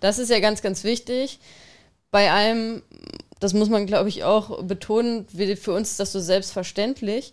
das 0.00 0.18
ist 0.18 0.30
ja 0.30 0.40
ganz, 0.40 0.62
ganz 0.62 0.84
wichtig. 0.84 1.38
Bei 2.10 2.30
allem, 2.30 2.82
das 3.40 3.54
muss 3.54 3.68
man, 3.68 3.86
glaube 3.86 4.08
ich, 4.08 4.24
auch 4.24 4.62
betonen, 4.62 5.26
für 5.28 5.72
uns 5.72 5.90
ist 5.90 6.00
das 6.00 6.12
so 6.12 6.20
selbstverständlich. 6.20 7.32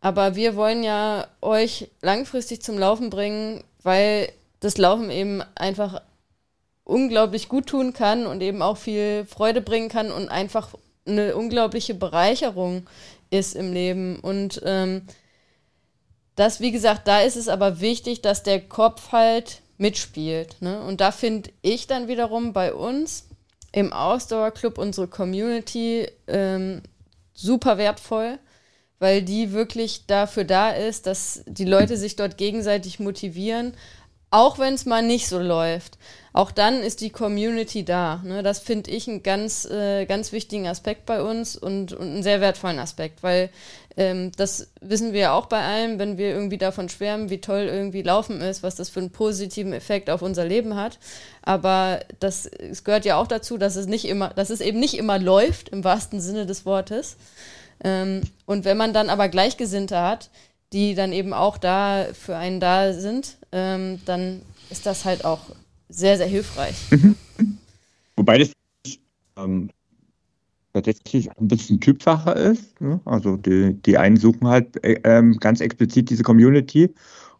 Aber 0.00 0.36
wir 0.36 0.54
wollen 0.56 0.82
ja 0.82 1.26
euch 1.40 1.88
langfristig 2.02 2.62
zum 2.62 2.78
Laufen 2.78 3.10
bringen, 3.10 3.64
weil 3.82 4.30
das 4.60 4.78
Laufen 4.78 5.10
eben 5.10 5.42
einfach 5.54 6.02
unglaublich 6.84 7.48
gut 7.48 7.66
tun 7.66 7.92
kann 7.92 8.26
und 8.26 8.40
eben 8.40 8.62
auch 8.62 8.76
viel 8.76 9.26
Freude 9.26 9.60
bringen 9.60 9.88
kann 9.88 10.10
und 10.10 10.28
einfach 10.28 10.74
eine 11.06 11.36
unglaubliche 11.36 11.94
Bereicherung 11.94 12.86
ist 13.30 13.56
im 13.56 13.72
Leben. 13.72 14.18
Und 14.20 14.62
ähm, 14.64 15.02
das, 16.36 16.60
wie 16.60 16.70
gesagt, 16.70 17.08
da 17.08 17.20
ist 17.20 17.36
es 17.36 17.48
aber 17.48 17.80
wichtig, 17.80 18.22
dass 18.22 18.42
der 18.42 18.60
Kopf 18.60 19.12
halt 19.12 19.60
mitspielt. 19.78 20.60
Ne? 20.60 20.80
Und 20.82 21.00
da 21.00 21.10
finde 21.12 21.50
ich 21.62 21.86
dann 21.86 22.08
wiederum 22.08 22.52
bei 22.52 22.74
uns 22.74 23.28
im 23.72 23.92
Ausdauerclub 23.92 24.78
unsere 24.78 25.08
Community 25.08 26.08
ähm, 26.26 26.82
super 27.32 27.78
wertvoll, 27.78 28.38
weil 28.98 29.22
die 29.22 29.52
wirklich 29.52 30.06
dafür 30.06 30.44
da 30.44 30.70
ist, 30.70 31.06
dass 31.06 31.42
die 31.46 31.64
Leute 31.64 31.96
sich 31.96 32.16
dort 32.16 32.36
gegenseitig 32.36 32.98
motivieren, 32.98 33.74
auch 34.30 34.58
wenn 34.58 34.74
es 34.74 34.84
mal 34.84 35.02
nicht 35.02 35.28
so 35.28 35.38
läuft. 35.38 35.98
Auch 36.38 36.52
dann 36.52 36.84
ist 36.84 37.00
die 37.00 37.10
Community 37.10 37.84
da. 37.84 38.22
Ne? 38.24 38.44
Das 38.44 38.60
finde 38.60 38.92
ich 38.92 39.08
einen 39.08 39.24
ganz, 39.24 39.64
äh, 39.64 40.06
ganz 40.06 40.30
wichtigen 40.30 40.68
Aspekt 40.68 41.04
bei 41.04 41.20
uns 41.20 41.56
und, 41.56 41.92
und 41.92 42.06
einen 42.06 42.22
sehr 42.22 42.40
wertvollen 42.40 42.78
Aspekt, 42.78 43.24
weil 43.24 43.50
ähm, 43.96 44.30
das 44.36 44.68
wissen 44.80 45.12
wir 45.12 45.18
ja 45.18 45.32
auch 45.32 45.46
bei 45.46 45.60
allen, 45.60 45.98
wenn 45.98 46.16
wir 46.16 46.28
irgendwie 46.28 46.56
davon 46.56 46.88
schwärmen, 46.88 47.28
wie 47.28 47.40
toll 47.40 47.62
irgendwie 47.62 48.02
Laufen 48.02 48.40
ist, 48.40 48.62
was 48.62 48.76
das 48.76 48.88
für 48.88 49.00
einen 49.00 49.10
positiven 49.10 49.72
Effekt 49.72 50.10
auf 50.10 50.22
unser 50.22 50.44
Leben 50.44 50.76
hat. 50.76 51.00
Aber 51.42 51.98
das, 52.20 52.46
es 52.46 52.84
gehört 52.84 53.04
ja 53.04 53.16
auch 53.16 53.26
dazu, 53.26 53.58
dass 53.58 53.74
es 53.74 53.88
nicht 53.88 54.04
immer, 54.04 54.28
dass 54.28 54.50
es 54.50 54.60
eben 54.60 54.78
nicht 54.78 54.96
immer 54.96 55.18
läuft, 55.18 55.70
im 55.70 55.82
wahrsten 55.82 56.20
Sinne 56.20 56.46
des 56.46 56.64
Wortes. 56.64 57.16
Ähm, 57.82 58.20
und 58.46 58.64
wenn 58.64 58.76
man 58.76 58.92
dann 58.92 59.10
aber 59.10 59.28
Gleichgesinnte 59.28 60.00
hat, 60.00 60.30
die 60.72 60.94
dann 60.94 61.12
eben 61.12 61.32
auch 61.32 61.58
da 61.58 62.06
für 62.12 62.36
einen 62.36 62.60
da 62.60 62.92
sind, 62.92 63.38
ähm, 63.50 64.00
dann 64.04 64.42
ist 64.70 64.86
das 64.86 65.04
halt 65.04 65.24
auch 65.24 65.40
sehr, 65.88 66.16
sehr 66.16 66.26
hilfreich. 66.26 66.76
Mhm. 66.90 67.14
Wobei 68.16 68.38
das 68.38 68.52
ähm, 69.36 69.70
tatsächlich 70.72 71.30
ein 71.38 71.48
bisschen 71.48 71.80
Typsache 71.80 72.30
ist. 72.32 72.80
Ne? 72.80 73.00
Also 73.04 73.36
die, 73.36 73.74
die 73.74 73.96
einen 73.96 74.16
suchen 74.16 74.46
halt 74.48 74.82
äh, 74.84 75.00
ähm, 75.04 75.38
ganz 75.38 75.60
explizit 75.60 76.10
diese 76.10 76.22
Community. 76.22 76.92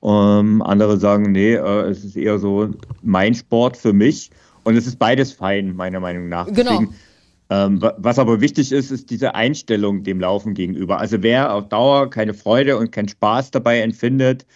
Ähm, 0.02 0.62
andere 0.62 0.98
sagen, 0.98 1.32
nee, 1.32 1.54
äh, 1.54 1.88
es 1.88 2.04
ist 2.04 2.16
eher 2.16 2.38
so 2.38 2.70
mein 3.02 3.34
Sport 3.34 3.76
für 3.76 3.92
mich. 3.92 4.30
Und 4.64 4.76
es 4.76 4.86
ist 4.86 4.98
beides 4.98 5.32
fein, 5.32 5.74
meiner 5.74 6.00
Meinung 6.00 6.28
nach. 6.28 6.46
Genau. 6.46 6.70
Deswegen, 6.70 6.94
ähm, 7.50 7.82
was 7.96 8.18
aber 8.18 8.40
wichtig 8.40 8.72
ist, 8.72 8.90
ist 8.90 9.10
diese 9.10 9.34
Einstellung 9.34 10.02
dem 10.02 10.20
Laufen 10.20 10.54
gegenüber. 10.54 10.98
Also 10.98 11.22
wer 11.22 11.54
auf 11.54 11.68
Dauer 11.68 12.10
keine 12.10 12.34
Freude 12.34 12.76
und 12.76 12.92
keinen 12.92 13.08
Spaß 13.08 13.50
dabei 13.50 13.80
empfindet, 13.80 14.46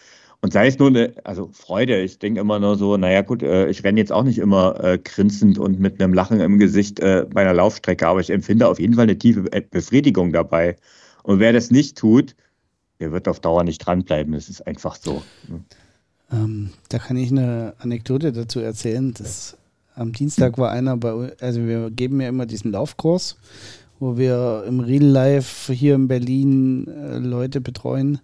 und 0.42 0.52
sei 0.52 0.66
es 0.66 0.78
nur 0.78 0.88
eine, 0.88 1.14
also 1.22 1.50
Freude, 1.52 2.02
ich 2.02 2.18
denke 2.18 2.40
immer 2.40 2.58
nur 2.58 2.76
so, 2.76 2.96
naja 2.96 3.22
gut, 3.22 3.44
äh, 3.44 3.68
ich 3.68 3.84
renne 3.84 4.00
jetzt 4.00 4.10
auch 4.10 4.24
nicht 4.24 4.38
immer 4.38 4.82
äh, 4.82 4.98
grinsend 4.98 5.56
und 5.56 5.78
mit 5.78 6.02
einem 6.02 6.12
Lachen 6.12 6.40
im 6.40 6.58
Gesicht 6.58 6.98
äh, 6.98 7.24
bei 7.32 7.42
einer 7.42 7.54
Laufstrecke, 7.54 8.08
aber 8.08 8.18
ich 8.18 8.28
empfinde 8.28 8.66
auf 8.66 8.80
jeden 8.80 8.94
Fall 8.94 9.04
eine 9.04 9.16
tiefe 9.16 9.42
Befriedigung 9.70 10.32
dabei. 10.32 10.76
Und 11.22 11.38
wer 11.38 11.52
das 11.52 11.70
nicht 11.70 11.96
tut, 11.96 12.34
der 12.98 13.12
wird 13.12 13.28
auf 13.28 13.38
Dauer 13.38 13.62
nicht 13.62 13.78
dranbleiben. 13.78 14.34
Das 14.34 14.48
ist 14.48 14.66
einfach 14.66 14.96
so. 14.96 15.22
Ähm, 16.32 16.70
da 16.88 16.98
kann 16.98 17.16
ich 17.16 17.30
eine 17.30 17.74
Anekdote 17.78 18.32
dazu 18.32 18.58
erzählen. 18.58 19.14
Das, 19.14 19.56
am 19.94 20.12
Dienstag 20.12 20.58
war 20.58 20.72
einer 20.72 20.96
bei 20.96 21.36
also 21.40 21.64
wir 21.64 21.88
geben 21.92 22.20
ja 22.20 22.28
immer 22.28 22.46
diesen 22.46 22.72
Laufkurs, 22.72 23.36
wo 24.00 24.16
wir 24.16 24.64
im 24.66 24.80
Real 24.80 25.04
Life 25.04 25.72
hier 25.72 25.94
in 25.94 26.08
Berlin 26.08 26.88
äh, 26.88 27.18
Leute 27.18 27.60
betreuen 27.60 28.18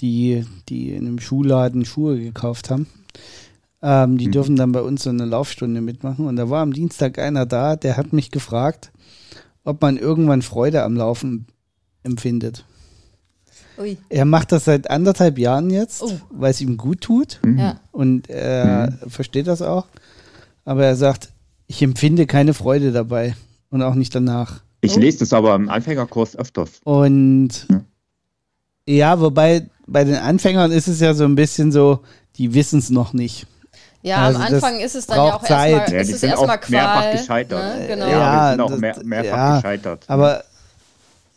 die, 0.00 0.44
die 0.68 0.90
in 0.90 1.06
einem 1.06 1.18
Schuhladen 1.18 1.84
Schuhe 1.84 2.18
gekauft 2.18 2.70
haben. 2.70 2.86
Ähm, 3.82 4.18
die 4.18 4.26
mhm. 4.26 4.32
dürfen 4.32 4.56
dann 4.56 4.72
bei 4.72 4.82
uns 4.82 5.04
so 5.04 5.10
eine 5.10 5.24
Laufstunde 5.24 5.80
mitmachen. 5.80 6.26
Und 6.26 6.36
da 6.36 6.50
war 6.50 6.62
am 6.62 6.72
Dienstag 6.72 7.18
einer 7.18 7.46
da, 7.46 7.76
der 7.76 7.96
hat 7.96 8.12
mich 8.12 8.30
gefragt, 8.30 8.92
ob 9.64 9.80
man 9.80 9.96
irgendwann 9.96 10.42
Freude 10.42 10.82
am 10.82 10.96
Laufen 10.96 11.46
empfindet. 12.02 12.64
Ui. 13.78 13.96
Er 14.10 14.26
macht 14.26 14.52
das 14.52 14.66
seit 14.66 14.90
anderthalb 14.90 15.38
Jahren 15.38 15.70
jetzt, 15.70 16.02
oh. 16.02 16.20
weil 16.30 16.50
es 16.50 16.60
ihm 16.60 16.76
gut 16.76 17.00
tut. 17.00 17.40
Mhm. 17.44 17.72
Und 17.92 18.28
er 18.28 18.90
mhm. 18.90 19.10
versteht 19.10 19.46
das 19.46 19.62
auch. 19.62 19.86
Aber 20.64 20.84
er 20.84 20.96
sagt, 20.96 21.30
ich 21.66 21.82
empfinde 21.82 22.26
keine 22.26 22.52
Freude 22.52 22.92
dabei 22.92 23.34
und 23.70 23.82
auch 23.82 23.94
nicht 23.94 24.14
danach. 24.14 24.62
Ich 24.82 24.96
oh. 24.96 25.00
lese 25.00 25.20
das 25.20 25.32
aber 25.32 25.54
im 25.54 25.68
Anfängerkurs 25.68 26.36
öfters. 26.36 26.80
Und 26.84 27.66
ja 27.70 27.80
Ja, 28.90 29.20
wobei 29.20 29.68
bei 29.90 30.04
den 30.04 30.16
Anfängern 30.16 30.72
ist 30.72 30.88
es 30.88 31.00
ja 31.00 31.14
so 31.14 31.24
ein 31.24 31.34
bisschen 31.34 31.72
so, 31.72 32.00
die 32.36 32.54
wissen 32.54 32.78
es 32.78 32.90
noch 32.90 33.12
nicht. 33.12 33.46
Ja, 34.02 34.18
also 34.18 34.38
am 34.38 34.46
Anfang 34.46 34.80
ist 34.80 34.94
es 34.94 35.06
dann 35.06 35.18
ja 35.18 35.34
auch 35.34 35.42
erstmal 35.42 35.70
ja, 35.70 36.00
ist 36.00 36.12
es 36.12 36.22
erstmal 36.22 36.58
Qual. 36.58 36.70
Mehrfach 36.70 37.12
gescheitert. 37.12 37.78
Ne? 37.78 37.86
Genau. 37.86 38.06
Ja, 38.06 38.10
ja, 38.10 38.50
sind 38.50 38.60
auch 38.60 38.76
mehr, 38.78 38.96
mehrfach 39.04 39.36
ja, 39.36 39.56
gescheitert. 39.56 40.04
Aber 40.06 40.44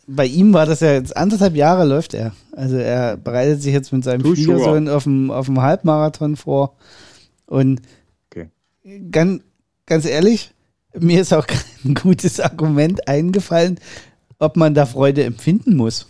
bei 0.06 0.26
ihm 0.26 0.52
war 0.52 0.64
das 0.64 0.80
ja 0.80 0.92
jetzt 0.92 1.16
anderthalb 1.16 1.56
Jahre 1.56 1.84
läuft 1.84 2.14
er. 2.14 2.32
Also 2.52 2.76
er 2.76 3.16
bereitet 3.16 3.60
sich 3.60 3.72
jetzt 3.72 3.92
mit 3.92 4.04
seinem 4.04 4.22
Too 4.22 4.34
Schwiegersohn 4.34 4.88
auf 4.88 5.04
dem, 5.04 5.30
auf 5.30 5.46
dem 5.46 5.60
Halbmarathon 5.60 6.36
vor. 6.36 6.76
Und 7.46 7.82
okay. 8.30 8.48
ganz, 9.10 9.42
ganz 9.84 10.06
ehrlich, 10.06 10.54
mir 10.98 11.20
ist 11.20 11.34
auch 11.34 11.46
kein 11.82 11.94
gutes 11.94 12.40
Argument 12.40 13.08
eingefallen, 13.08 13.78
ob 14.38 14.56
man 14.56 14.74
da 14.74 14.86
Freude 14.86 15.24
empfinden 15.24 15.76
muss. 15.76 16.06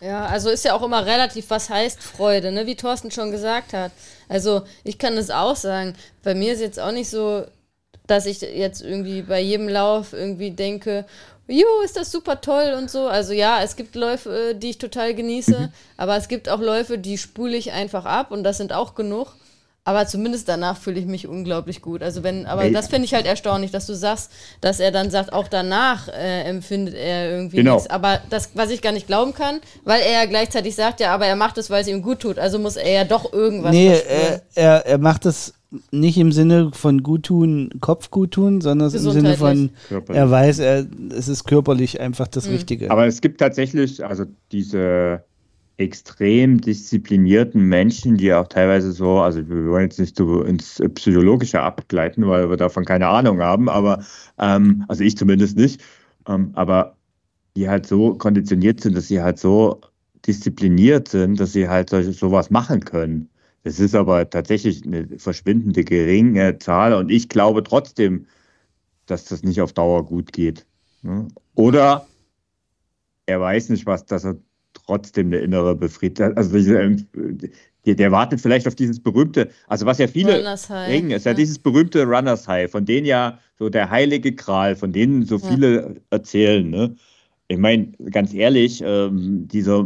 Ja, 0.00 0.26
also 0.26 0.50
ist 0.50 0.64
ja 0.64 0.74
auch 0.74 0.82
immer 0.82 1.06
relativ, 1.06 1.48
was 1.50 1.70
heißt 1.70 2.02
Freude, 2.02 2.52
ne? 2.52 2.66
wie 2.66 2.76
Thorsten 2.76 3.10
schon 3.10 3.30
gesagt 3.30 3.72
hat. 3.72 3.92
Also 4.28 4.62
ich 4.84 4.98
kann 4.98 5.16
das 5.16 5.30
auch 5.30 5.56
sagen. 5.56 5.94
Bei 6.22 6.34
mir 6.34 6.52
ist 6.52 6.60
jetzt 6.60 6.80
auch 6.80 6.92
nicht 6.92 7.08
so, 7.08 7.44
dass 8.06 8.26
ich 8.26 8.40
jetzt 8.40 8.82
irgendwie 8.82 9.22
bei 9.22 9.40
jedem 9.40 9.68
Lauf 9.68 10.12
irgendwie 10.12 10.50
denke, 10.50 11.06
jo, 11.48 11.66
ist 11.84 11.96
das 11.96 12.10
super 12.10 12.40
toll 12.40 12.74
und 12.76 12.90
so. 12.90 13.08
Also 13.08 13.32
ja, 13.32 13.62
es 13.62 13.76
gibt 13.76 13.94
Läufe, 13.94 14.54
die 14.54 14.70
ich 14.70 14.78
total 14.78 15.14
genieße, 15.14 15.58
mhm. 15.58 15.72
aber 15.96 16.16
es 16.16 16.28
gibt 16.28 16.48
auch 16.48 16.60
Läufe, 16.60 16.98
die 16.98 17.18
spule 17.18 17.56
ich 17.56 17.72
einfach 17.72 18.04
ab 18.04 18.30
und 18.30 18.44
das 18.44 18.58
sind 18.58 18.72
auch 18.72 18.94
genug. 18.94 19.34
Aber 19.86 20.04
zumindest 20.04 20.48
danach 20.48 20.76
fühle 20.76 20.98
ich 20.98 21.06
mich 21.06 21.28
unglaublich 21.28 21.80
gut. 21.80 22.02
Also 22.02 22.24
wenn, 22.24 22.44
aber 22.44 22.62
hey. 22.62 22.72
das 22.72 22.88
finde 22.88 23.04
ich 23.04 23.14
halt 23.14 23.24
erstaunlich, 23.24 23.70
dass 23.70 23.86
du 23.86 23.94
sagst, 23.94 24.32
dass 24.60 24.80
er 24.80 24.90
dann 24.90 25.10
sagt, 25.10 25.32
auch 25.32 25.46
danach 25.46 26.08
äh, 26.08 26.42
empfindet 26.42 26.94
er 26.94 27.30
irgendwie 27.30 27.58
genau. 27.58 27.74
nichts. 27.74 27.88
Aber 27.88 28.20
das, 28.28 28.50
was 28.54 28.70
ich 28.70 28.82
gar 28.82 28.90
nicht 28.90 29.06
glauben 29.06 29.32
kann, 29.32 29.60
weil 29.84 30.00
er 30.00 30.22
ja 30.22 30.26
gleichzeitig 30.26 30.74
sagt, 30.74 30.98
ja, 30.98 31.14
aber 31.14 31.26
er 31.26 31.36
macht 31.36 31.56
es, 31.56 31.70
weil 31.70 31.82
es 31.82 31.88
ihm 31.88 32.02
gut 32.02 32.18
tut. 32.18 32.36
Also 32.36 32.58
muss 32.58 32.74
er 32.74 32.90
ja 32.90 33.04
doch 33.04 33.32
irgendwas. 33.32 33.70
Nee, 33.70 33.94
er, 33.96 34.42
er, 34.56 34.86
er 34.86 34.98
macht 34.98 35.24
es 35.24 35.54
nicht 35.92 36.18
im 36.18 36.32
Sinne 36.32 36.72
von 36.72 37.04
Guttun, 37.04 37.70
Kopfguttun, 37.80 38.60
sondern 38.60 38.92
im 38.92 38.98
Sinne 38.98 39.36
von, 39.36 39.70
körperlich. 39.88 40.20
er 40.20 40.30
weiß, 40.32 40.58
er, 40.58 40.86
es 41.16 41.28
ist 41.28 41.44
körperlich 41.44 42.00
einfach 42.00 42.26
das 42.26 42.48
mhm. 42.48 42.54
Richtige. 42.54 42.90
Aber 42.90 43.06
es 43.06 43.20
gibt 43.20 43.38
tatsächlich, 43.38 44.04
also 44.04 44.24
diese 44.50 45.22
extrem 45.78 46.60
disziplinierten 46.60 47.62
Menschen, 47.62 48.16
die 48.16 48.32
auch 48.32 48.48
teilweise 48.48 48.92
so, 48.92 49.18
also 49.18 49.46
wir 49.48 49.66
wollen 49.66 49.84
jetzt 49.84 50.00
nicht 50.00 50.16
so 50.16 50.42
ins 50.42 50.80
Psychologische 50.94 51.60
abgleiten, 51.60 52.26
weil 52.26 52.48
wir 52.48 52.56
davon 52.56 52.84
keine 52.84 53.08
Ahnung 53.08 53.40
haben, 53.40 53.68
aber, 53.68 54.02
ähm, 54.38 54.84
also 54.88 55.04
ich 55.04 55.16
zumindest 55.16 55.56
nicht, 55.56 55.82
ähm, 56.26 56.50
aber 56.54 56.96
die 57.56 57.68
halt 57.68 57.86
so 57.86 58.14
konditioniert 58.14 58.80
sind, 58.80 58.96
dass 58.96 59.08
sie 59.08 59.20
halt 59.20 59.38
so 59.38 59.80
diszipliniert 60.26 61.08
sind, 61.08 61.38
dass 61.40 61.52
sie 61.52 61.68
halt 61.68 61.90
solche, 61.90 62.12
sowas 62.12 62.50
machen 62.50 62.84
können. 62.84 63.28
Es 63.62 63.80
ist 63.80 63.94
aber 63.94 64.28
tatsächlich 64.30 64.84
eine 64.86 65.08
verschwindende 65.18 65.84
geringe 65.84 66.58
Zahl 66.58 66.94
und 66.94 67.10
ich 67.10 67.28
glaube 67.28 67.62
trotzdem, 67.62 68.26
dass 69.06 69.24
das 69.24 69.42
nicht 69.42 69.60
auf 69.60 69.72
Dauer 69.72 70.06
gut 70.06 70.32
geht. 70.32 70.66
Ne? 71.02 71.28
Oder 71.54 72.06
er 73.26 73.40
weiß 73.40 73.70
nicht, 73.70 73.86
was, 73.86 74.06
dass 74.06 74.24
er 74.24 74.36
trotzdem 74.86 75.26
eine 75.28 75.38
innere 75.38 75.74
Befriedigung. 75.74 76.36
Also 76.36 76.56
diese, 76.56 76.80
ähm, 76.80 77.06
der, 77.84 78.10
wartet 78.12 78.40
vielleicht 78.40 78.66
auf 78.66 78.74
dieses 78.74 79.00
berühmte, 79.00 79.50
also 79.68 79.86
was 79.86 79.98
ja 79.98 80.08
viele 80.08 80.42
bringen, 80.86 81.10
ist 81.10 81.24
ja, 81.24 81.32
ja, 81.32 81.34
dieses 81.34 81.58
berühmte 81.58 82.04
Runners 82.04 82.48
High, 82.48 82.70
von 82.70 82.84
denen 82.84 83.06
ja 83.06 83.38
so 83.58 83.68
der 83.68 83.90
heilige 83.90 84.34
Kral, 84.34 84.74
von 84.74 84.92
denen 84.92 85.24
so 85.24 85.38
viele 85.38 85.82
ja. 85.82 85.94
erzählen. 86.10 86.68
Ne? 86.68 86.96
Ich 87.48 87.58
meine, 87.58 87.92
ganz 88.10 88.34
ehrlich, 88.34 88.82
ähm, 88.84 89.46
dieser, 89.46 89.84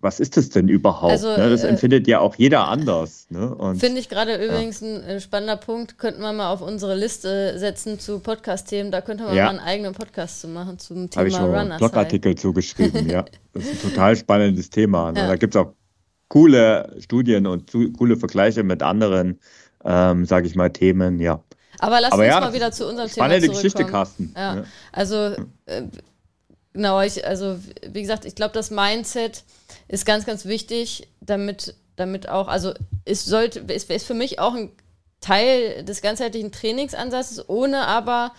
was 0.00 0.18
ist 0.18 0.38
das 0.38 0.48
denn 0.48 0.68
überhaupt? 0.68 1.12
Also, 1.12 1.28
ne? 1.28 1.50
Das 1.50 1.62
äh, 1.62 1.68
empfindet 1.68 2.06
ja 2.06 2.20
auch 2.20 2.36
jeder 2.36 2.68
anders. 2.68 3.26
Ne? 3.28 3.54
Finde 3.78 4.00
ich 4.00 4.08
gerade 4.08 4.32
ja. 4.32 4.42
übrigens 4.42 4.82
ein, 4.82 5.20
spannender 5.20 5.58
Punkt, 5.58 5.98
könnten 5.98 6.22
wir 6.22 6.32
mal 6.32 6.50
auf 6.50 6.62
unsere 6.62 6.96
Liste 6.96 7.58
setzen 7.58 7.98
zu 7.98 8.20
Podcast-Themen. 8.20 8.90
Da 8.90 9.02
könnte 9.02 9.24
man 9.24 9.36
ja. 9.36 9.44
mal 9.44 9.50
einen 9.50 9.60
eigenen 9.60 9.92
Podcast 9.92 10.40
zu 10.40 10.48
machen 10.48 10.78
zum 10.78 11.10
Thema 11.10 11.20
Habe 11.20 11.28
ich 11.28 11.36
schon 11.36 11.54
einen 11.54 11.76
Blogartikel 11.76 12.34
zugeschrieben, 12.34 13.08
ja. 13.08 13.26
Das 13.52 13.64
ist 13.64 13.84
ein 13.84 13.90
total 13.90 14.16
spannendes 14.16 14.70
Thema. 14.70 15.12
Ne? 15.12 15.20
Ja. 15.20 15.26
Da 15.26 15.36
gibt 15.36 15.54
es 15.54 15.60
auch 15.60 15.74
coole 16.28 16.96
Studien 17.00 17.46
und 17.46 17.70
zu, 17.70 17.92
coole 17.92 18.16
Vergleiche 18.16 18.62
mit 18.62 18.82
anderen, 18.82 19.38
ähm, 19.84 20.24
sage 20.24 20.46
ich 20.46 20.54
mal, 20.54 20.70
Themen, 20.70 21.20
ja. 21.20 21.42
Aber 21.78 22.00
lass 22.00 22.12
Aber 22.12 22.24
uns 22.24 22.32
mal 22.32 22.54
wieder 22.54 22.72
zu 22.72 22.88
unserem 22.88 23.10
Thema 23.10 23.28
zurückkommen. 23.28 23.42
Spannende 23.42 23.48
Geschichte, 23.48 23.84
Carsten. 23.84 24.34
Ja. 24.34 24.64
Also 24.92 25.16
äh, 25.66 25.82
Genau, 26.72 27.00
ich, 27.02 27.26
also 27.26 27.58
wie 27.86 28.00
gesagt, 28.00 28.24
ich 28.24 28.34
glaube, 28.34 28.54
das 28.54 28.70
Mindset 28.70 29.44
ist 29.88 30.06
ganz, 30.06 30.24
ganz 30.24 30.46
wichtig, 30.46 31.08
damit, 31.20 31.74
damit 31.96 32.28
auch, 32.28 32.48
also 32.48 32.72
es 33.04 33.24
sollte, 33.24 33.60
ist, 33.60 33.90
ist 33.90 34.06
für 34.06 34.14
mich 34.14 34.38
auch 34.38 34.54
ein 34.54 34.72
Teil 35.20 35.84
des 35.84 36.00
ganzheitlichen 36.00 36.50
Trainingsansatzes, 36.50 37.48
ohne 37.48 37.86
aber, 37.86 38.32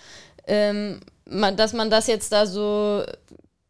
ähm, 0.48 1.00
man, 1.26 1.56
dass 1.56 1.74
man 1.74 1.90
das 1.90 2.08
jetzt 2.08 2.32
da 2.32 2.46
so 2.46 3.04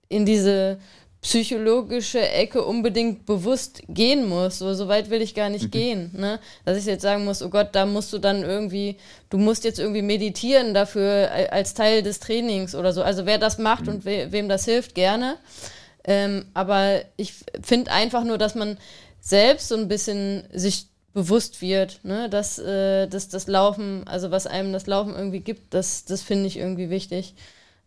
in 0.09 0.25
diese 0.25 0.79
psychologische 1.23 2.19
Ecke 2.19 2.63
unbedingt 2.63 3.25
bewusst 3.25 3.81
gehen 3.87 4.27
muss. 4.27 4.59
So, 4.59 4.73
so 4.73 4.89
weit 4.89 5.09
will 5.09 5.21
ich 5.21 5.33
gar 5.33 5.49
nicht 5.49 5.65
mhm. 5.65 5.71
gehen. 5.71 6.11
Ne? 6.13 6.37
Dass 6.65 6.77
ich 6.77 6.85
jetzt 6.85 7.01
sagen 7.01 7.23
muss, 7.23 7.41
oh 7.41 7.49
Gott, 7.49 7.69
da 7.71 7.85
musst 7.85 8.11
du 8.11 8.19
dann 8.19 8.43
irgendwie, 8.43 8.97
du 9.29 9.37
musst 9.37 9.63
jetzt 9.63 9.79
irgendwie 9.79 10.01
meditieren 10.01 10.73
dafür 10.73 11.31
als 11.49 11.73
Teil 11.73 12.03
des 12.03 12.19
Trainings 12.19 12.75
oder 12.75 12.91
so. 12.91 13.01
Also 13.01 13.25
wer 13.25 13.37
das 13.37 13.57
macht 13.57 13.85
mhm. 13.85 13.93
und 13.93 14.05
we 14.05 14.31
wem 14.31 14.49
das 14.49 14.65
hilft, 14.65 14.95
gerne. 14.95 15.37
Ähm, 16.03 16.45
aber 16.53 17.01
ich 17.15 17.33
finde 17.61 17.91
einfach 17.91 18.25
nur, 18.25 18.37
dass 18.37 18.53
man 18.53 18.77
selbst 19.21 19.69
so 19.69 19.77
ein 19.77 19.87
bisschen 19.87 20.43
sich 20.51 20.87
bewusst 21.13 21.61
wird, 21.61 22.01
ne? 22.03 22.29
dass, 22.29 22.59
äh, 22.59 23.07
dass 23.07 23.29
das 23.29 23.47
Laufen, 23.47 24.05
also 24.07 24.29
was 24.29 24.45
einem 24.45 24.73
das 24.73 24.87
Laufen 24.87 25.15
irgendwie 25.15 25.39
gibt, 25.39 25.73
das, 25.73 26.03
das 26.03 26.21
finde 26.21 26.47
ich 26.47 26.57
irgendwie 26.57 26.89
wichtig. 26.89 27.35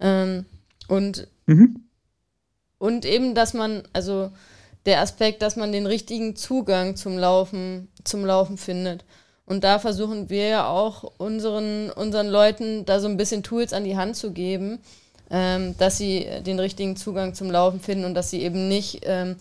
Ähm, 0.01 0.47
und 0.89 1.29
mhm. 1.45 1.86
Und 2.79 3.05
eben, 3.05 3.35
dass 3.35 3.55
man, 3.55 3.83
also 3.93 4.31
der 4.85 5.01
Aspekt, 5.01 5.43
dass 5.43 5.57
man 5.57 5.73
den 5.73 5.87
richtigen 5.87 6.37
Zugang 6.37 6.97
zum 6.97 7.19
Laufen, 7.19 7.89
zum 8.05 8.25
Laufen 8.25 8.57
findet. 8.57 9.05
Und 9.45 9.65
da 9.65 9.79
versuchen 9.79 10.29
wir 10.29 10.49
ja 10.49 10.69
auch 10.69 11.05
unseren, 11.19 11.91
unseren 11.91 12.29
Leuten 12.29 12.85
da 12.85 13.01
so 13.01 13.09
ein 13.09 13.17
bisschen 13.17 13.43
Tools 13.43 13.73
an 13.73 13.85
die 13.85 13.97
Hand 13.97 14.17
zu 14.17 14.33
geben, 14.33 14.81
ähm, 15.31 15.77
dass 15.79 15.99
sie 15.99 16.27
den 16.45 16.59
richtigen 16.59 16.97
Zugang 16.97 17.35
zum 17.35 17.51
Laufen 17.51 17.81
finden 17.81 18.05
und 18.05 18.15
dass 18.15 18.31
sie 18.31 18.43
eben 18.43 18.69
nicht 18.69 19.01
ähm, 19.05 19.37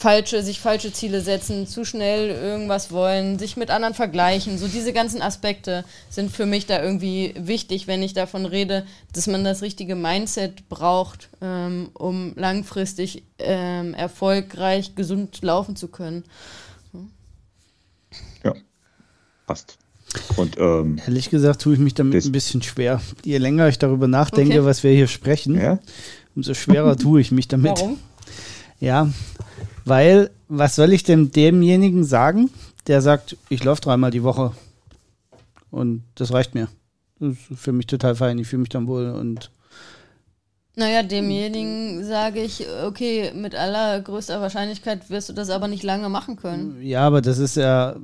falsche, 0.00 0.42
sich 0.42 0.60
falsche 0.60 0.94
Ziele 0.94 1.20
setzen, 1.20 1.66
zu 1.66 1.84
schnell 1.84 2.30
irgendwas 2.30 2.90
wollen, 2.90 3.38
sich 3.38 3.58
mit 3.58 3.70
anderen 3.70 3.92
vergleichen. 3.92 4.56
So 4.56 4.66
diese 4.66 4.94
ganzen 4.94 5.20
Aspekte 5.20 5.84
sind 6.08 6.32
für 6.32 6.46
mich 6.46 6.64
da 6.64 6.82
irgendwie 6.82 7.34
wichtig, 7.36 7.86
wenn 7.86 8.02
ich 8.02 8.14
davon 8.14 8.46
rede, 8.46 8.86
dass 9.12 9.26
man 9.26 9.44
das 9.44 9.60
richtige 9.60 9.96
Mindset 9.96 10.70
braucht, 10.70 11.28
ähm, 11.42 11.90
um 11.92 12.32
langfristig 12.36 13.24
ähm, 13.38 13.92
erfolgreich, 13.92 14.94
gesund 14.94 15.42
laufen 15.42 15.76
zu 15.76 15.88
können. 15.88 16.24
Ja, 18.42 18.54
passt. 19.46 19.76
Und, 20.36 20.56
ähm, 20.58 20.98
Ehrlich 21.06 21.28
gesagt 21.28 21.60
tue 21.60 21.74
ich 21.74 21.78
mich 21.78 21.92
damit 21.92 22.24
ein 22.24 22.32
bisschen 22.32 22.62
schwer. 22.62 23.02
Je 23.22 23.36
länger 23.36 23.68
ich 23.68 23.78
darüber 23.78 24.08
nachdenke, 24.08 24.60
okay. 24.60 24.64
was 24.64 24.82
wir 24.82 24.92
hier 24.92 25.08
sprechen, 25.08 25.60
ja? 25.60 25.78
umso 26.34 26.54
schwerer 26.54 26.96
tue 26.96 27.20
ich 27.20 27.32
mich 27.32 27.48
damit. 27.48 27.72
Warum? 27.72 27.98
Ja, 28.80 29.10
weil, 29.84 30.30
was 30.48 30.76
soll 30.76 30.92
ich 30.92 31.02
denn 31.02 31.30
demjenigen 31.30 32.04
sagen, 32.04 32.50
der 32.86 33.02
sagt, 33.02 33.36
ich 33.48 33.62
laufe 33.64 33.80
dreimal 33.80 34.10
die 34.10 34.22
Woche 34.22 34.52
und 35.70 36.02
das 36.14 36.32
reicht 36.32 36.54
mir. 36.54 36.68
Das 37.18 37.32
ist 37.50 37.60
für 37.60 37.72
mich 37.72 37.86
total 37.86 38.14
fein, 38.14 38.38
ich 38.38 38.48
fühle 38.48 38.60
mich 38.60 38.70
dann 38.70 38.86
wohl 38.86 39.10
und 39.10 39.50
naja, 40.76 41.02
demjenigen 41.02 42.04
sage 42.04 42.42
ich, 42.42 42.64
okay, 42.86 43.32
mit 43.34 43.54
allergrößter 43.54 44.40
Wahrscheinlichkeit 44.40 45.10
wirst 45.10 45.28
du 45.28 45.32
das 45.32 45.50
aber 45.50 45.68
nicht 45.68 45.82
lange 45.82 46.08
machen 46.08 46.36
können. 46.36 46.80
Ja, 46.80 47.06
aber 47.06 47.20
das 47.20 47.38
ist 47.38 47.56
ja, 47.56 47.96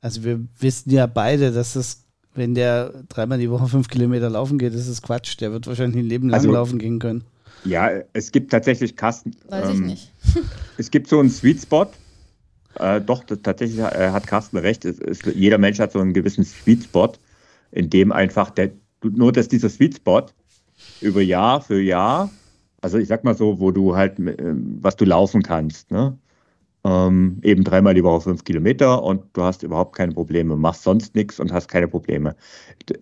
also 0.00 0.24
wir 0.24 0.40
wissen 0.58 0.90
ja 0.90 1.06
beide, 1.06 1.52
dass 1.52 1.74
das, 1.74 2.02
wenn 2.34 2.54
der 2.54 3.04
dreimal 3.08 3.38
die 3.38 3.50
Woche 3.50 3.68
fünf 3.68 3.88
Kilometer 3.88 4.30
laufen 4.30 4.58
geht, 4.58 4.74
das 4.74 4.88
ist 4.88 5.02
Quatsch. 5.02 5.40
Der 5.40 5.52
wird 5.52 5.66
wahrscheinlich 5.66 6.02
ein 6.02 6.08
Leben 6.08 6.28
lang 6.28 6.40
also, 6.40 6.50
laufen 6.50 6.78
gehen 6.78 6.98
können. 6.98 7.24
Ja, 7.64 7.90
es 8.12 8.32
gibt 8.32 8.50
tatsächlich 8.50 8.96
Kasten. 8.96 9.36
Weiß 9.48 9.68
ähm, 9.68 9.74
ich 9.74 9.80
nicht. 9.80 10.12
es 10.78 10.90
gibt 10.90 11.08
so 11.08 11.18
einen 11.18 11.30
Sweet 11.30 11.62
Spot. 11.62 11.86
Äh, 12.78 13.00
doch, 13.00 13.24
tatsächlich 13.24 13.78
äh, 13.78 14.10
hat 14.10 14.26
Carsten 14.26 14.58
recht. 14.58 14.84
Es, 14.84 14.98
es, 14.98 15.20
jeder 15.34 15.58
Mensch 15.58 15.78
hat 15.78 15.92
so 15.92 16.00
einen 16.00 16.12
gewissen 16.12 16.44
Sweet 16.44 16.84
Spot, 16.84 17.12
in 17.70 17.90
dem 17.90 18.12
einfach 18.12 18.50
der, 18.50 18.72
nur 19.02 19.32
dass 19.32 19.48
dieser 19.48 19.68
Sweet 19.68 19.96
Spot 19.96 20.26
über 21.00 21.22
Jahr 21.22 21.60
für 21.60 21.80
Jahr, 21.80 22.30
also 22.80 22.98
ich 22.98 23.08
sag 23.08 23.24
mal 23.24 23.36
so, 23.36 23.60
wo 23.60 23.70
du 23.70 23.96
halt, 23.96 24.18
äh, 24.18 24.34
was 24.80 24.96
du 24.96 25.04
laufen 25.04 25.42
kannst, 25.42 25.90
ne? 25.90 26.18
Ähm, 26.86 27.38
eben 27.42 27.64
dreimal 27.64 27.94
die 27.94 28.04
Woche 28.04 28.20
fünf 28.20 28.44
Kilometer 28.44 29.02
und 29.02 29.24
du 29.32 29.42
hast 29.42 29.62
überhaupt 29.62 29.96
keine 29.96 30.12
Probleme, 30.12 30.54
machst 30.54 30.82
sonst 30.82 31.14
nichts 31.14 31.40
und 31.40 31.50
hast 31.50 31.68
keine 31.68 31.88
Probleme. 31.88 32.36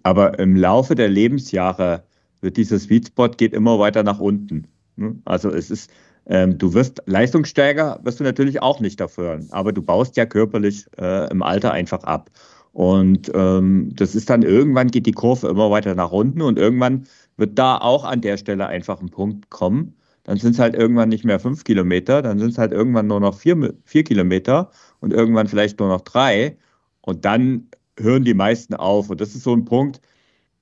Aber 0.04 0.38
im 0.38 0.54
Laufe 0.54 0.94
der 0.94 1.08
Lebensjahre 1.08 2.04
dieser 2.50 2.78
Sweet 2.78 3.08
Spot 3.08 3.28
geht 3.28 3.52
immer 3.54 3.78
weiter 3.78 4.02
nach 4.02 4.18
unten. 4.20 4.66
Ne? 4.96 5.16
Also 5.24 5.50
es 5.50 5.70
ist 5.70 5.90
Ähm, 6.26 6.56
du 6.56 6.72
wirst 6.72 7.02
Leistungssteiger, 7.06 7.98
wirst 8.04 8.20
du 8.20 8.24
natürlich 8.24 8.62
auch 8.62 8.78
nicht 8.80 9.00
dafür, 9.00 9.40
aber 9.50 9.72
du 9.72 9.82
baust 9.82 10.16
ja 10.16 10.24
körperlich 10.24 10.86
äh, 10.96 11.28
im 11.32 11.42
Alter 11.42 11.72
einfach 11.72 12.04
ab. 12.04 12.30
Und 12.72 13.30
ähm, 13.34 13.90
das 13.96 14.14
ist 14.14 14.30
dann 14.30 14.42
irgendwann 14.42 14.88
geht 14.88 15.06
die 15.06 15.12
Kurve 15.12 15.48
immer 15.48 15.70
weiter 15.70 15.94
nach 15.96 16.12
unten 16.12 16.40
und 16.42 16.58
irgendwann 16.60 17.06
wird 17.36 17.58
da 17.58 17.76
auch 17.78 18.04
an 18.04 18.20
der 18.20 18.36
Stelle 18.36 18.66
einfach 18.68 19.00
ein 19.00 19.10
Punkt 19.10 19.50
kommen. 19.50 19.94
Dann 20.24 20.38
sind 20.38 20.52
es 20.52 20.60
halt 20.60 20.76
irgendwann 20.76 21.08
nicht 21.08 21.24
mehr 21.24 21.40
fünf 21.40 21.64
Kilometer, 21.64 22.22
dann 22.22 22.38
sind 22.38 22.50
es 22.52 22.58
halt 22.58 22.72
irgendwann 22.72 23.08
nur 23.08 23.18
noch 23.20 23.34
vier, 23.36 23.74
vier 23.84 24.04
Kilometer 24.04 24.70
und 25.00 25.12
irgendwann 25.12 25.48
vielleicht 25.48 25.80
nur 25.80 25.88
noch 25.88 26.02
drei. 26.02 26.56
Und 27.00 27.24
dann 27.24 27.68
hören 27.98 28.24
die 28.24 28.34
meisten 28.34 28.74
auf. 28.74 29.10
Und 29.10 29.20
das 29.20 29.34
ist 29.34 29.42
so 29.42 29.52
ein 29.54 29.64
Punkt, 29.64 30.00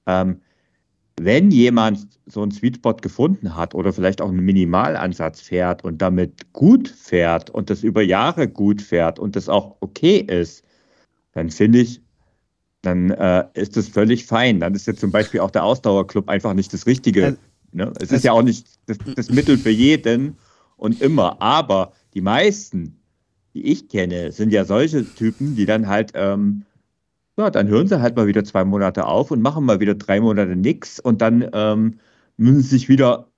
ähm, 0.07 0.41
wenn 1.25 1.51
jemand 1.51 2.09
so 2.27 2.41
einen 2.41 2.51
Sweetspot 2.51 3.03
gefunden 3.03 3.55
hat 3.55 3.75
oder 3.75 3.93
vielleicht 3.93 4.23
auch 4.23 4.29
einen 4.29 4.45
Minimalansatz 4.45 5.41
fährt 5.41 5.85
und 5.85 6.01
damit 6.01 6.53
gut 6.55 6.89
fährt 6.89 7.51
und 7.51 7.69
das 7.69 7.83
über 7.83 8.01
Jahre 8.01 8.49
gut 8.49 8.81
fährt 8.81 9.19
und 9.19 9.37
das 9.37 9.51
auch 9.51 9.77
okay 9.81 10.17
ist, 10.19 10.65
dann 11.33 11.51
finde 11.51 11.81
ich, 11.81 12.01
dann 12.81 13.11
äh, 13.11 13.45
ist 13.53 13.77
das 13.77 13.89
völlig 13.89 14.25
fein. 14.25 14.61
Dann 14.61 14.75
ist 14.75 14.87
ja 14.87 14.95
zum 14.95 15.11
Beispiel 15.11 15.41
auch 15.41 15.51
der 15.51 15.65
Ausdauerclub 15.65 16.29
einfach 16.31 16.55
nicht 16.55 16.73
das 16.73 16.87
Richtige. 16.87 17.25
Also, 17.27 17.39
ne? 17.73 17.93
Es 18.01 18.13
ist 18.13 18.25
ja 18.25 18.33
auch 18.33 18.43
nicht 18.43 18.67
das, 18.87 18.97
das, 19.15 19.31
Mittel 19.31 19.59
für 19.59 19.71
jeden 19.71 20.39
und 20.79 21.03
immer. 21.03 21.43
Aber 21.43 21.93
die 22.15 22.23
meisten, 22.23 22.99
die 23.53 23.67
ich 23.67 23.89
kenne, 23.89 24.33
sind 24.33 24.53
ja 24.53 24.65
solche 24.65 25.05
Typen, 25.15 25.55
die 25.55 25.67
dann 25.67 25.87
halt, 25.87 26.13
ähm, 26.15 26.65
ja, 27.41 27.51
dann 27.51 27.69
hören 27.69 27.89
sie 27.89 28.01
halt 28.01 28.17
mal 28.17 28.27
wieder 28.27 28.45
zwei 28.45 28.65
Monate 28.65 29.07
auf 29.07 29.31
und 29.31 29.43
machen 29.43 29.65
mal 29.65 29.81
wieder 29.81 29.95
drei 29.95 30.21
Monate 30.21 30.57
nichts 30.57 31.01
und 31.01 31.21
dann 31.23 31.49
ähm, 31.53 31.99
müssen 32.37 32.63
sie 32.63 32.69
sich 32.69 32.89
wieder, 32.89 33.29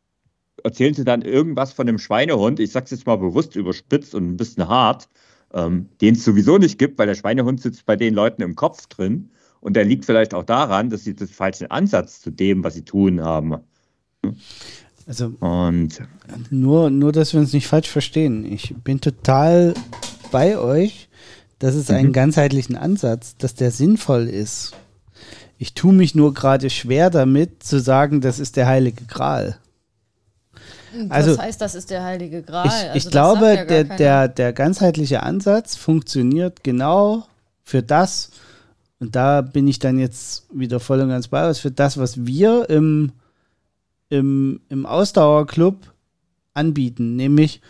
erzählen 0.63 0.95
sie 0.95 1.05
dann 1.05 1.23
irgendwas 1.23 1.73
von 1.73 1.87
dem 1.87 1.99
Schweinehund. 1.99 2.61
Ich 2.61 2.73
sag's 2.73 2.91
jetzt 2.91 3.07
mal 3.07 3.17
bewusst 3.17 3.57
überspitzt 3.57 4.15
und 4.15 4.29
ein 4.29 4.37
bisschen 4.37 4.69
hart 4.69 5.09
ähm, 5.55 5.89
den 6.01 6.15
es 6.15 6.25
sowieso 6.25 6.59
nicht 6.59 6.79
gibt, 6.79 6.99
weil 6.99 7.07
der 7.07 7.15
Schweinehund 7.15 7.61
sitzt 7.61 7.87
bei 7.87 7.97
den 7.97 8.15
Leuten 8.15 8.43
im 8.43 8.55
Kopf 8.55 8.87
drin. 8.87 9.31
Und 9.61 9.75
der 9.75 9.85
liegt 9.85 10.05
vielleicht 10.05 10.35
auch 10.35 10.43
daran, 10.43 10.91
dass 10.91 11.05
sie 11.05 11.15
den 11.15 11.29
falschen 11.29 11.71
Ansatz 11.71 12.21
zu 12.21 12.31
dem, 12.31 12.65
was 12.65 12.75
sie 12.75 12.85
tun 12.85 13.23
haben. 13.23 13.59
Also 15.07 15.33
und 15.41 16.01
nur, 16.51 16.91
nur, 16.91 17.13
dass 17.13 17.33
wir 17.33 17.41
uns 17.41 17.53
nicht 17.53 17.67
falsch 17.67 17.89
verstehen. 17.89 18.45
Ich 18.45 18.75
bin 18.83 19.01
total 19.01 19.75
bei 20.33 20.59
euch, 20.59 21.09
dass 21.63 21.77
es 21.77 21.91
einen 21.91 22.09
mhm. 22.09 22.13
ganzheitlichen 22.13 22.77
Ansatz, 22.77 23.37
dass 23.39 23.55
der 23.55 23.71
sinnvoll 23.71 24.29
ist. 24.29 24.73
Ich 25.59 25.75
tue 25.75 25.93
mich 25.93 26.17
nur 26.17 26.35
gerade 26.35 26.71
schwer 26.71 27.09
damit 27.09 27.63
zu 27.63 27.79
sagen, 27.79 28.21
das 28.21 28.41
ist 28.41 28.57
der 28.57 28.67
heilige 28.67 29.05
Gral. 29.05 29.59
Also, 31.09 31.37
das 31.37 31.39
heißt, 31.39 31.61
das 31.61 31.77
ist 31.77 31.91
der 31.91 32.03
heilige 32.03 32.43
Gral. 32.43 32.67
Ich, 32.67 32.73
also, 32.73 32.97
ich 32.97 33.11
glaube, 33.11 33.55
ja 33.55 33.65
der, 33.65 33.85
der, 33.85 34.27
der 34.27 34.53
ganzheitliche 34.53 35.23
Ansatz 35.23 35.77
funktioniert 35.77 36.65
genau 36.65 37.29
für 37.63 37.81
das, 37.81 38.33
und 38.99 39.15
da 39.15 39.41
bin 39.41 39.69
ich 39.69 39.79
dann 39.79 40.01
jetzt 40.01 40.47
wieder 40.53 40.81
voll 40.81 41.01
und 41.01 41.11
ganz 41.11 41.29
bei 41.29 41.47
uns, 41.47 41.61
für 41.61 41.71
das, 41.71 41.97
was 41.97 42.27
wir 42.27 42.69
im, 42.71 43.13
im, 44.09 44.61
im 44.69 44.85
Ausdauerclub 44.85 45.77
anbieten, 46.55 47.15
nämlich 47.15 47.61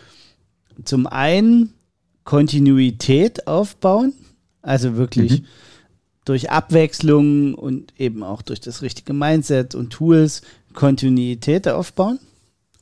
zum 0.83 1.05
einen 1.05 1.75
Kontinuität 2.23 3.47
aufbauen, 3.47 4.13
also 4.61 4.95
wirklich 4.95 5.41
mhm. 5.41 5.45
durch 6.25 6.51
Abwechslung 6.51 7.55
und 7.55 7.93
eben 7.99 8.23
auch 8.23 8.41
durch 8.41 8.61
das 8.61 8.81
richtige 8.81 9.13
Mindset 9.13 9.75
und 9.75 9.91
Tools 9.91 10.41
Kontinuität 10.73 11.67
aufbauen. 11.67 12.19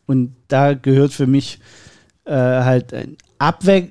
Und 0.06 0.36
da 0.48 0.74
gehört 0.74 1.14
für 1.14 1.28
mich 1.28 1.60
äh, 2.26 2.34
halt 2.34 2.94
ein 2.94 3.18
Abwe 3.40 3.90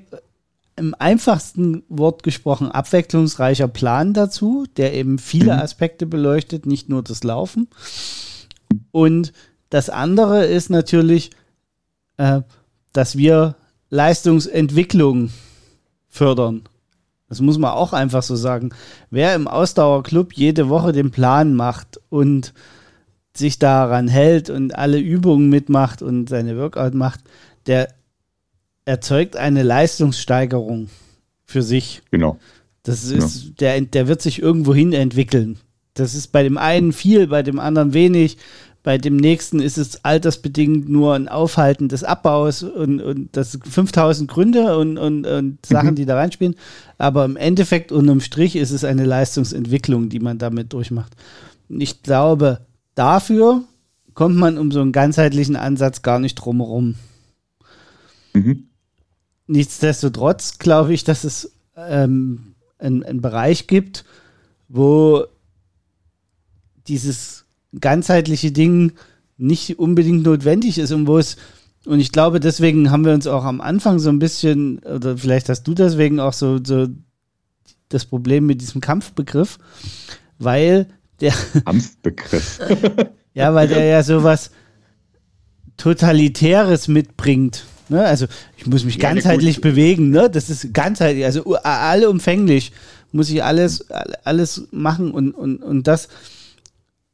im 0.77 0.95
einfachsten 0.97 1.83
Wort 1.89 2.23
gesprochen 2.23 2.71
abwechslungsreicher 2.71 3.67
Plan 3.67 4.13
dazu, 4.13 4.65
der 4.77 4.93
eben 4.93 5.19
viele 5.19 5.53
mhm. 5.53 5.59
Aspekte 5.59 6.05
beleuchtet, 6.05 6.65
nicht 6.65 6.89
nur 6.89 7.03
das 7.03 7.23
Laufen. 7.23 7.67
Und 8.91 9.33
das 9.69 9.89
andere 9.89 10.45
ist 10.45 10.69
natürlich, 10.69 11.31
äh, 12.17 12.41
dass 12.93 13.17
wir 13.17 13.55
Leistungsentwicklung 13.91 15.29
fördern. 16.09 16.63
Das 17.29 17.39
muss 17.39 17.57
man 17.57 17.71
auch 17.71 17.93
einfach 17.93 18.23
so 18.23 18.35
sagen. 18.35 18.71
Wer 19.09 19.35
im 19.35 19.47
Ausdauerclub 19.47 20.33
jede 20.33 20.69
Woche 20.69 20.91
den 20.91 21.11
Plan 21.11 21.53
macht 21.53 21.99
und 22.09 22.53
sich 23.33 23.59
daran 23.59 24.07
hält 24.07 24.49
und 24.49 24.75
alle 24.75 24.99
Übungen 24.99 25.49
mitmacht 25.49 26.01
und 26.01 26.27
seine 26.27 26.57
Workout 26.57 26.93
macht, 26.93 27.21
der 27.67 27.93
erzeugt 28.85 29.37
eine 29.37 29.63
Leistungssteigerung 29.63 30.89
für 31.45 31.61
sich. 31.61 32.01
Genau. 32.11 32.37
Das 32.83 33.03
ist, 33.05 33.43
ja. 33.45 33.51
der, 33.59 33.81
der 33.81 34.07
wird 34.07 34.21
sich 34.21 34.41
irgendwo 34.41 34.73
hin 34.73 34.91
entwickeln. 34.91 35.59
Das 35.93 36.15
ist 36.15 36.27
bei 36.27 36.43
dem 36.43 36.57
einen 36.57 36.93
viel, 36.93 37.27
bei 37.27 37.43
dem 37.43 37.59
anderen 37.59 37.93
wenig. 37.93 38.37
Bei 38.83 38.97
dem 38.97 39.15
nächsten 39.15 39.59
ist 39.59 39.77
es 39.77 40.03
altersbedingt 40.03 40.89
nur 40.89 41.13
ein 41.13 41.27
Aufhalten 41.27 41.87
des 41.87 42.03
Abbaus 42.03 42.63
und, 42.63 42.99
und 42.99 43.29
das 43.37 43.59
5000 43.63 44.29
Gründe 44.29 44.75
und, 44.75 44.97
und, 44.97 45.27
und 45.27 45.63
Sachen, 45.65 45.91
mhm. 45.91 45.95
die 45.95 46.05
da 46.05 46.15
reinspielen. 46.15 46.55
Aber 46.97 47.25
im 47.25 47.37
Endeffekt 47.37 47.91
unterm 47.91 48.21
Strich 48.21 48.55
ist 48.55 48.71
es 48.71 48.83
eine 48.83 49.05
Leistungsentwicklung, 49.05 50.09
die 50.09 50.19
man 50.19 50.39
damit 50.39 50.73
durchmacht. 50.73 51.15
Ich 51.69 52.01
glaube, 52.01 52.65
dafür 52.95 53.63
kommt 54.15 54.35
man 54.35 54.57
um 54.57 54.71
so 54.71 54.81
einen 54.81 54.91
ganzheitlichen 54.91 55.55
Ansatz 55.55 56.01
gar 56.01 56.19
nicht 56.19 56.35
drumherum. 56.35 56.95
Mhm. 58.33 58.67
Nichtsdestotrotz 59.45 60.57
glaube 60.57 60.93
ich, 60.93 61.03
dass 61.03 61.23
es 61.23 61.51
ähm, 61.75 62.55
einen 62.79 63.21
Bereich 63.21 63.67
gibt, 63.67 64.05
wo 64.67 65.25
dieses 66.87 67.40
ganzheitliche 67.79 68.51
Ding 68.51 68.93
nicht 69.37 69.79
unbedingt 69.79 70.23
notwendig 70.23 70.77
ist 70.77 70.91
und 70.91 71.07
wo 71.07 71.17
es 71.17 71.37
und 71.85 71.99
ich 71.99 72.11
glaube, 72.11 72.39
deswegen 72.39 72.91
haben 72.91 73.05
wir 73.05 73.13
uns 73.13 73.25
auch 73.25 73.43
am 73.43 73.59
Anfang 73.59 73.97
so 73.97 74.09
ein 74.09 74.19
bisschen, 74.19 74.79
oder 74.79 75.17
vielleicht 75.17 75.49
hast 75.49 75.63
du 75.63 75.73
deswegen 75.73 76.19
auch 76.19 76.33
so, 76.33 76.59
so 76.63 76.87
das 77.89 78.05
Problem 78.05 78.45
mit 78.45 78.61
diesem 78.61 78.81
Kampfbegriff, 78.81 79.57
weil 80.37 80.87
der 81.21 81.33
Kampfbegriff. 81.65 82.59
ja, 83.33 83.53
weil 83.55 83.67
der 83.67 83.85
ja 83.85 84.03
sowas 84.03 84.51
Totalitäres 85.77 86.87
mitbringt. 86.87 87.65
Ne? 87.89 88.05
Also 88.05 88.27
ich 88.57 88.67
muss 88.67 88.85
mich 88.85 88.95
ja, 88.95 89.09
ganzheitlich 89.09 89.61
bewegen, 89.61 90.11
ne? 90.11 90.29
Das 90.29 90.49
ist 90.49 90.73
ganzheitlich, 90.73 91.25
also 91.25 91.55
allumfänglich 91.55 92.71
muss 93.11 93.29
ich 93.29 93.43
alles, 93.43 93.87
alles 94.23 94.67
machen 94.71 95.11
und, 95.11 95.31
und, 95.31 95.57
und 95.63 95.87
das. 95.87 96.07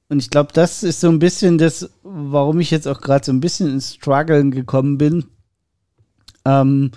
Und 0.09 0.19
ich 0.19 0.29
glaube, 0.29 0.53
das 0.53 0.83
ist 0.83 1.01
so 1.01 1.09
ein 1.09 1.19
bisschen 1.19 1.57
das, 1.57 1.89
warum 2.03 2.59
ich 2.59 2.71
jetzt 2.71 2.87
auch 2.87 3.01
gerade 3.01 3.25
so 3.25 3.31
ein 3.31 3.41
bisschen 3.41 3.69
ins 3.69 3.95
Struggeln 3.95 4.51
gekommen 4.51 4.97
bin. 4.97 5.25
Ähm, 6.45 6.91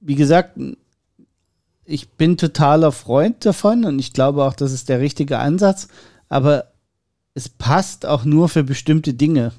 wie 0.00 0.16
gesagt, 0.16 0.58
ich 1.84 2.10
bin 2.10 2.36
totaler 2.36 2.92
Freund 2.92 3.44
davon 3.44 3.84
und 3.84 3.98
ich 3.98 4.12
glaube 4.12 4.44
auch, 4.44 4.54
das 4.54 4.72
ist 4.72 4.88
der 4.88 5.00
richtige 5.00 5.38
Ansatz 5.38 5.88
aber 6.30 6.72
es 7.34 7.50
passt 7.50 8.06
auch 8.06 8.24
nur 8.24 8.48
für 8.48 8.64
bestimmte 8.64 9.12
Dinge. 9.12 9.52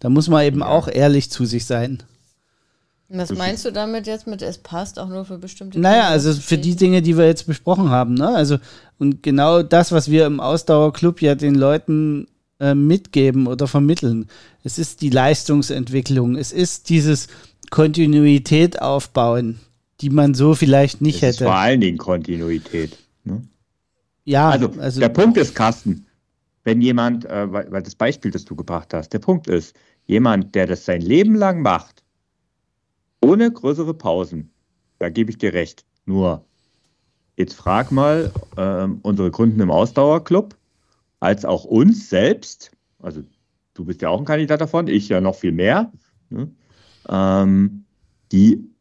Da 0.00 0.10
muss 0.10 0.28
man 0.28 0.44
eben 0.44 0.62
auch 0.62 0.88
ehrlich 0.88 1.30
zu 1.30 1.46
sich 1.46 1.64
sein. 1.64 2.02
Was 3.08 3.34
meinst 3.34 3.64
du 3.64 3.70
damit 3.70 4.06
jetzt 4.06 4.26
mit, 4.26 4.40
es 4.42 4.58
passt 4.58 4.98
auch 4.98 5.08
nur 5.08 5.24
für 5.24 5.38
bestimmte 5.38 5.74
Dinge? 5.74 5.88
Naja, 5.88 6.08
also 6.08 6.32
für 6.32 6.56
die 6.58 6.74
Dinge, 6.74 7.02
die 7.02 7.16
wir 7.16 7.26
jetzt 7.26 7.46
besprochen 7.46 7.90
haben. 7.90 8.14
Ne? 8.14 8.28
Also, 8.28 8.58
und 8.98 9.22
genau 9.22 9.62
das, 9.62 9.92
was 9.92 10.10
wir 10.10 10.26
im 10.26 10.40
Ausdauerclub 10.40 11.20
ja 11.20 11.34
den 11.34 11.54
Leuten 11.54 12.26
äh, 12.60 12.74
mitgeben 12.74 13.46
oder 13.46 13.66
vermitteln. 13.66 14.28
Es 14.62 14.78
ist 14.78 15.02
die 15.02 15.10
Leistungsentwicklung. 15.10 16.36
Es 16.36 16.52
ist 16.52 16.88
dieses 16.88 17.28
Kontinuität 17.70 18.80
aufbauen, 18.80 19.60
die 20.00 20.10
man 20.10 20.34
so 20.34 20.54
vielleicht 20.54 21.00
nicht 21.00 21.16
es 21.16 21.36
hätte. 21.36 21.44
vor 21.44 21.56
allen 21.56 21.80
Dingen 21.80 21.98
Kontinuität. 21.98 22.96
Ne? 23.24 23.42
Ja, 24.24 24.50
also, 24.50 24.72
also, 24.78 25.00
der 25.00 25.08
Punkt 25.10 25.36
ist, 25.36 25.54
Carsten, 25.54 26.06
wenn 26.62 26.80
jemand, 26.80 27.26
äh, 27.26 27.52
weil, 27.52 27.70
weil 27.70 27.82
das 27.82 27.94
Beispiel, 27.94 28.30
das 28.30 28.44
du 28.44 28.56
gebracht 28.56 28.94
hast, 28.94 29.10
der 29.10 29.18
Punkt 29.18 29.48
ist, 29.48 29.76
jemand, 30.06 30.54
der 30.54 30.66
das 30.66 30.84
sein 30.84 31.02
Leben 31.02 31.34
lang 31.34 31.60
macht, 31.60 32.03
ohne 33.24 33.50
größere 33.50 33.94
Pausen, 33.94 34.52
da 34.98 35.08
gebe 35.08 35.30
ich 35.30 35.38
dir 35.38 35.52
recht. 35.52 35.84
Nur, 36.06 36.44
jetzt 37.36 37.54
frag 37.54 37.90
mal 37.90 38.30
äh, 38.56 38.86
unsere 39.02 39.30
Kunden 39.30 39.60
im 39.60 39.70
Ausdauerclub, 39.70 40.56
als 41.20 41.44
auch 41.44 41.64
uns 41.64 42.10
selbst, 42.10 42.72
also 43.00 43.22
du 43.74 43.84
bist 43.84 44.02
ja 44.02 44.08
auch 44.08 44.18
ein 44.18 44.26
Kandidat 44.26 44.60
davon, 44.60 44.88
ich 44.88 45.08
ja 45.08 45.20
noch 45.20 45.34
viel 45.34 45.52
mehr, 45.52 45.92
ne? 46.30 46.50
ähm, 47.08 47.84
die 48.30 48.74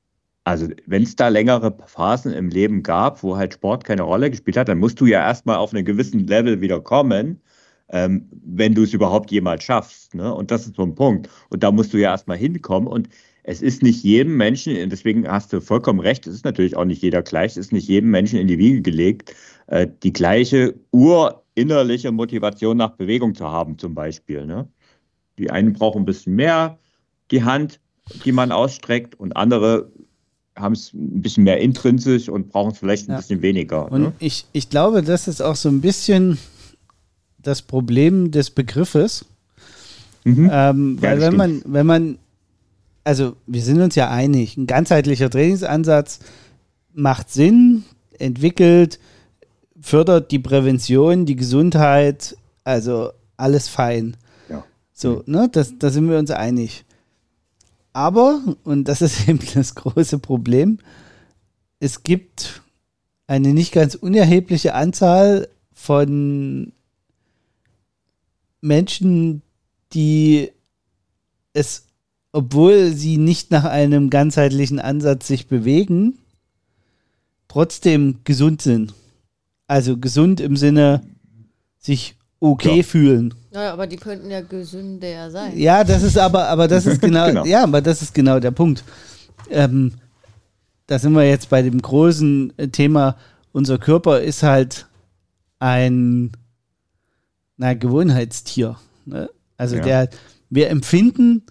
also, 0.45 0.67
wenn 0.87 1.03
es 1.03 1.15
da 1.15 1.29
längere 1.29 1.73
Phasen 1.85 2.33
im 2.33 2.49
Leben 2.49 2.83
gab, 2.83 3.23
wo 3.23 3.37
halt 3.37 3.53
Sport 3.53 3.85
keine 3.85 4.01
Rolle 4.01 4.29
gespielt 4.29 4.57
hat, 4.57 4.67
dann 4.67 4.79
musst 4.79 4.99
du 4.99 5.05
ja 5.05 5.25
erstmal 5.25 5.55
auf 5.55 5.73
einen 5.73 5.85
gewissen 5.85 6.27
Level 6.27 6.59
wieder 6.59 6.81
kommen, 6.81 7.41
ähm, 7.89 8.27
wenn 8.43 8.73
du 8.75 8.83
es 8.83 8.93
überhaupt 8.93 9.31
jemals 9.31 9.63
schaffst. 9.63 10.15
Ne? 10.15 10.33
Und 10.33 10.51
das 10.51 10.65
ist 10.65 10.75
so 10.75 10.83
ein 10.83 10.95
Punkt. 10.95 11.29
Und 11.49 11.63
da 11.63 11.71
musst 11.71 11.93
du 11.93 11.97
ja 11.97 12.11
erstmal 12.11 12.37
hinkommen. 12.37 12.89
Und 12.89 13.07
es 13.43 13.61
ist 13.61 13.83
nicht 13.83 14.03
jedem 14.03 14.37
Menschen, 14.37 14.89
deswegen 14.89 15.27
hast 15.27 15.51
du 15.51 15.59
vollkommen 15.59 15.99
recht, 15.99 16.25
es 16.27 16.35
ist 16.35 16.45
natürlich 16.45 16.77
auch 16.77 16.85
nicht 16.85 17.01
jeder 17.01 17.21
gleich, 17.21 17.51
es 17.51 17.57
ist 17.57 17.73
nicht 17.73 17.87
jedem 17.87 18.09
Menschen 18.09 18.39
in 18.39 18.47
die 18.47 18.57
Wiege 18.57 18.81
gelegt, 18.81 19.35
äh, 19.67 19.87
die 20.01 20.13
gleiche 20.13 20.75
urinnerliche 20.91 22.11
Motivation 22.11 22.77
nach 22.77 22.91
Bewegung 22.91 23.35
zu 23.35 23.45
haben, 23.49 23.77
zum 23.77 23.93
Beispiel. 23.93 24.45
Ne? 24.45 24.67
Die 25.37 25.51
einen 25.51 25.73
brauchen 25.73 26.03
ein 26.03 26.05
bisschen 26.05 26.35
mehr 26.35 26.79
die 27.31 27.43
Hand, 27.43 27.79
die 28.25 28.31
man 28.31 28.51
ausstreckt, 28.51 29.15
und 29.15 29.35
andere 29.35 29.91
haben 30.55 30.73
es 30.73 30.93
ein 30.93 31.21
bisschen 31.21 31.43
mehr 31.43 31.59
intrinsisch 31.59 32.29
und 32.29 32.49
brauchen 32.49 32.71
es 32.71 32.77
vielleicht 32.77 33.09
ein 33.09 33.13
ja. 33.13 33.17
bisschen 33.17 33.41
weniger. 33.41 33.91
Und 33.91 34.01
ne? 34.01 34.13
ich, 34.19 34.45
ich 34.53 34.69
glaube, 34.69 35.01
das 35.01 35.27
ist 35.27 35.41
auch 35.41 35.55
so 35.55 35.69
ein 35.69 35.81
bisschen 35.81 36.37
das 37.39 37.61
Problem 37.61 38.31
des 38.31 38.51
Begriffes. 38.51 39.25
Mhm. 40.23 40.49
Ähm, 40.51 41.01
weil 41.01 41.19
ja, 41.19 41.27
wenn 41.27 41.35
man, 41.35 41.61
wenn 41.65 41.85
man, 41.85 42.19
also 43.03 43.35
wir 43.45 43.61
sind 43.61 43.81
uns 43.81 43.95
ja 43.95 44.09
einig, 44.09 44.57
ein 44.57 44.67
ganzheitlicher 44.67 45.29
Trainingsansatz 45.29 46.19
macht 46.93 47.29
Sinn, 47.29 47.83
entwickelt, 48.19 48.99
fördert 49.79 50.31
die 50.31 50.39
Prävention, 50.39 51.25
die 51.25 51.35
Gesundheit, 51.35 52.37
also 52.63 53.11
alles 53.35 53.67
fein. 53.67 54.15
Ja. 54.49 54.63
So, 54.93 55.23
mhm. 55.25 55.33
ne, 55.33 55.49
das, 55.51 55.73
da 55.77 55.89
sind 55.89 56.09
wir 56.09 56.17
uns 56.17 56.31
einig. 56.31 56.85
Aber, 57.91 58.41
und 58.63 58.87
das 58.87 59.01
ist 59.01 59.27
eben 59.27 59.39
das 59.53 59.75
große 59.75 60.19
Problem, 60.19 60.79
es 61.79 62.03
gibt 62.03 62.61
eine 63.27 63.53
nicht 63.53 63.73
ganz 63.73 63.95
unerhebliche 63.95 64.73
Anzahl 64.73 65.49
von 65.73 66.71
Menschen, 68.61 69.41
die 69.93 70.51
es, 71.51 71.85
obwohl 72.33 72.91
sie 72.91 73.17
nicht 73.17 73.51
nach 73.51 73.63
einem 73.63 74.09
ganzheitlichen 74.09 74.79
Ansatz 74.79 75.27
sich 75.27 75.47
bewegen, 75.47 76.17
trotzdem 77.47 78.19
gesund 78.23 78.61
sind. 78.61 78.93
Also 79.67 79.97
gesund 79.97 80.41
im 80.41 80.57
Sinne 80.57 81.01
sich 81.79 82.15
okay 82.39 82.77
ja. 82.77 82.83
fühlen. 82.83 83.33
Ja, 83.53 83.71
aber 83.71 83.85
die 83.85 83.97
könnten 83.97 84.31
ja 84.31 84.41
gesünder 84.41 85.29
sein. 85.29 85.57
Ja, 85.57 85.83
das 85.83 86.01
ist 86.01 86.17
aber, 86.17 86.47
aber 86.49 86.67
das 86.67 86.87
ist 86.87 87.01
genau, 87.01 87.27
genau. 87.27 87.45
ja, 87.45 87.63
aber 87.63 87.81
das 87.81 88.01
ist 88.01 88.13
genau 88.13 88.39
der 88.39 88.51
Punkt. 88.51 88.83
Ähm, 89.49 89.93
da 90.87 90.97
sind 90.97 91.13
wir 91.13 91.27
jetzt 91.27 91.49
bei 91.49 91.61
dem 91.61 91.81
großen 91.81 92.51
Thema, 92.71 93.15
unser 93.51 93.77
Körper 93.77 94.21
ist 94.21 94.41
halt 94.41 94.87
ein 95.59 96.31
na, 97.57 97.75
Gewohnheitstier. 97.75 98.77
Ne? 99.05 99.29
Also 99.55 99.75
ja. 99.75 99.83
der, 99.83 100.09
wir 100.49 100.69
empfinden, 100.69 101.43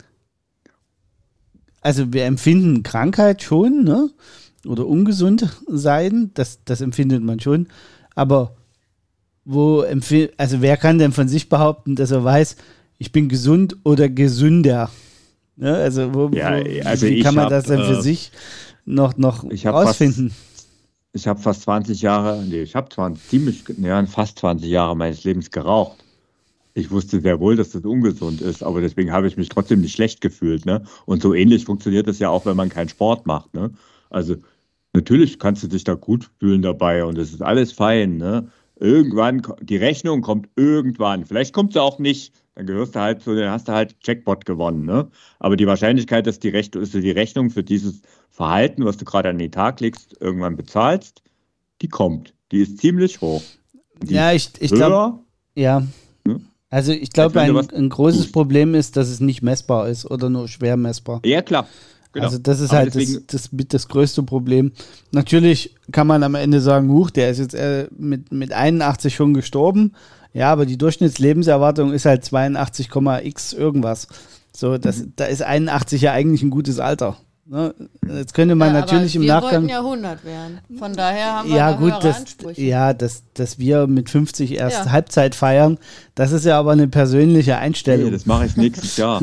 also 1.83 2.13
wir 2.13 2.25
empfinden 2.25 2.83
Krankheit 2.83 3.43
schon, 3.43 3.85
ne? 3.85 4.09
Oder 4.65 4.87
ungesund 4.87 5.49
sein, 5.67 6.31
das, 6.35 6.61
das 6.65 6.81
empfindet 6.81 7.23
man 7.23 7.41
schon. 7.41 7.67
Aber 8.15 8.55
wo 9.45 9.85
also 10.37 10.63
wer 10.63 10.77
kann 10.77 10.99
denn 10.99 11.11
von 11.11 11.27
sich 11.27 11.49
behaupten, 11.49 11.97
dass 11.97 12.13
er 12.13 12.23
weiß, 12.23 12.57
ich 12.99 13.11
bin 13.11 13.29
gesund 13.29 13.77
oder 13.83 14.09
gesünder? 14.09 14.89
Ne? 15.57 15.75
Also, 15.75 16.15
wo, 16.15 16.29
ja, 16.29 16.51
also 16.85 17.07
wie 17.09 17.21
kann 17.21 17.35
man 17.35 17.45
hab, 17.45 17.51
das 17.51 17.65
denn 17.65 17.81
für 17.81 17.99
äh, 17.99 18.03
sich 18.03 18.31
noch, 18.85 19.17
noch 19.17 19.45
rausfinden? 19.45 20.31
Fast, 20.31 20.69
ich 21.13 21.27
habe 21.27 21.41
fast 21.41 21.63
20 21.63 22.01
Jahre, 22.01 22.45
nee, 22.45 22.63
ich 22.63 22.77
habe 22.77 22.89
ziemlich, 23.29 23.65
ja, 23.79 24.07
fast 24.07 24.39
20 24.39 24.71
Jahre 24.71 24.97
meines 24.97 25.25
Lebens 25.25 25.51
geraucht 25.51 26.02
ich 26.75 26.91
wusste 26.91 27.21
sehr 27.21 27.41
wohl, 27.41 27.57
dass 27.57 27.71
das 27.71 27.83
ungesund 27.83 28.41
ist, 28.41 28.63
aber 28.63 28.81
deswegen 28.81 29.13
habe 29.13 29.27
ich 29.27 29.37
mich 29.37 29.49
trotzdem 29.49 29.81
nicht 29.81 29.95
schlecht 29.95 30.21
gefühlt. 30.21 30.67
Ne? 30.67 30.83
Und 31.07 31.23
so 31.23 31.35
ähnlich 31.35 31.65
funktioniert 31.65 32.07
das 32.07 32.19
ja 32.19 32.31
auch, 32.31 32.47
wenn 32.47 32.57
man 32.57 32.69
keinen 32.69 32.89
Sport 32.89 33.27
macht. 33.27 33.55
Ne? 33.55 33.71
Also 34.11 34.37
natürlich 34.93 35.39
kannst 35.39 35.63
du 35.63 35.69
dich 35.69 35.85
da 35.85 35.95
gut 35.95 36.31
fühlen 36.39 36.63
dabei 36.63 37.05
und 37.05 37.19
es 37.19 37.33
ist 37.33 37.43
alles 37.43 37.73
fein. 37.73 38.17
Ne? 38.17 38.49
Irgendwann, 38.77 39.43
die 39.61 39.77
Rechnung 39.77 40.23
kommt 40.23 40.49
irgendwann. 40.57 41.27
Vielleicht 41.27 41.53
kommt 41.53 41.75
sie 41.75 41.83
auch 41.83 41.99
nicht. 41.99 42.35
Dann 42.55 42.67
gehörst 42.67 42.95
du 42.95 43.01
halt 43.01 43.23
zu, 43.23 43.35
dann 43.35 43.51
hast 43.51 43.69
du 43.69 43.73
halt 43.73 43.97
Jackpot 44.03 44.45
gewonnen. 44.45 44.85
Ne? 44.85 45.09
Aber 45.39 45.57
die 45.57 45.67
Wahrscheinlichkeit, 45.67 46.27
dass, 46.27 46.39
die 46.39 46.49
Rech 46.49 46.71
dass 46.71 46.91
du 46.91 47.01
die 47.01 47.11
Rechnung 47.11 47.51
für 47.51 47.63
dieses 47.63 48.03
Verhalten, 48.31 48.85
was 48.85 48.97
du 48.97 49.05
gerade 49.05 49.29
an 49.29 49.39
den 49.39 49.53
Tag 49.53 49.81
legst, 49.81 50.17
irgendwann 50.21 50.57
bezahlst, 50.57 51.23
die 51.81 51.89
kommt. 51.89 52.35
Die 52.51 52.61
ist 52.61 52.79
ziemlich 52.79 53.21
hoch. 53.21 53.43
Die 54.03 54.15
ja, 54.15 54.33
ich, 54.33 54.51
ich 54.59 54.71
glaube. 54.71 55.21
Ja. 55.55 55.87
Also 56.73 56.93
ich 56.93 57.11
glaube, 57.11 57.39
ein, 57.39 57.55
ein, 57.55 57.89
großes 57.91 58.33
Problem 58.33 58.75
ist, 58.75 58.97
dass 58.97 59.09
es 59.09 59.21
nicht 59.21 59.43
messbar 59.43 59.91
ist 59.91 60.11
oder 60.11 60.31
nur 60.31 60.49
schwer 60.49 60.79
messbar. 60.79 61.21
Ja, 61.23 61.43
klar. 61.43 61.69
Genau. 62.15 62.25
Also 62.25 62.39
das 62.39 62.61
ist 62.61 62.71
Aber 62.71 62.79
halt 62.79 62.95
das, 62.95 63.27
das, 63.27 63.51
das 63.53 63.89
größte 63.89 64.23
Problem. 64.23 64.73
Natürlich 65.11 65.77
kann 65.93 66.07
man 66.07 66.23
am 66.23 66.35
Ende 66.35 66.63
sagen, 66.63 66.89
huch, 66.91 67.11
der 67.11 67.29
ist 67.29 67.41
jetzt 67.41 67.55
äh, 67.55 67.89
mit, 67.95 68.33
mit 68.33 68.55
81 68.55 69.15
schon 69.15 69.35
gestorben. 69.35 69.93
Ja, 70.33 70.51
aber 70.51 70.65
die 70.65 70.79
Durchschnittslebenserwartung 70.79 71.93
ist 71.93 72.07
halt 72.07 72.25
82,x 72.25 73.53
irgendwas. 73.53 74.09
So, 74.57 74.79
das, 74.79 75.01
mhm. 75.01 75.13
da 75.17 75.27
ist 75.27 75.43
81 75.43 76.01
ja 76.01 76.13
eigentlich 76.13 76.43
ein 76.43 76.49
gutes 76.49 76.79
Alter. 76.79 77.19
Ne? 77.45 77.75
Jetzt 78.09 78.35
könnte 78.35 78.55
man 78.55 78.73
ja, 78.73 78.81
natürlich 78.81 79.17
im 79.17 79.27
Nachgang. 79.27 79.67
Wir 79.67 79.83
wollten 79.83 80.03
ja 80.05 80.11
100 80.13 80.25
werden. 80.25 80.61
Von 80.79 80.93
daher 80.93 81.33
haben 81.39 81.49
wir 81.49 81.57
ja, 81.57 81.73
gut, 81.73 81.93
das, 82.01 82.19
Ansprüche. 82.19 82.63
Ja, 82.63 82.95
dass, 82.95 83.25
dass 83.35 83.59
wir 83.59 83.89
mit 83.89 84.11
50 84.11 84.53
erst 84.53 84.87
ja. 84.87 84.93
Halbzeit 84.93 85.35
feiern, 85.35 85.79
das 86.15 86.31
ist 86.31 86.45
ja 86.45 86.57
aber 86.57 86.71
eine 86.71 86.87
persönliche 86.87 87.57
Einstellung. 87.57 88.07
Nee, 88.07 88.11
das 88.13 88.27
mache 88.27 88.47
ich 88.47 88.57
nächstes 88.57 88.97
Jahr. 88.97 89.21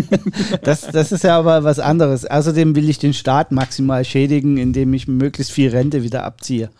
das, 0.62 0.82
das 0.82 1.10
ist 1.10 1.24
ja 1.24 1.36
aber 1.36 1.64
was 1.64 1.80
anderes. 1.80 2.26
Außerdem 2.26 2.76
will 2.76 2.88
ich 2.88 3.00
den 3.00 3.12
Staat 3.12 3.50
maximal 3.50 4.04
schädigen, 4.04 4.56
indem 4.56 4.94
ich 4.94 5.08
möglichst 5.08 5.50
viel 5.50 5.70
Rente 5.70 6.04
wieder 6.04 6.22
abziehe. 6.22 6.70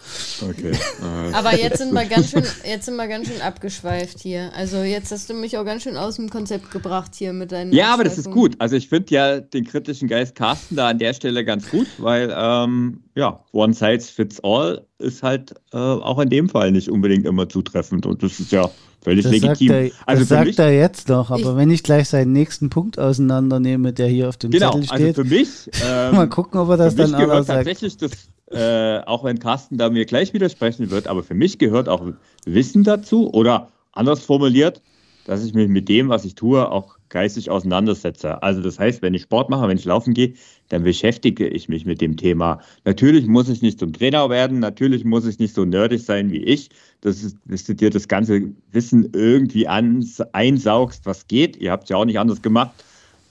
Okay. 0.42 0.72
aber 1.32 1.58
jetzt 1.58 1.78
sind 1.78 1.92
wir 1.92 2.04
ganz 2.04 2.30
schön, 2.30 2.44
jetzt 2.64 2.84
sind 2.84 2.94
wir 2.94 3.08
ganz 3.08 3.26
schön 3.26 3.40
abgeschweift 3.40 4.20
hier. 4.20 4.52
Also 4.54 4.82
jetzt 4.82 5.10
hast 5.10 5.28
du 5.28 5.34
mich 5.34 5.58
auch 5.58 5.64
ganz 5.64 5.82
schön 5.82 5.96
aus 5.96 6.16
dem 6.16 6.30
Konzept 6.30 6.70
gebracht 6.70 7.16
hier 7.16 7.32
mit 7.32 7.50
deinen. 7.50 7.72
Ja, 7.72 7.92
aber 7.92 8.04
das 8.04 8.16
ist 8.16 8.30
gut. 8.30 8.54
Also 8.60 8.76
ich 8.76 8.88
finde 8.88 9.12
ja 9.12 9.40
den 9.40 9.64
kritischen 9.64 10.06
Geist 10.06 10.36
Carsten 10.36 10.67
Carsten 10.68 10.76
da 10.76 10.88
an 10.88 10.98
der 10.98 11.14
Stelle 11.14 11.44
ganz 11.44 11.70
gut, 11.70 11.86
weil 11.98 12.34
ähm, 12.36 13.00
ja, 13.14 13.40
One 13.52 13.72
Size 13.72 14.00
Fits 14.00 14.40
All 14.42 14.84
ist 14.98 15.22
halt 15.22 15.54
äh, 15.72 15.76
auch 15.76 16.18
in 16.18 16.28
dem 16.28 16.48
Fall 16.48 16.72
nicht 16.72 16.90
unbedingt 16.90 17.26
immer 17.26 17.48
zutreffend 17.48 18.06
und 18.06 18.22
das 18.22 18.38
ist 18.40 18.52
ja 18.52 18.68
völlig 19.02 19.24
das 19.24 19.32
legitim. 19.32 19.68
Sagt 19.68 19.80
er, 19.80 19.90
also 20.06 20.20
das 20.20 20.28
sagt 20.28 20.46
mich, 20.46 20.58
er 20.58 20.74
jetzt 20.74 21.08
noch, 21.08 21.30
aber 21.30 21.40
ich, 21.40 21.56
wenn 21.56 21.70
ich 21.70 21.82
gleich 21.82 22.08
seinen 22.08 22.32
nächsten 22.32 22.70
Punkt 22.70 22.98
auseinandernehme, 22.98 23.92
der 23.92 24.08
hier 24.08 24.28
auf 24.28 24.36
dem 24.36 24.50
genau, 24.50 24.72
Zettel 24.72 24.90
also 24.90 24.94
steht. 24.94 25.18
Also 25.18 25.22
für 25.22 25.28
mich, 25.28 25.70
ähm, 25.84 26.14
mal 26.14 26.28
gucken, 26.28 26.60
ob 26.60 26.68
er 26.70 26.76
das 26.76 26.94
dann 26.94 27.14
anders 27.14 27.46
sagt. 27.46 27.64
tatsächlich 27.64 27.96
das, 27.96 28.12
äh, 28.50 29.00
auch 29.06 29.24
wenn 29.24 29.38
Carsten 29.38 29.78
da 29.78 29.90
mir 29.90 30.04
gleich 30.04 30.34
widersprechen 30.34 30.90
wird, 30.90 31.08
aber 31.08 31.22
für 31.22 31.34
mich 31.34 31.58
gehört 31.58 31.88
auch 31.88 32.04
Wissen 32.44 32.84
dazu 32.84 33.32
oder 33.32 33.68
anders 33.92 34.20
formuliert, 34.20 34.82
dass 35.24 35.44
ich 35.44 35.54
mich 35.54 35.68
mit 35.68 35.88
dem, 35.88 36.08
was 36.08 36.24
ich 36.24 36.34
tue, 36.34 36.70
auch 36.70 36.97
geistig 37.08 37.50
auseinandersetze. 37.50 38.42
Also 38.42 38.60
das 38.60 38.78
heißt, 38.78 39.02
wenn 39.02 39.14
ich 39.14 39.22
Sport 39.22 39.50
mache, 39.50 39.68
wenn 39.68 39.78
ich 39.78 39.84
laufen 39.84 40.14
gehe, 40.14 40.34
dann 40.68 40.82
beschäftige 40.82 41.48
ich 41.48 41.68
mich 41.68 41.86
mit 41.86 42.00
dem 42.00 42.16
Thema. 42.16 42.60
Natürlich 42.84 43.26
muss 43.26 43.48
ich 43.48 43.62
nicht 43.62 43.78
zum 43.78 43.92
Trainer 43.92 44.28
werden, 44.30 44.58
natürlich 44.58 45.04
muss 45.04 45.26
ich 45.26 45.38
nicht 45.38 45.54
so 45.54 45.64
nerdig 45.64 46.02
sein 46.02 46.30
wie 46.30 46.42
ich, 46.42 46.70
dass, 47.00 47.22
ist, 47.22 47.68
du 47.68 47.74
dir 47.74 47.90
das 47.90 48.08
ganze 48.08 48.52
Wissen 48.72 49.10
irgendwie 49.12 49.68
ans, 49.68 50.20
einsaugst, 50.32 51.06
was 51.06 51.26
geht. 51.26 51.56
Ihr 51.56 51.70
habt 51.70 51.84
es 51.84 51.90
ja 51.90 51.96
auch 51.96 52.04
nicht 52.04 52.18
anders 52.18 52.42
gemacht. 52.42 52.72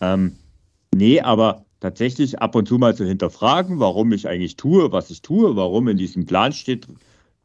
Ähm, 0.02 0.34
nee, 0.96 1.20
aber 1.22 1.66
tatsächlich 1.80 2.40
ab 2.40 2.56
und 2.56 2.68
zu 2.68 2.78
mal 2.78 2.96
zu 2.96 3.06
hinterfragen, 3.06 3.80
warum 3.80 4.12
ich 4.12 4.28
eigentlich 4.28 4.56
tue, 4.56 4.92
was 4.92 5.10
ich 5.10 5.22
tue, 5.22 5.56
warum 5.56 5.88
in 5.88 5.98
diesem 5.98 6.26
Plan 6.26 6.54
steht, 6.54 6.88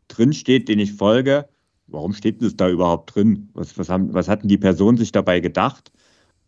drin 0.08 0.32
steht, 0.32 0.68
den 0.68 0.78
ich 0.78 0.92
folge. 0.92 1.48
Warum 1.88 2.14
steht 2.14 2.42
das 2.42 2.56
da 2.56 2.70
überhaupt 2.70 3.14
drin? 3.14 3.50
Was, 3.52 3.76
was, 3.76 3.88
haben, 3.88 4.14
was 4.14 4.28
hatten 4.28 4.48
die 4.48 4.58
Personen 4.58 4.96
sich 4.96 5.12
dabei 5.12 5.40
gedacht? 5.40 5.92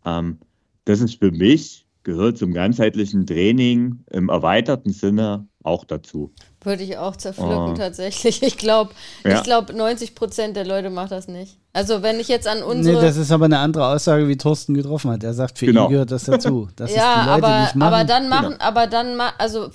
Ähm, 0.05 0.39
das 0.85 1.01
ist 1.01 1.19
für 1.19 1.31
mich, 1.31 1.85
gehört 2.03 2.37
zum 2.37 2.53
ganzheitlichen 2.53 3.25
Training 3.25 4.03
im 4.11 4.29
erweiterten 4.29 4.91
Sinne 4.91 5.47
auch 5.63 5.83
dazu. 5.83 6.31
Würde 6.61 6.83
ich 6.83 6.97
auch 6.97 7.15
zerpflücken, 7.15 7.71
oh. 7.71 7.73
tatsächlich. 7.73 8.41
Ich 8.43 8.57
glaube, 8.57 8.93
ja. 9.23 9.41
ich 9.41 9.73
90 9.73 10.15
Prozent 10.15 10.55
der 10.55 10.65
Leute 10.65 10.89
macht 10.89 11.11
das 11.11 11.27
nicht. 11.27 11.59
Also, 11.75 12.01
wenn 12.01 12.21
ich 12.21 12.29
jetzt 12.29 12.47
an 12.47 12.63
unsere. 12.63 12.95
Nee, 12.95 13.01
das 13.05 13.17
ist 13.17 13.33
aber 13.33 13.45
eine 13.45 13.59
andere 13.59 13.85
Aussage, 13.87 14.29
wie 14.29 14.37
Thorsten 14.37 14.73
getroffen 14.75 15.11
hat. 15.11 15.25
Er 15.25 15.33
sagt, 15.33 15.59
für 15.59 15.65
genau. 15.65 15.87
ihn 15.87 15.89
gehört 15.91 16.09
das 16.09 16.23
dazu. 16.23 16.69
Das 16.77 16.93
ja, 16.93 17.35
Leute, 17.35 17.45
aber, 17.45 17.85
aber 17.85 18.03
dann 18.05 18.29
machen, 18.29 18.51
genau. 18.51 18.63
aber 18.63 18.87
dann, 18.87 19.19
also, 19.37 19.67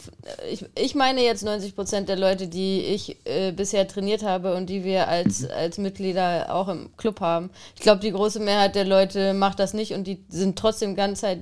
ich, 0.51 0.65
ich 0.75 0.95
meine 0.95 1.23
jetzt 1.23 1.45
90 1.45 1.77
Prozent 1.77 2.09
der 2.09 2.17
Leute, 2.17 2.49
die 2.49 2.81
ich 2.81 3.19
äh, 3.27 3.53
bisher 3.53 3.87
trainiert 3.87 4.23
habe 4.23 4.55
und 4.55 4.71
die 4.71 4.83
wir 4.83 5.09
als, 5.09 5.41
mhm. 5.41 5.49
als 5.55 5.77
Mitglieder 5.77 6.55
auch 6.55 6.69
im 6.69 6.89
Club 6.97 7.21
haben. 7.21 7.51
Ich 7.75 7.83
glaube, 7.83 8.01
die 8.01 8.13
große 8.13 8.41
Mehrheit 8.41 8.77
der 8.77 8.87
Leute 8.87 9.35
macht 9.35 9.59
das 9.59 9.75
nicht 9.75 9.93
und 9.93 10.07
die 10.07 10.25
sind 10.31 10.59
trotzdem 10.59 10.97
ganz 10.97 11.23
halt 11.23 11.41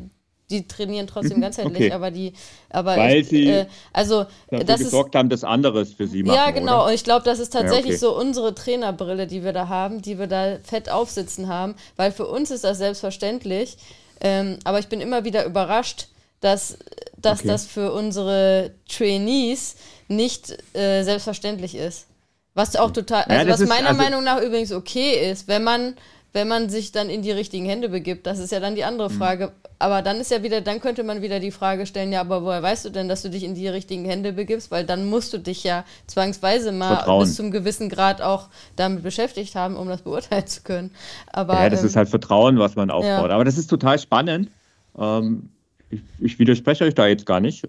die 0.51 0.67
trainieren 0.67 1.07
trotzdem 1.07 1.41
ganzheitlich, 1.43 1.87
okay. 1.87 1.93
aber 1.93 2.11
die, 2.11 2.33
aber 2.71 2.97
weil 2.97 3.19
ich, 3.19 3.29
sie 3.29 3.47
äh, 3.47 3.67
also 3.93 4.27
das 4.51 4.81
gesorgt 4.81 5.15
ist, 5.15 5.19
haben, 5.19 5.29
dass 5.29 5.45
anderes 5.45 5.93
für 5.93 6.07
sie 6.07 6.23
machen. 6.23 6.37
Ja, 6.37 6.51
genau. 6.51 6.81
Oder? 6.81 6.87
Und 6.87 6.95
ich 6.95 7.05
glaube, 7.05 7.25
das 7.25 7.39
ist 7.39 7.53
tatsächlich 7.53 8.01
ja, 8.01 8.09
okay. 8.09 8.17
so 8.17 8.19
unsere 8.19 8.55
Trainerbrille, 8.55 9.27
die 9.27 9.45
wir 9.45 9.53
da 9.53 9.69
haben, 9.69 10.03
die 10.03 10.19
wir 10.19 10.27
da 10.27 10.59
fett 10.63 10.89
aufsitzen 10.91 11.49
haben, 11.49 11.75
weil 11.97 12.13
für 12.13 12.27
uns 12.27 12.51
ist 12.51 12.65
das 12.65 12.79
selbstverständlich. 12.79 13.77
Ähm, 14.21 14.59
aber 14.65 14.79
ich 14.79 14.89
bin 14.89 15.01
immer 15.01 15.25
wieder 15.25 15.45
überrascht, 15.45 16.09
dass, 16.41 16.79
dass 17.17 17.41
okay. 17.41 17.49
das 17.49 17.67
für 17.67 17.93
unsere 17.93 18.73
Trainees 18.89 19.77
nicht 20.09 20.57
äh, 20.75 21.03
selbstverständlich 21.03 21.77
ist. 21.77 22.07
Was 22.55 22.75
auch 22.75 22.91
total, 22.91 23.25
also 23.25 23.47
ja, 23.47 23.53
was 23.53 23.69
meiner 23.69 23.91
also 23.91 24.03
Meinung 24.03 24.25
nach 24.25 24.41
übrigens 24.41 24.73
okay 24.73 25.31
ist, 25.31 25.47
wenn 25.47 25.63
man 25.63 25.95
wenn 26.33 26.49
man 26.49 26.69
sich 26.69 26.93
dann 26.93 27.11
in 27.11 27.23
die 27.23 27.31
richtigen 27.31 27.65
Hände 27.65 27.89
begibt. 27.89 28.27
Das 28.27 28.39
ist 28.39 28.53
ja 28.53 28.61
dann 28.61 28.75
die 28.75 28.85
andere 28.85 29.11
mhm. 29.11 29.19
Frage. 29.19 29.53
Aber 29.79 30.03
dann 30.03 30.21
ist 30.21 30.31
ja 30.31 30.43
wieder, 30.43 30.61
dann 30.61 30.81
könnte 30.81 31.05
man 31.05 31.23
wieder 31.23 31.39
die 31.39 31.53
Frage 31.53 31.87
stellen, 31.87 32.13
ja, 32.13 32.21
aber 32.21 32.43
woher 32.43 32.63
weißt 32.63 32.87
du 32.87 32.91
denn, 32.91 33.09
dass 33.09 33.23
du 33.23 33.31
dich 33.31 33.45
in 33.45 33.55
die 33.55 33.69
richtigen 33.69 34.05
Hände 34.05 34.33
begibst? 34.33 34.71
Weil 34.71 34.85
dann 34.85 35.07
musst 35.07 35.33
du 35.33 35.39
dich 35.39 35.63
ja 35.63 35.85
zwangsweise 36.07 36.73
mal 36.73 36.97
Vertrauen. 36.97 37.25
bis 37.25 37.37
zum 37.37 37.51
gewissen 37.51 37.89
Grad 37.89 38.21
auch 38.21 38.49
damit 38.77 39.03
beschäftigt 39.03 39.55
haben, 39.55 39.77
um 39.77 39.89
das 39.89 40.03
beurteilen 40.03 40.47
zu 40.47 40.63
können. 40.63 40.91
Aber, 41.33 41.55
ja, 41.55 41.71
das 41.71 41.81
ähm, 41.81 41.87
ist 41.87 41.97
halt 41.97 42.09
Vertrauen, 42.09 42.59
was 42.59 42.75
man 42.75 42.91
aufbaut. 42.91 43.29
Ja. 43.29 43.35
Aber 43.35 43.45
das 43.45 43.57
ist 43.57 43.69
total 43.69 43.99
spannend. 43.99 44.51
Ähm, 44.99 45.51
ich, 45.91 46.03
ich, 46.19 46.39
widerspreche 46.39 46.85
euch 46.85 46.95
da 46.95 47.07
jetzt 47.07 47.25
gar 47.25 47.41
nicht. 47.41 47.65
Äh, 47.65 47.69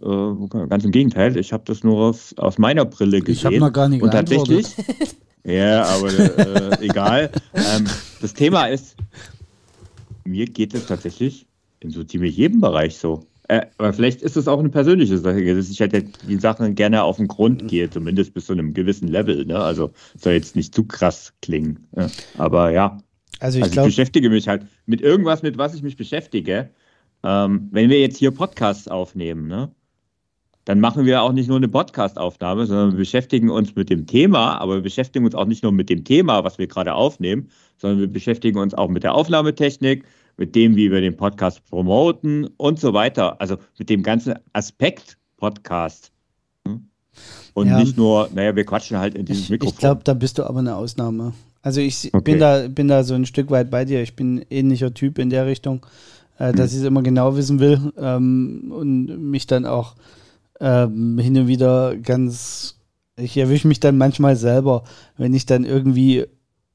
ganz 0.68 0.84
im 0.84 0.92
Gegenteil. 0.92 1.38
Ich 1.38 1.54
habe 1.54 1.64
das 1.66 1.84
nur 1.84 2.10
aus, 2.10 2.34
aus 2.38 2.58
meiner 2.58 2.86
Brille 2.86 3.22
gesehen. 3.22 3.34
Ich 3.34 3.46
habe 3.46 3.60
noch 3.60 3.72
gar 3.72 3.88
nicht 3.88 4.02
Und 4.02 4.12
tatsächlich. 4.12 4.68
Ja, 5.46 5.86
aber 5.86 6.10
äh, 6.10 6.86
egal. 6.86 7.32
Ähm, 7.54 7.86
das 8.22 8.34
Thema 8.34 8.66
ist, 8.66 8.98
mir 10.26 10.46
geht 10.46 10.74
es 10.74 10.86
tatsächlich 10.86 11.48
in 11.80 11.92
so 11.92 12.04
ziemlich 12.04 12.38
jedem 12.38 12.62
Bereich 12.62 12.98
so. 12.98 13.26
Äh, 13.48 13.66
aber 13.78 13.94
vielleicht 13.94 14.22
ist 14.22 14.38
es 14.38 14.48
auch 14.48 14.60
eine 14.60 14.70
persönliche 14.70 15.18
Sache, 15.18 15.44
dass 15.56 15.70
ich 15.70 15.82
halt 15.82 15.94
die 16.28 16.36
Sachen 16.36 16.76
gerne 16.76 17.02
auf 17.04 17.18
den 17.18 17.28
Grund 17.28 17.68
gehe, 17.68 17.90
zumindest 17.90 18.34
bis 18.34 18.46
zu 18.46 18.54
einem 18.54 18.74
gewissen 18.74 19.08
Level. 19.08 19.46
Ne? 19.46 19.58
Also 19.58 19.92
soll 20.16 20.34
jetzt 20.34 20.56
nicht 20.56 20.76
zu 20.76 20.84
krass 20.84 21.34
klingen. 21.42 21.88
Ne? 21.96 22.12
Aber 22.38 22.70
ja. 22.70 23.00
Also 23.40 23.58
ich, 23.58 23.64
also 23.64 23.66
ich 23.66 23.72
glaub... 23.72 23.86
beschäftige 23.88 24.30
mich 24.30 24.48
halt 24.48 24.68
mit 24.86 25.02
irgendwas, 25.02 25.42
mit 25.42 25.58
was 25.58 25.74
ich 25.74 25.82
mich 25.82 25.98
beschäftige. 25.98 26.70
Ähm, 27.24 27.70
wenn 27.72 27.90
wir 27.90 28.00
jetzt 28.00 28.18
hier 28.18 28.32
Podcasts 28.32 28.88
aufnehmen, 28.88 29.48
ne? 29.48 29.72
dann 30.70 30.80
machen 30.80 31.06
wir 31.06 31.24
auch 31.24 31.32
nicht 31.32 31.48
nur 31.48 31.58
eine 31.58 31.68
Podcast-Aufnahme, 31.68 32.68
sondern 32.68 32.92
wir 32.92 33.00
beschäftigen 33.00 33.50
uns 33.50 33.76
mit 33.76 33.90
dem 33.90 34.06
Thema, 34.06 34.62
aber 34.62 34.76
wir 34.76 34.82
beschäftigen 34.84 35.26
uns 35.26 35.34
auch 35.34 35.46
nicht 35.46 35.64
nur 35.64 35.72
mit 35.72 35.90
dem 35.90 36.04
Thema, 36.04 36.44
was 36.44 36.60
wir 36.60 36.68
gerade 36.68 36.94
aufnehmen, 36.94 37.50
sondern 37.78 38.02
wir 38.02 38.08
beschäftigen 38.08 38.60
uns 38.60 38.76
auch 38.76 38.88
mit 38.88 39.02
der 39.02 39.16
Aufnahmetechnik, 39.16 40.06
mit 40.40 40.56
dem, 40.56 40.76
wie 40.78 40.90
wir 40.90 41.02
den 41.02 41.18
Podcast 41.18 41.62
promoten 41.70 42.48
und 42.56 42.80
so 42.80 42.94
weiter. 42.94 43.40
Also 43.42 43.58
mit 43.78 43.90
dem 43.90 44.02
ganzen 44.02 44.36
Aspekt 44.54 45.18
Podcast. 45.36 46.12
Hm? 46.66 46.88
Und 47.54 47.68
ja. 47.68 47.78
nicht 47.78 47.98
nur, 47.98 48.30
naja, 48.34 48.56
wir 48.56 48.64
quatschen 48.64 48.98
halt 48.98 49.16
in 49.16 49.26
diesem 49.26 49.44
ich, 49.44 49.50
Mikrofon. 49.50 49.74
Ich 49.74 49.80
glaube, 49.80 50.02
da 50.06 50.14
bist 50.14 50.38
du 50.38 50.46
aber 50.46 50.60
eine 50.60 50.78
Ausnahme. 50.78 51.34
Also 51.62 51.82
ich 51.82 52.14
okay. 52.14 52.32
bin, 52.32 52.40
da, 52.40 52.68
bin 52.70 52.88
da 52.88 53.04
so 53.04 53.16
ein 53.16 53.26
Stück 53.26 53.52
weit 53.52 53.70
bei 53.70 53.84
dir. 53.84 54.02
Ich 54.02 54.16
bin 54.16 54.46
ähnlicher 54.50 54.94
Typ 54.94 55.20
in 55.20 55.30
der 55.30 55.46
Richtung, 55.46 55.86
äh, 56.38 56.54
dass 56.54 56.72
hm. 56.72 56.78
ich 56.78 56.84
es 56.84 56.88
immer 56.88 57.04
genau 57.04 57.36
wissen 57.36 57.60
will 57.60 57.92
ähm, 57.98 58.72
und 58.74 59.30
mich 59.30 59.46
dann 59.46 59.66
auch 59.66 59.96
ähm, 60.62 61.20
hin 61.20 61.38
und 61.38 61.48
wieder 61.48 61.98
ganz, 61.98 62.80
ich 63.18 63.36
erwische 63.36 63.68
mich 63.68 63.82
dann 63.82 63.98
manchmal 63.98 64.38
selber, 64.38 64.86
wenn 65.18 65.34
ich 65.34 65.46
dann 65.46 65.66
irgendwie 65.66 66.28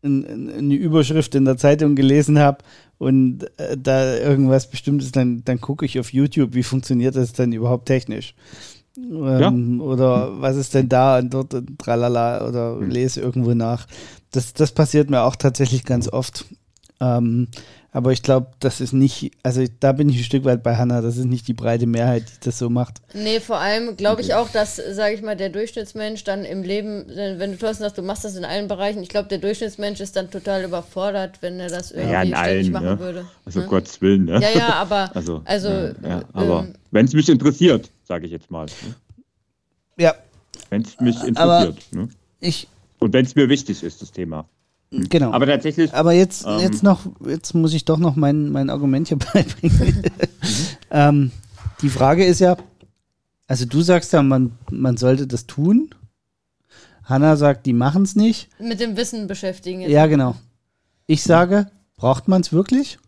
ein, 0.02 0.50
eine 0.50 0.74
Überschrift 0.74 1.34
in 1.34 1.46
der 1.46 1.56
Zeitung 1.56 1.94
gelesen 1.94 2.38
habe 2.38 2.58
und 2.98 3.44
äh, 3.58 3.76
da 3.76 4.16
irgendwas 4.16 4.70
Bestimmtes, 4.70 5.12
dann, 5.12 5.42
dann 5.44 5.60
gucke 5.60 5.84
ich 5.84 5.98
auf 5.98 6.12
YouTube, 6.12 6.54
wie 6.54 6.62
funktioniert 6.62 7.16
das 7.16 7.32
dann 7.32 7.52
überhaupt 7.52 7.86
technisch. 7.86 8.34
Ähm, 8.96 9.78
ja. 9.78 9.84
Oder 9.84 10.40
was 10.40 10.56
ist 10.56 10.74
denn 10.74 10.88
da 10.88 11.18
und 11.18 11.34
dort 11.34 11.54
und 11.54 11.78
tralala 11.78 12.46
oder 12.46 12.76
hm. 12.76 12.90
lese 12.90 13.20
irgendwo 13.20 13.54
nach. 13.54 13.86
Das, 14.30 14.52
das 14.52 14.72
passiert 14.72 15.10
mir 15.10 15.22
auch 15.22 15.36
tatsächlich 15.36 15.84
ganz 15.84 16.08
oft. 16.08 16.44
Ähm, 17.00 17.48
aber 17.94 18.10
ich 18.10 18.24
glaube, 18.24 18.48
das 18.58 18.80
ist 18.80 18.92
nicht, 18.92 19.30
also 19.44 19.64
da 19.78 19.92
bin 19.92 20.08
ich 20.08 20.18
ein 20.18 20.24
Stück 20.24 20.44
weit 20.44 20.64
bei 20.64 20.76
Hannah, 20.76 21.00
das 21.00 21.16
ist 21.16 21.26
nicht 21.26 21.46
die 21.46 21.54
breite 21.54 21.86
Mehrheit, 21.86 22.24
die 22.28 22.44
das 22.46 22.58
so 22.58 22.68
macht. 22.68 23.00
Nee, 23.14 23.38
vor 23.38 23.58
allem 23.58 23.96
glaube 23.96 24.20
ich 24.20 24.34
auch, 24.34 24.48
dass, 24.50 24.76
sage 24.76 25.14
ich 25.14 25.22
mal, 25.22 25.36
der 25.36 25.48
Durchschnittsmensch 25.48 26.24
dann 26.24 26.44
im 26.44 26.64
Leben, 26.64 27.04
wenn 27.06 27.52
du 27.52 27.56
Thorsten 27.56 27.84
sagst, 27.84 27.96
du 27.96 28.02
machst 28.02 28.24
das 28.24 28.34
in 28.34 28.44
allen 28.44 28.66
Bereichen, 28.66 29.00
ich 29.00 29.10
glaube, 29.10 29.28
der 29.28 29.38
Durchschnittsmensch 29.38 30.00
ist 30.00 30.16
dann 30.16 30.28
total 30.28 30.64
überfordert, 30.64 31.40
wenn 31.40 31.60
er 31.60 31.68
das 31.68 31.92
irgendwie 31.92 32.30
ja, 32.30 32.42
ständig 32.42 32.70
machen 32.72 32.84
ne? 32.84 32.98
würde. 32.98 33.26
Also 33.44 33.60
ne? 33.60 33.66
Gottes 33.68 34.00
Willen, 34.00 34.24
ne? 34.24 34.40
Ja, 34.40 34.50
ja, 34.50 34.68
aber, 34.74 35.10
also, 35.14 35.42
also 35.44 35.68
ja, 35.68 36.22
aber 36.32 36.64
ähm, 36.64 36.74
wenn 36.90 37.06
es 37.06 37.12
mich 37.12 37.28
interessiert, 37.28 37.92
sage 38.02 38.26
ich 38.26 38.32
jetzt 38.32 38.50
mal. 38.50 38.66
Ne? 38.66 38.94
Ja. 39.98 40.14
Wenn 40.68 40.82
es 40.82 40.98
mich 40.98 41.14
interessiert. 41.22 41.38
Aber 41.38 41.74
ne? 41.92 42.08
Ich, 42.40 42.66
Und 42.98 43.12
wenn 43.12 43.24
es 43.24 43.36
mir 43.36 43.48
wichtig 43.48 43.84
ist, 43.84 44.02
das 44.02 44.10
Thema. 44.10 44.48
Genau. 45.08 45.32
Aber 45.32 45.46
tatsächlich. 45.46 45.92
Aber 45.92 46.12
jetzt, 46.12 46.44
ähm, 46.46 46.60
jetzt 46.60 46.82
noch, 46.82 47.06
jetzt 47.26 47.54
muss 47.54 47.74
ich 47.74 47.84
doch 47.84 47.98
noch 47.98 48.16
mein, 48.16 48.50
mein 48.50 48.70
Argument 48.70 49.08
hier 49.08 49.18
beibringen. 49.32 50.02
ähm, 50.90 51.30
die 51.82 51.88
Frage 51.88 52.24
ist 52.24 52.40
ja, 52.40 52.56
also 53.46 53.66
du 53.66 53.82
sagst 53.82 54.12
ja, 54.12 54.22
man, 54.22 54.52
man 54.70 54.96
sollte 54.96 55.26
das 55.26 55.46
tun. 55.46 55.90
Hanna 57.04 57.36
sagt, 57.36 57.66
die 57.66 57.74
machen 57.74 58.02
es 58.02 58.16
nicht. 58.16 58.48
Mit 58.58 58.80
dem 58.80 58.96
Wissen 58.96 59.26
beschäftigen. 59.26 59.82
Ja, 59.82 60.06
genau. 60.06 60.36
Ich 61.06 61.22
sage, 61.22 61.70
braucht 61.96 62.28
man 62.28 62.40
es 62.40 62.52
wirklich? 62.52 62.98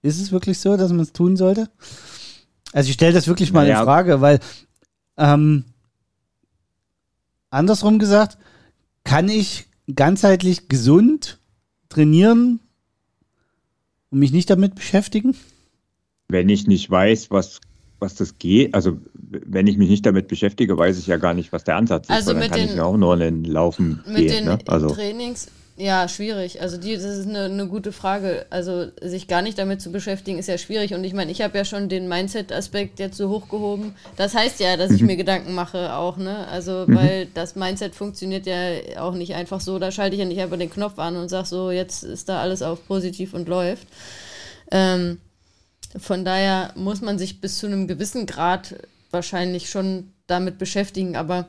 Ist 0.00 0.20
es 0.20 0.32
wirklich 0.32 0.58
so, 0.60 0.76
dass 0.76 0.90
man 0.90 1.00
es 1.00 1.12
tun 1.12 1.36
sollte? 1.36 1.68
Also 2.72 2.88
ich 2.88 2.94
stelle 2.94 3.12
das 3.12 3.26
wirklich 3.26 3.52
mal 3.52 3.66
ja. 3.66 3.80
in 3.80 3.84
Frage, 3.84 4.20
weil 4.20 4.40
ähm, 5.16 5.64
andersrum 7.50 7.98
gesagt, 7.98 8.38
kann 9.04 9.28
ich 9.28 9.67
ganzheitlich 9.94 10.68
gesund 10.68 11.38
trainieren 11.88 12.60
und 14.10 14.18
mich 14.18 14.32
nicht 14.32 14.50
damit 14.50 14.74
beschäftigen? 14.74 15.36
Wenn 16.28 16.48
ich 16.48 16.66
nicht 16.66 16.90
weiß, 16.90 17.30
was, 17.30 17.60
was 17.98 18.14
das 18.14 18.38
geht, 18.38 18.74
also 18.74 18.98
wenn 19.14 19.66
ich 19.66 19.78
mich 19.78 19.88
nicht 19.88 20.04
damit 20.04 20.28
beschäftige, 20.28 20.76
weiß 20.76 20.98
ich 20.98 21.06
ja 21.06 21.16
gar 21.16 21.34
nicht, 21.34 21.52
was 21.52 21.64
der 21.64 21.76
Ansatz 21.76 22.04
ist. 22.04 22.10
Also 22.10 22.32
dann 22.32 22.42
kann 22.50 22.60
den, 22.60 22.68
ich 22.68 22.74
ja 22.76 22.84
auch 22.84 22.96
nur 22.96 23.14
in 23.14 23.20
den 23.20 23.44
Laufen 23.44 24.02
mit 24.06 24.16
gehen. 24.16 24.28
Den 24.28 24.44
ne? 24.44 24.58
also. 24.66 24.88
Trainings 24.88 25.48
ja, 25.80 26.08
schwierig. 26.08 26.60
Also 26.60 26.76
die, 26.76 26.94
das 26.94 27.04
ist 27.04 27.28
eine, 27.28 27.44
eine 27.44 27.68
gute 27.68 27.92
Frage. 27.92 28.46
Also 28.50 28.88
sich 29.00 29.28
gar 29.28 29.42
nicht 29.42 29.58
damit 29.58 29.80
zu 29.80 29.92
beschäftigen, 29.92 30.36
ist 30.36 30.48
ja 30.48 30.58
schwierig. 30.58 30.92
Und 30.92 31.04
ich 31.04 31.12
meine, 31.12 31.30
ich 31.30 31.40
habe 31.40 31.56
ja 31.56 31.64
schon 31.64 31.88
den 31.88 32.08
Mindset-Aspekt 32.08 32.98
jetzt 32.98 33.16
so 33.16 33.28
hochgehoben. 33.28 33.94
Das 34.16 34.34
heißt 34.34 34.58
ja, 34.58 34.76
dass 34.76 34.90
ich 34.90 35.02
mhm. 35.02 35.06
mir 35.06 35.16
Gedanken 35.16 35.54
mache 35.54 35.94
auch, 35.94 36.16
ne? 36.16 36.48
Also, 36.48 36.84
mhm. 36.84 36.96
weil 36.96 37.26
das 37.26 37.54
Mindset 37.54 37.94
funktioniert 37.94 38.46
ja 38.46 39.00
auch 39.00 39.14
nicht 39.14 39.36
einfach 39.36 39.60
so. 39.60 39.78
Da 39.78 39.92
schalte 39.92 40.16
ich 40.16 40.20
ja 40.20 40.26
nicht 40.26 40.40
einfach 40.40 40.58
den 40.58 40.70
Knopf 40.70 40.98
an 40.98 41.16
und 41.16 41.28
sage 41.28 41.46
so, 41.46 41.70
jetzt 41.70 42.02
ist 42.02 42.28
da 42.28 42.40
alles 42.40 42.60
auf 42.60 42.84
positiv 42.88 43.32
und 43.32 43.48
läuft. 43.48 43.86
Ähm, 44.72 45.20
von 45.96 46.24
daher 46.24 46.72
muss 46.74 47.00
man 47.02 47.18
sich 47.18 47.40
bis 47.40 47.58
zu 47.58 47.66
einem 47.66 47.86
gewissen 47.86 48.26
Grad 48.26 48.74
wahrscheinlich 49.12 49.70
schon 49.70 50.12
damit 50.26 50.58
beschäftigen, 50.58 51.14
aber 51.14 51.46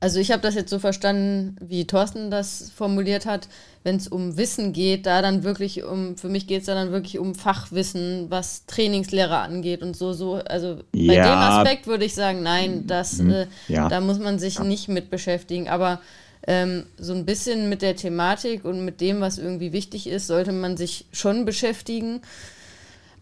also 0.00 0.20
ich 0.20 0.30
habe 0.30 0.42
das 0.42 0.54
jetzt 0.54 0.70
so 0.70 0.78
verstanden, 0.78 1.56
wie 1.60 1.86
Thorsten 1.86 2.30
das 2.30 2.70
formuliert 2.74 3.26
hat, 3.26 3.48
wenn 3.82 3.96
es 3.96 4.06
um 4.06 4.36
Wissen 4.36 4.72
geht, 4.72 5.06
da 5.06 5.22
dann 5.22 5.42
wirklich 5.42 5.82
um, 5.82 6.16
für 6.16 6.28
mich 6.28 6.46
geht 6.46 6.60
es 6.60 6.66
da 6.66 6.74
dann 6.74 6.92
wirklich 6.92 7.18
um 7.18 7.34
Fachwissen, 7.34 8.26
was 8.28 8.64
Trainingslehre 8.66 9.38
angeht 9.38 9.82
und 9.82 9.96
so, 9.96 10.12
so. 10.12 10.34
Also 10.34 10.76
bei 10.92 11.14
ja. 11.14 11.24
dem 11.24 11.38
Aspekt 11.38 11.88
würde 11.88 12.04
ich 12.04 12.14
sagen, 12.14 12.42
nein, 12.42 12.86
das, 12.86 13.18
mhm. 13.18 13.30
äh, 13.30 13.46
ja. 13.66 13.88
da 13.88 14.00
muss 14.00 14.20
man 14.20 14.38
sich 14.38 14.56
ja. 14.56 14.64
nicht 14.64 14.88
mit 14.88 15.10
beschäftigen. 15.10 15.68
Aber 15.68 16.00
ähm, 16.46 16.86
so 16.96 17.12
ein 17.12 17.24
bisschen 17.24 17.68
mit 17.68 17.82
der 17.82 17.96
Thematik 17.96 18.64
und 18.64 18.84
mit 18.84 19.00
dem, 19.00 19.20
was 19.20 19.38
irgendwie 19.38 19.72
wichtig 19.72 20.06
ist, 20.06 20.28
sollte 20.28 20.52
man 20.52 20.76
sich 20.76 21.06
schon 21.12 21.44
beschäftigen. 21.44 22.22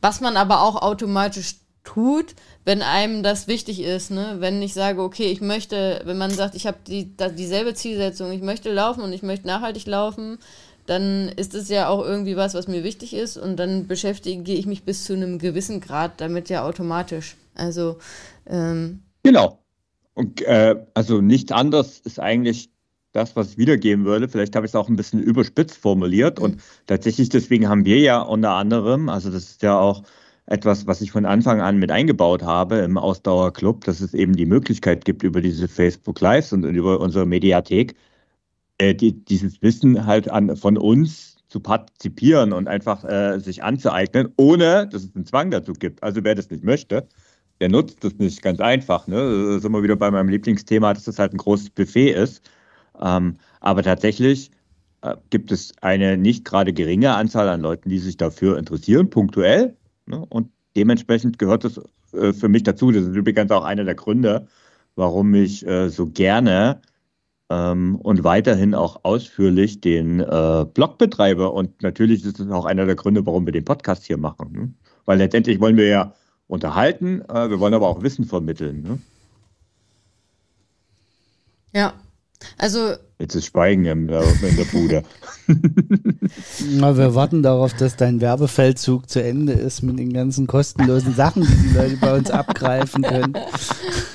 Was 0.03 0.21
man 0.21 0.37
aber 0.37 0.63
auch 0.63 0.83
automatisch 0.83 1.55
tut, 1.87 2.35
wenn 2.67 2.83
einem 2.83 3.23
das 3.23 3.49
wichtig 3.49 3.81
ist, 3.81 4.11
ne? 4.11 4.37
Wenn 4.41 4.61
ich 4.61 4.75
sage, 4.75 5.01
okay, 5.01 5.31
ich 5.31 5.41
möchte, 5.41 6.03
wenn 6.05 6.19
man 6.19 6.31
sagt, 6.31 6.55
ich 6.55 6.67
habe 6.67 6.77
die, 6.87 7.17
dieselbe 7.39 7.73
Zielsetzung, 7.73 8.33
ich 8.33 8.43
möchte 8.43 8.71
laufen 8.71 9.01
und 9.01 9.13
ich 9.15 9.23
möchte 9.23 9.47
nachhaltig 9.47 9.87
laufen, 9.87 10.39
dann 10.85 11.29
ist 11.37 11.55
es 11.55 11.69
ja 11.69 11.89
auch 11.89 12.05
irgendwie 12.05 12.37
was, 12.37 12.55
was 12.55 12.69
mir 12.69 12.85
wichtig 12.85 13.15
ist 13.15 13.37
und 13.39 13.57
dann 13.57 13.87
beschäftige 13.87 14.53
ich 14.53 14.67
mich 14.67 14.85
bis 14.85 15.05
zu 15.05 15.15
einem 15.15 15.39
gewissen 15.39 15.81
Grad 15.81 16.21
damit 16.21 16.49
ja 16.49 16.65
automatisch. 16.65 17.37
Also 17.55 17.99
ähm 18.47 19.03
genau. 19.23 19.59
Und 20.15 20.43
äh, 20.43 20.77
also 20.95 21.21
nichts 21.21 21.53
anderes 21.53 22.01
ist 22.01 22.21
eigentlich 22.21 22.71
das, 23.13 23.35
was 23.35 23.53
ich 23.53 23.59
wiedergeben 23.59 24.05
würde. 24.05 24.29
Vielleicht 24.29 24.55
habe 24.55 24.67
ich 24.67 24.71
es 24.71 24.77
auch 24.77 24.89
ein 24.89 24.97
bisschen 24.97 25.21
überspitzt 25.23 25.79
formuliert 25.79 26.39
mhm. 26.39 26.45
und 26.45 26.61
tatsächlich 26.87 27.29
deswegen 27.29 27.69
haben 27.69 27.85
wir 27.85 27.99
ja 27.99 28.21
unter 28.21 28.53
anderem, 28.53 29.09
also 29.09 29.31
das 29.31 29.45
ist 29.45 29.63
ja 29.63 29.79
auch 29.79 30.03
etwas, 30.47 30.87
was 30.87 31.01
ich 31.01 31.11
von 31.11 31.27
Anfang 31.27 31.61
an 31.61 31.79
mit 31.79 31.91
eingebaut 31.91 32.43
habe 32.43 32.79
im 32.79 32.99
Ausdauerclub, 32.99 33.85
dass 33.85 34.01
es 34.01 34.15
eben 34.15 34.35
die 34.35 34.47
Möglichkeit 34.47 35.05
gibt, 35.05 35.23
über 35.23 35.41
diese 35.41 35.69
Facebook 35.69 36.21
Lives 36.21 36.53
und 36.53 36.65
über 36.65 37.01
unsere 37.01 37.27
Mediathek, 37.27 37.97
äh, 38.79 38.95
die, 38.95 39.13
dieses 39.13 39.61
Wissen 39.63 40.07
halt 40.07 40.31
an, 40.31 40.57
von 40.57 40.79
uns 40.79 41.37
zu 41.49 41.61
partizipieren 41.61 42.53
und 42.53 42.69
einfach 42.69 43.05
äh, 43.05 43.39
sich 43.39 43.63
anzueignen, 43.63 44.33
ohne 44.37 44.89
dass 44.89 45.05
es 45.05 45.15
einen 45.15 45.27
Zwang 45.27 45.51
dazu 45.51 45.73
gibt. 45.73 46.03
Also 46.03 46.23
wer 46.25 46.35
das 46.35 46.51
nicht 46.51 46.65
möchte, 46.65 47.07
der 47.61 47.69
nutzt 47.69 48.05
das 48.05 48.15
nicht 48.17 48.43
ganz 48.43 48.61
einfach. 48.61 49.07
Ne? 49.07 49.17
Da 49.17 49.59
sind 49.61 49.73
wir 49.73 49.83
wieder 49.83 49.97
bei 49.97 50.11
meinem 50.11 50.29
Lieblingsthema, 50.29 50.93
dass 50.95 51.05
das 51.05 51.19
halt 51.19 51.33
ein 51.33 51.39
großes 51.39 51.71
Buffet 51.71 52.11
ist. 52.11 52.43
Ähm, 53.01 53.37
aber 53.61 53.83
tatsächlich 53.83 54.51
äh, 55.03 55.17
gibt 55.31 55.53
es 55.53 55.73
eine 55.81 56.17
nicht 56.17 56.45
gerade 56.45 56.73
geringe 56.73 57.15
Anzahl 57.15 57.49
an 57.49 57.61
Leuten, 57.61 57.89
die 57.89 57.99
sich 57.99 58.17
dafür 58.17 58.59
interessieren, 58.59 59.11
punktuell, 59.11 59.77
Ne? 60.07 60.25
Und 60.29 60.51
dementsprechend 60.77 61.39
gehört 61.39 61.65
es 61.65 61.81
äh, 62.13 62.33
für 62.33 62.49
mich 62.49 62.63
dazu. 62.63 62.91
Das 62.91 63.05
ist 63.05 63.17
übrigens 63.17 63.51
auch 63.51 63.65
einer 63.65 63.85
der 63.85 63.95
Gründe, 63.95 64.47
warum 64.95 65.35
ich 65.35 65.67
äh, 65.67 65.89
so 65.89 66.07
gerne 66.07 66.81
ähm, 67.51 67.97
und 67.97 68.25
weiterhin 68.25 68.75
auch 68.75 69.01
ausführlich 69.05 69.81
den 69.81 70.21
äh, 70.21 70.67
Blog 70.73 70.99
betreibe. 70.99 71.51
Und 71.51 71.83
natürlich 71.83 72.25
ist 72.25 72.41
es 72.41 72.51
auch 72.51 72.65
einer 72.65 72.87
der 72.87 72.97
Gründe, 72.97 73.25
warum 73.27 73.47
wir 73.47 73.53
den 73.53 73.65
Podcast 73.65 74.05
hier 74.05 74.19
machen. 74.19 74.53
Ne? 74.53 74.73
Weil 75.05 75.19
letztendlich 75.19 75.61
wollen 75.61 75.77
wir 75.77 75.87
ja 75.87 76.15
unterhalten, 76.49 77.23
äh, 77.29 77.51
wir 77.51 77.61
wollen 77.61 77.75
aber 77.75 77.89
auch 77.89 78.03
Wissen 78.03 78.25
vermitteln. 78.25 78.83
Ne? 78.83 78.99
Ja, 81.73 81.95
also. 82.59 82.95
Jetzt 83.19 83.35
ist 83.35 83.47
Schweigen 83.47 83.87
in 83.87 84.09
der, 84.09 84.23
in 84.23 84.57
der 84.57 84.65
Bude. 84.65 85.03
Na, 86.73 86.97
wir 86.99 87.15
warten 87.15 87.43
darauf, 87.43 87.73
dass 87.73 87.97
dein 87.97 88.21
Werbefeldzug 88.21 89.09
zu 89.09 89.23
Ende 89.23 89.55
ist 89.55 89.83
mit 89.83 89.99
den 89.99 90.13
ganzen 90.13 90.47
kostenlosen 90.47 91.15
Sachen, 91.15 91.43
die 91.43 91.69
die 91.69 91.75
Leute 91.75 91.97
bei 91.97 92.15
uns 92.15 92.31
abgreifen 92.31 93.03
können. 93.03 93.35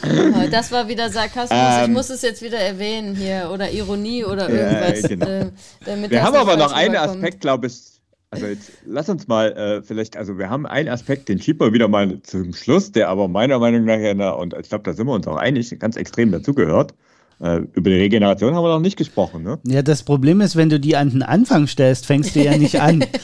Oh, 0.03 0.47
das 0.51 0.71
war 0.71 0.87
wieder 0.87 1.09
Sarkasmus. 1.09 1.59
Ähm, 1.59 1.85
ich 1.85 1.89
muss 1.89 2.09
es 2.11 2.21
jetzt 2.21 2.41
wieder 2.41 2.59
erwähnen 2.59 3.15
hier 3.15 3.49
oder 3.51 3.71
Ironie 3.71 4.23
oder 4.23 4.49
irgendwas. 4.49 5.01
Ja, 5.01 5.07
genau. 5.07 5.25
äh, 5.25 6.09
wir 6.09 6.23
haben 6.23 6.35
aber 6.35 6.57
noch 6.57 6.71
einen 6.71 6.95
Aspekt, 6.95 7.41
glaube 7.41 7.67
ich. 7.67 7.91
Also 8.33 8.45
jetzt 8.45 8.71
lass 8.85 9.09
uns 9.09 9.27
mal 9.27 9.51
äh, 9.51 9.81
vielleicht, 9.81 10.15
also 10.15 10.37
wir 10.37 10.49
haben 10.49 10.65
einen 10.65 10.87
Aspekt, 10.87 11.27
den 11.27 11.41
schieben 11.41 11.67
wir 11.67 11.73
wieder 11.73 11.89
mal 11.89 12.21
zum 12.21 12.53
Schluss, 12.53 12.91
der 12.91 13.09
aber 13.09 13.27
meiner 13.27 13.59
Meinung 13.59 13.83
nach, 13.83 14.37
und 14.37 14.53
ich 14.53 14.69
glaube, 14.69 14.85
da 14.85 14.93
sind 14.93 15.07
wir 15.07 15.13
uns 15.13 15.27
auch 15.27 15.35
einig, 15.35 15.77
ganz 15.79 15.97
extrem 15.97 16.31
dazugehört. 16.31 16.93
Äh, 17.41 17.61
über 17.73 17.89
die 17.89 17.97
Regeneration 17.97 18.53
haben 18.53 18.63
wir 18.63 18.69
noch 18.69 18.79
nicht 18.79 18.97
gesprochen, 18.97 19.41
ne? 19.41 19.59
Ja, 19.65 19.81
das 19.81 20.03
Problem 20.03 20.41
ist, 20.41 20.55
wenn 20.55 20.69
du 20.69 20.79
die 20.79 20.95
an 20.95 21.09
den 21.09 21.23
Anfang 21.23 21.65
stellst, 21.67 22.05
fängst 22.05 22.35
du 22.35 22.43
ja 22.43 22.55
nicht 22.57 22.79
an. 22.79 23.03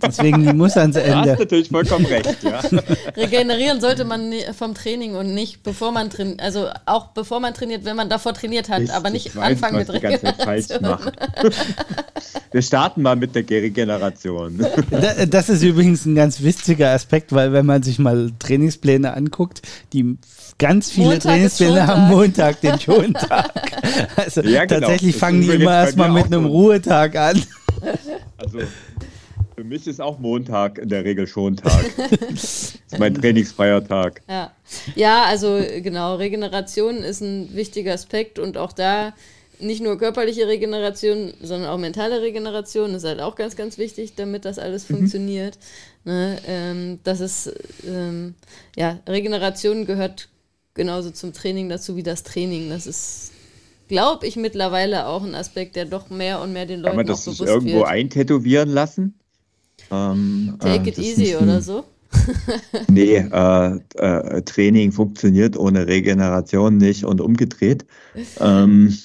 Deswegen 0.00 0.44
die 0.44 0.52
muss 0.52 0.76
ans 0.76 0.94
Ende. 0.96 1.10
Du 1.10 1.30
hast 1.30 1.38
natürlich 1.40 1.68
vollkommen 1.68 2.06
recht, 2.06 2.36
ja. 2.44 2.60
Regenerieren 3.16 3.80
sollte 3.80 4.04
man 4.04 4.32
vom 4.56 4.74
Training 4.74 5.16
und 5.16 5.34
nicht 5.34 5.64
bevor 5.64 5.90
man 5.90 6.08
trainiert, 6.08 6.40
also 6.40 6.68
auch 6.86 7.08
bevor 7.08 7.40
man 7.40 7.52
trainiert, 7.52 7.84
wenn 7.84 7.96
man 7.96 8.08
davor 8.08 8.32
trainiert 8.32 8.68
hat, 8.68 8.82
ich, 8.82 8.92
aber 8.92 9.10
nicht 9.10 9.36
anfangen 9.36 9.78
mit 9.78 9.92
Regeneration. 9.92 10.80
Wir 12.52 12.62
starten 12.62 13.02
mal 13.02 13.16
mit 13.16 13.34
der 13.34 13.48
Regeneration. 13.48 14.64
Das 15.28 15.48
ist 15.48 15.62
übrigens 15.62 16.06
ein 16.06 16.14
ganz 16.14 16.42
witziger 16.42 16.90
Aspekt, 16.90 17.32
weil 17.32 17.52
wenn 17.52 17.66
man 17.66 17.82
sich 17.82 17.98
mal 17.98 18.30
Trainingspläne 18.38 19.14
anguckt, 19.14 19.62
die 19.92 20.16
ganz 20.58 20.90
viele 20.90 21.06
Montag 21.06 21.22
Trainingspläne 21.22 21.86
haben 21.86 22.08
Montag 22.08 22.60
den 22.60 22.78
Schontag. 22.80 23.52
Also 24.16 24.42
ja, 24.42 24.64
genau. 24.64 24.80
tatsächlich 24.80 25.16
fangen 25.16 25.40
die 25.42 25.50
immer 25.50 25.84
erstmal 25.84 26.10
mit 26.10 26.26
einem 26.26 26.46
Ruhetag 26.46 27.16
an. 27.16 27.42
Also 28.36 28.60
für 29.56 29.64
mich 29.64 29.88
ist 29.88 30.00
auch 30.00 30.20
Montag 30.20 30.78
in 30.78 30.88
der 30.88 31.04
Regel 31.04 31.26
Schontag. 31.26 31.84
das 32.30 32.74
ist 32.86 32.98
mein 32.98 33.14
trainingsfreier 33.14 33.84
Tag. 33.84 34.22
Ja. 34.28 34.52
ja, 34.94 35.24
also 35.24 35.60
genau, 35.82 36.14
Regeneration 36.14 36.98
ist 36.98 37.20
ein 37.20 37.54
wichtiger 37.54 37.92
Aspekt 37.92 38.38
und 38.38 38.56
auch 38.56 38.72
da 38.72 39.14
nicht 39.60 39.82
nur 39.82 39.98
körperliche 39.98 40.46
Regeneration, 40.46 41.34
sondern 41.42 41.70
auch 41.70 41.78
mentale 41.78 42.22
Regeneration 42.22 42.94
ist 42.94 43.04
halt 43.04 43.20
auch 43.20 43.34
ganz, 43.34 43.56
ganz 43.56 43.78
wichtig, 43.78 44.14
damit 44.14 44.44
das 44.44 44.60
alles 44.60 44.88
mhm. 44.88 44.96
funktioniert. 44.96 45.58
Ne, 46.04 46.38
ähm, 46.46 47.00
das 47.02 47.18
ist, 47.20 47.52
ähm, 47.86 48.34
ja, 48.76 49.00
Regeneration 49.08 49.84
gehört 49.86 50.28
genauso 50.78 51.10
zum 51.10 51.34
Training 51.34 51.68
dazu 51.68 51.96
wie 51.96 52.02
das 52.02 52.22
Training. 52.22 52.70
Das 52.70 52.86
ist, 52.86 53.32
glaube 53.88 54.26
ich, 54.26 54.36
mittlerweile 54.36 55.06
auch 55.06 55.22
ein 55.22 55.34
Aspekt, 55.34 55.76
der 55.76 55.84
doch 55.84 56.08
mehr 56.08 56.40
und 56.40 56.54
mehr 56.54 56.64
den 56.64 56.80
Leuten 56.80 56.88
Kann 56.88 56.96
man 56.96 57.06
das 57.06 57.24
bewusst 57.24 57.42
irgendwo 57.42 57.80
wird. 57.80 57.88
eintätowieren 57.88 58.70
lassen? 58.70 59.18
Ähm, 59.90 60.56
Take 60.60 60.86
äh, 60.86 60.88
it 60.88 60.98
easy 60.98 61.36
oder 61.36 61.60
so? 61.60 61.84
nee, 62.88 63.16
äh, 63.16 63.78
äh, 63.96 64.42
Training 64.42 64.92
funktioniert 64.92 65.58
ohne 65.58 65.86
Regeneration 65.86 66.78
nicht 66.78 67.04
und 67.04 67.20
umgedreht. 67.20 67.84
ähm, 68.40 68.96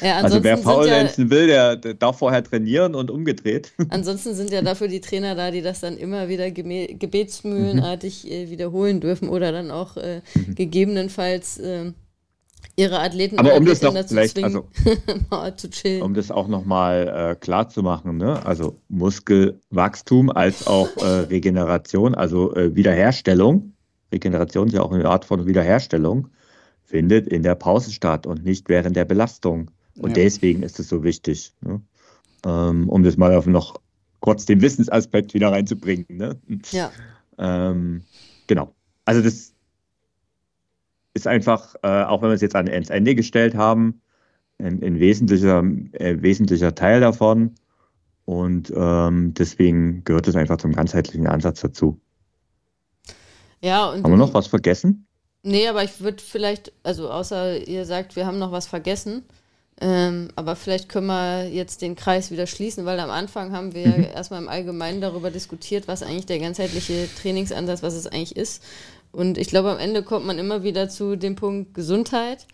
ja, 0.00 0.18
also 0.18 0.42
wer 0.42 0.58
faulenzen 0.58 1.24
ja, 1.24 1.30
will, 1.30 1.46
der, 1.46 1.76
der, 1.76 1.94
darf 1.94 2.18
vorher 2.18 2.42
trainieren 2.42 2.94
und 2.94 3.10
umgedreht. 3.10 3.72
Ansonsten 3.90 4.34
sind 4.34 4.50
ja 4.50 4.62
dafür 4.62 4.88
die 4.88 5.00
Trainer 5.00 5.34
da, 5.34 5.50
die 5.50 5.62
das 5.62 5.80
dann 5.80 5.96
immer 5.96 6.28
wieder 6.28 6.50
gebetsmühlenartig 6.50 8.24
mhm. 8.24 8.30
äh, 8.30 8.50
wiederholen 8.50 9.00
dürfen 9.00 9.28
oder 9.28 9.52
dann 9.52 9.70
auch 9.70 9.96
äh, 9.96 10.22
mhm. 10.34 10.54
gegebenenfalls 10.54 11.58
äh, 11.58 11.92
ihre 12.76 13.00
Athleten 13.00 13.38
Aber 13.38 13.54
um 13.54 13.64
das 13.64 13.82
noch 13.82 13.94
vielleicht, 14.06 14.42
also, 14.42 14.68
zu 15.56 15.70
chillen. 15.70 16.02
Um 16.02 16.14
das 16.14 16.30
auch 16.30 16.48
nochmal 16.48 17.32
äh, 17.32 17.34
klar 17.36 17.68
zu 17.68 17.82
machen, 17.82 18.18
ne? 18.18 18.44
also 18.44 18.78
Muskelwachstum 18.88 20.30
als 20.30 20.66
auch 20.66 20.88
äh, 20.98 21.04
Regeneration, 21.30 22.14
also 22.14 22.54
äh, 22.54 22.74
Wiederherstellung. 22.74 23.72
Regeneration 24.12 24.68
ist 24.68 24.74
ja 24.74 24.82
auch 24.82 24.92
eine 24.92 25.08
Art 25.08 25.24
von 25.24 25.46
Wiederherstellung 25.46 26.28
findet 26.86 27.26
in 27.26 27.42
der 27.42 27.54
Pause 27.54 27.92
statt 27.92 28.26
und 28.26 28.44
nicht 28.44 28.68
während 28.68 28.96
der 28.96 29.04
Belastung. 29.04 29.70
Und 29.98 30.16
ja. 30.16 30.24
deswegen 30.24 30.62
ist 30.62 30.78
es 30.78 30.88
so 30.88 31.02
wichtig, 31.02 31.52
ne? 31.60 31.80
ähm, 32.44 32.88
um 32.88 33.02
das 33.02 33.16
mal 33.16 33.34
auf 33.34 33.46
noch 33.46 33.80
kurz 34.20 34.46
den 34.46 34.60
Wissensaspekt 34.60 35.34
wieder 35.34 35.52
reinzubringen. 35.52 36.06
Ne? 36.08 36.38
Ja. 36.70 36.90
Ähm, 37.38 38.02
genau. 38.46 38.74
Also 39.04 39.22
das 39.22 39.52
ist 41.14 41.26
einfach, 41.26 41.74
äh, 41.82 42.02
auch 42.04 42.22
wenn 42.22 42.30
wir 42.30 42.34
es 42.34 42.40
jetzt 42.40 42.56
an, 42.56 42.68
ans 42.68 42.90
Ende 42.90 43.14
gestellt 43.14 43.54
haben, 43.54 44.00
ein, 44.58 44.82
ein 44.82 45.00
wesentlicher, 45.00 45.62
äh, 45.92 46.20
wesentlicher 46.20 46.74
Teil 46.74 47.00
davon. 47.00 47.54
Und 48.24 48.72
ähm, 48.74 49.34
deswegen 49.34 50.04
gehört 50.04 50.28
es 50.28 50.36
einfach 50.36 50.58
zum 50.58 50.72
ganzheitlichen 50.72 51.26
Ansatz 51.26 51.60
dazu. 51.60 52.00
Ja, 53.62 53.90
und 53.90 54.04
haben 54.04 54.10
wir 54.10 54.16
noch 54.16 54.34
was 54.34 54.48
vergessen? 54.48 55.05
Nee, 55.46 55.68
aber 55.68 55.84
ich 55.84 56.00
würde 56.00 56.20
vielleicht, 56.20 56.72
also 56.82 57.08
außer 57.08 57.68
ihr 57.68 57.84
sagt, 57.84 58.16
wir 58.16 58.26
haben 58.26 58.40
noch 58.40 58.50
was 58.50 58.66
vergessen, 58.66 59.22
ähm, 59.80 60.26
aber 60.34 60.56
vielleicht 60.56 60.88
können 60.88 61.06
wir 61.06 61.48
jetzt 61.48 61.82
den 61.82 61.94
Kreis 61.94 62.32
wieder 62.32 62.48
schließen, 62.48 62.84
weil 62.84 62.98
am 62.98 63.10
Anfang 63.10 63.52
haben 63.52 63.72
wir 63.72 63.86
mhm. 63.86 64.08
erstmal 64.12 64.42
im 64.42 64.48
Allgemeinen 64.48 65.00
darüber 65.00 65.30
diskutiert, 65.30 65.86
was 65.86 66.02
eigentlich 66.02 66.26
der 66.26 66.40
ganzheitliche 66.40 67.08
Trainingsansatz, 67.22 67.84
was 67.84 67.94
es 67.94 68.08
eigentlich 68.08 68.34
ist. 68.34 68.60
Und 69.12 69.38
ich 69.38 69.46
glaube, 69.46 69.70
am 69.70 69.78
Ende 69.78 70.02
kommt 70.02 70.26
man 70.26 70.40
immer 70.40 70.64
wieder 70.64 70.88
zu 70.88 71.14
dem 71.14 71.36
Punkt 71.36 71.74
Gesundheit. 71.74 72.48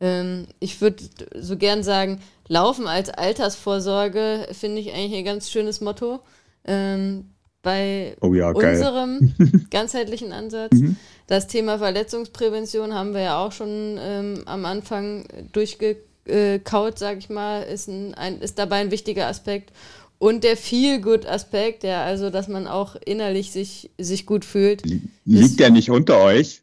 Ähm, 0.00 0.46
ich 0.60 0.80
würde 0.80 1.02
so 1.34 1.56
gern 1.56 1.82
sagen, 1.82 2.20
Laufen 2.46 2.86
als 2.86 3.10
Altersvorsorge 3.10 4.46
finde 4.52 4.80
ich 4.80 4.92
eigentlich 4.92 5.18
ein 5.18 5.24
ganz 5.24 5.50
schönes 5.50 5.80
Motto. 5.80 6.20
Ähm, 6.64 7.28
bei 7.62 8.16
oh 8.20 8.34
ja, 8.34 8.50
unserem 8.50 9.34
ganzheitlichen 9.70 10.32
Ansatz. 10.32 10.74
Mhm. 10.74 10.96
Das 11.26 11.46
Thema 11.48 11.78
Verletzungsprävention 11.78 12.94
haben 12.94 13.14
wir 13.14 13.22
ja 13.22 13.44
auch 13.44 13.52
schon 13.52 13.98
ähm, 13.98 14.42
am 14.46 14.64
Anfang 14.64 15.24
durchgekaut, 15.52 16.98
sage 16.98 17.18
ich 17.18 17.28
mal, 17.28 17.62
ist, 17.62 17.88
ein, 17.88 18.14
ein, 18.14 18.40
ist 18.40 18.58
dabei 18.58 18.76
ein 18.76 18.90
wichtiger 18.90 19.26
Aspekt. 19.26 19.72
Und 20.18 20.44
der 20.44 20.56
Feel-Good-Aspekt, 20.56 21.84
ja, 21.84 22.04
also 22.04 22.30
dass 22.30 22.48
man 22.48 22.66
auch 22.66 22.96
innerlich 23.04 23.50
sich, 23.50 23.90
sich 23.98 24.24
gut 24.24 24.44
fühlt. 24.44 24.82
Liegt 25.24 25.60
der 25.60 25.70
nicht 25.70 25.90
unter 25.90 26.20
euch? 26.20 26.62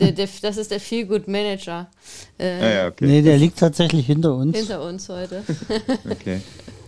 Der, 0.00 0.12
der, 0.12 0.28
das 0.42 0.56
ist 0.56 0.70
der 0.70 0.80
Feel-Good-Manager. 0.80 1.90
Äh, 2.38 2.44
ah, 2.60 2.74
ja, 2.74 2.86
okay. 2.88 3.06
Nee, 3.06 3.22
der 3.22 3.36
liegt 3.36 3.58
tatsächlich 3.58 4.06
hinter 4.06 4.34
uns. 4.34 4.56
Hinter 4.56 4.84
uns 4.84 5.08
heute. 5.08 5.42
okay. 6.10 6.40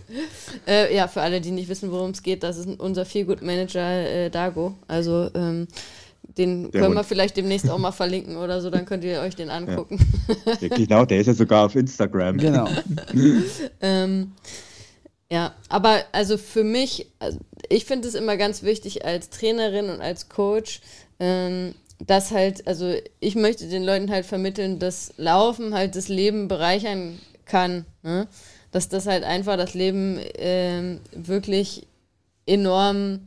Äh, 0.67 0.93
ja, 0.95 1.07
für 1.07 1.21
alle, 1.21 1.39
die 1.39 1.51
nicht 1.51 1.69
wissen, 1.69 1.91
worum 1.91 2.11
es 2.11 2.23
geht, 2.23 2.43
das 2.43 2.57
ist 2.57 2.67
unser 2.79 3.05
Feelgood-Manager 3.05 4.25
äh, 4.25 4.29
Dago. 4.29 4.75
Also 4.87 5.29
ähm, 5.33 5.67
den 6.37 6.71
der 6.71 6.81
können 6.81 6.93
wir 6.93 7.03
vielleicht 7.03 7.37
demnächst 7.37 7.69
auch 7.69 7.77
mal 7.77 7.91
verlinken 7.91 8.37
oder 8.37 8.61
so, 8.61 8.69
dann 8.69 8.85
könnt 8.85 9.03
ihr 9.03 9.21
euch 9.21 9.35
den 9.35 9.49
angucken. 9.49 9.99
Ja. 10.61 10.67
genau, 10.69 11.05
der 11.05 11.19
ist 11.19 11.27
ja 11.27 11.33
sogar 11.33 11.65
auf 11.65 11.75
Instagram. 11.75 12.37
Genau. 12.37 12.67
ähm, 13.81 14.33
ja, 15.31 15.53
aber 15.69 16.03
also 16.11 16.37
für 16.37 16.63
mich, 16.63 17.07
also 17.19 17.39
ich 17.69 17.85
finde 17.85 18.07
es 18.07 18.15
immer 18.15 18.37
ganz 18.37 18.63
wichtig 18.63 19.05
als 19.05 19.29
Trainerin 19.29 19.89
und 19.89 20.01
als 20.01 20.29
Coach, 20.29 20.81
ähm, 21.19 21.73
dass 22.05 22.31
halt, 22.31 22.67
also 22.67 22.93
ich 23.19 23.35
möchte 23.35 23.67
den 23.67 23.83
Leuten 23.83 24.11
halt 24.11 24.25
vermitteln, 24.25 24.79
dass 24.79 25.13
Laufen 25.17 25.73
halt 25.73 25.95
das 25.95 26.07
Leben 26.07 26.47
bereichern 26.47 27.19
kann. 27.45 27.85
Ne? 28.03 28.27
Dass 28.77 28.89
das 28.89 29.07
halt 29.07 29.23
einfach 29.23 29.57
das 29.57 29.73
Leben 29.73 30.19
äh, 30.19 30.99
wirklich 31.11 31.87
enorm 32.45 33.21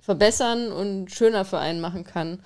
verbessern 0.00 0.72
und 0.72 1.12
schöner 1.12 1.44
für 1.44 1.60
einen 1.60 1.80
machen 1.80 2.02
kann. 2.02 2.40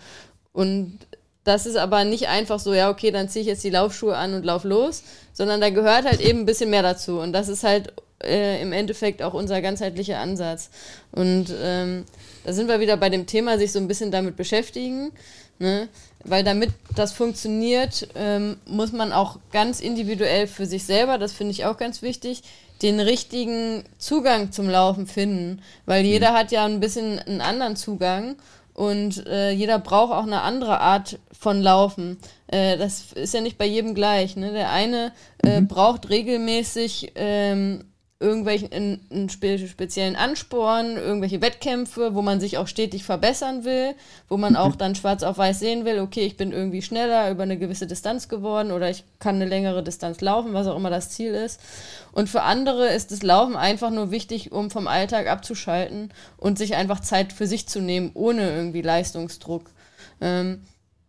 Und 0.53 0.99
das 1.45 1.65
ist 1.65 1.77
aber 1.77 2.05
nicht 2.05 2.29
einfach 2.29 2.59
so, 2.59 2.75
ja, 2.75 2.91
okay, 2.91 3.11
dann 3.11 3.31
ziehe 3.31 3.41
ich 3.41 3.49
jetzt 3.49 3.65
die 3.65 3.71
Laufschuhe 3.71 4.15
an 4.15 4.35
und 4.35 4.45
lauf 4.45 4.65
los, 4.65 5.05
sondern 5.33 5.63
da 5.63 5.71
gehört 5.71 6.05
halt 6.05 6.21
eben 6.21 6.41
ein 6.41 6.45
bisschen 6.45 6.69
mehr 6.69 6.83
dazu. 6.83 7.19
Und 7.19 7.33
das 7.33 7.49
ist 7.49 7.65
halt 7.65 7.95
äh, 8.23 8.61
im 8.61 8.75
Endeffekt 8.75 9.23
auch 9.23 9.33
unser 9.33 9.63
ganzheitlicher 9.63 10.19
Ansatz. 10.19 10.69
Und 11.13 11.47
ähm, 11.63 12.05
da 12.45 12.53
sind 12.53 12.69
wir 12.69 12.79
wieder 12.79 12.99
bei 12.99 13.09
dem 13.09 13.25
Thema, 13.25 13.57
sich 13.57 13.73
so 13.73 13.79
ein 13.79 13.89
bisschen 13.89 14.11
damit 14.11 14.37
beschäftigen. 14.37 15.13
Ne? 15.59 15.89
Weil 16.25 16.43
damit 16.43 16.71
das 16.95 17.13
funktioniert, 17.13 18.09
ähm, 18.15 18.57
muss 18.67 18.93
man 18.93 19.13
auch 19.13 19.39
ganz 19.53 19.81
individuell 19.81 20.47
für 20.47 20.67
sich 20.67 20.85
selber, 20.85 21.19
das 21.19 21.33
finde 21.33 21.53
ich 21.53 21.67
auch 21.67 21.77
ganz 21.77 22.03
wichtig, 22.03 22.43
den 22.83 22.99
richtigen 23.01 23.85
Zugang 23.99 24.53
zum 24.53 24.69
Laufen 24.69 25.07
finden. 25.07 25.63
Weil 25.87 26.03
mhm. 26.03 26.09
jeder 26.09 26.33
hat 26.33 26.51
ja 26.51 26.65
ein 26.65 26.81
bisschen 26.81 27.19
einen 27.19 27.41
anderen 27.41 27.77
Zugang. 27.77 28.37
und 28.75 29.27
äh, 29.27 29.53
jeder 29.53 29.79
braucht 29.79 30.13
auch 30.13 30.25
eine 30.25 30.43
andere 30.43 30.81
Art 30.81 31.21
von 31.39 31.63
Laufen. 31.63 32.19
Äh, 32.49 32.77
das 32.77 33.13
ist 33.13 33.33
ja 33.33 33.41
nicht 33.41 33.57
bei 33.57 33.67
jedem 33.67 33.95
gleich. 33.95 34.35
Ne? 34.35 34.53
Der 34.53 34.71
eine 34.71 35.13
äh, 35.45 35.61
mhm. 35.61 35.69
braucht 35.69 36.11
regelmäßig 36.11 37.13
ähm, 37.15 37.85
irgendwelchen 38.21 38.73
einen 38.73 39.29
speziellen 39.29 40.17
Ansporn, 40.17 40.97
irgendwelche 40.97 41.43
Wettkämpfe, 41.43 42.15
wo 42.15 42.23
man 42.23 42.41
sich 42.41 42.59
auch 42.59 42.69
stetig 42.69 43.05
verbessern 43.05 43.65
will, 43.65 43.95
wo 44.29 44.37
man 44.37 44.57
auch 44.57 44.77
dann 44.77 44.95
schwarz 44.95 45.23
auf 45.23 45.37
weiß 45.37 45.59
sehen 45.59 45.85
will, 45.85 45.99
okay, 45.99 46.25
ich 46.25 46.37
bin 46.37 46.53
irgendwie 46.53 46.81
schneller 46.81 47.31
über 47.31 47.43
eine 47.43 47.59
gewisse 47.59 47.87
Distanz 47.87 48.29
geworden 48.29 48.71
oder 48.71 48.89
ich 48.89 49.05
kann 49.19 49.35
eine 49.35 49.47
längere 49.47 49.83
Distanz 49.83 50.21
laufen, 50.21 50.55
was 50.55 50.69
auch 50.69 50.77
immer 50.77 50.91
das 50.91 51.11
Ziel 51.11 51.35
ist. 51.35 51.61
Und 52.13 52.29
für 52.29 52.43
andere 52.43 52.89
ist 52.89 53.11
das 53.11 53.23
Laufen 53.23 53.57
einfach 53.57 53.91
nur 53.91 54.11
wichtig, 54.13 54.53
um 54.53 54.71
vom 54.71 54.87
Alltag 54.87 55.27
abzuschalten 55.27 56.13
und 56.37 56.57
sich 56.57 56.77
einfach 56.77 57.01
Zeit 57.01 57.33
für 57.33 57.49
sich 57.49 57.67
zu 57.69 57.81
nehmen, 57.81 58.13
ohne 58.15 58.55
irgendwie 58.55 58.83
Leistungsdruck. 58.83 59.71
Ähm, 60.21 60.63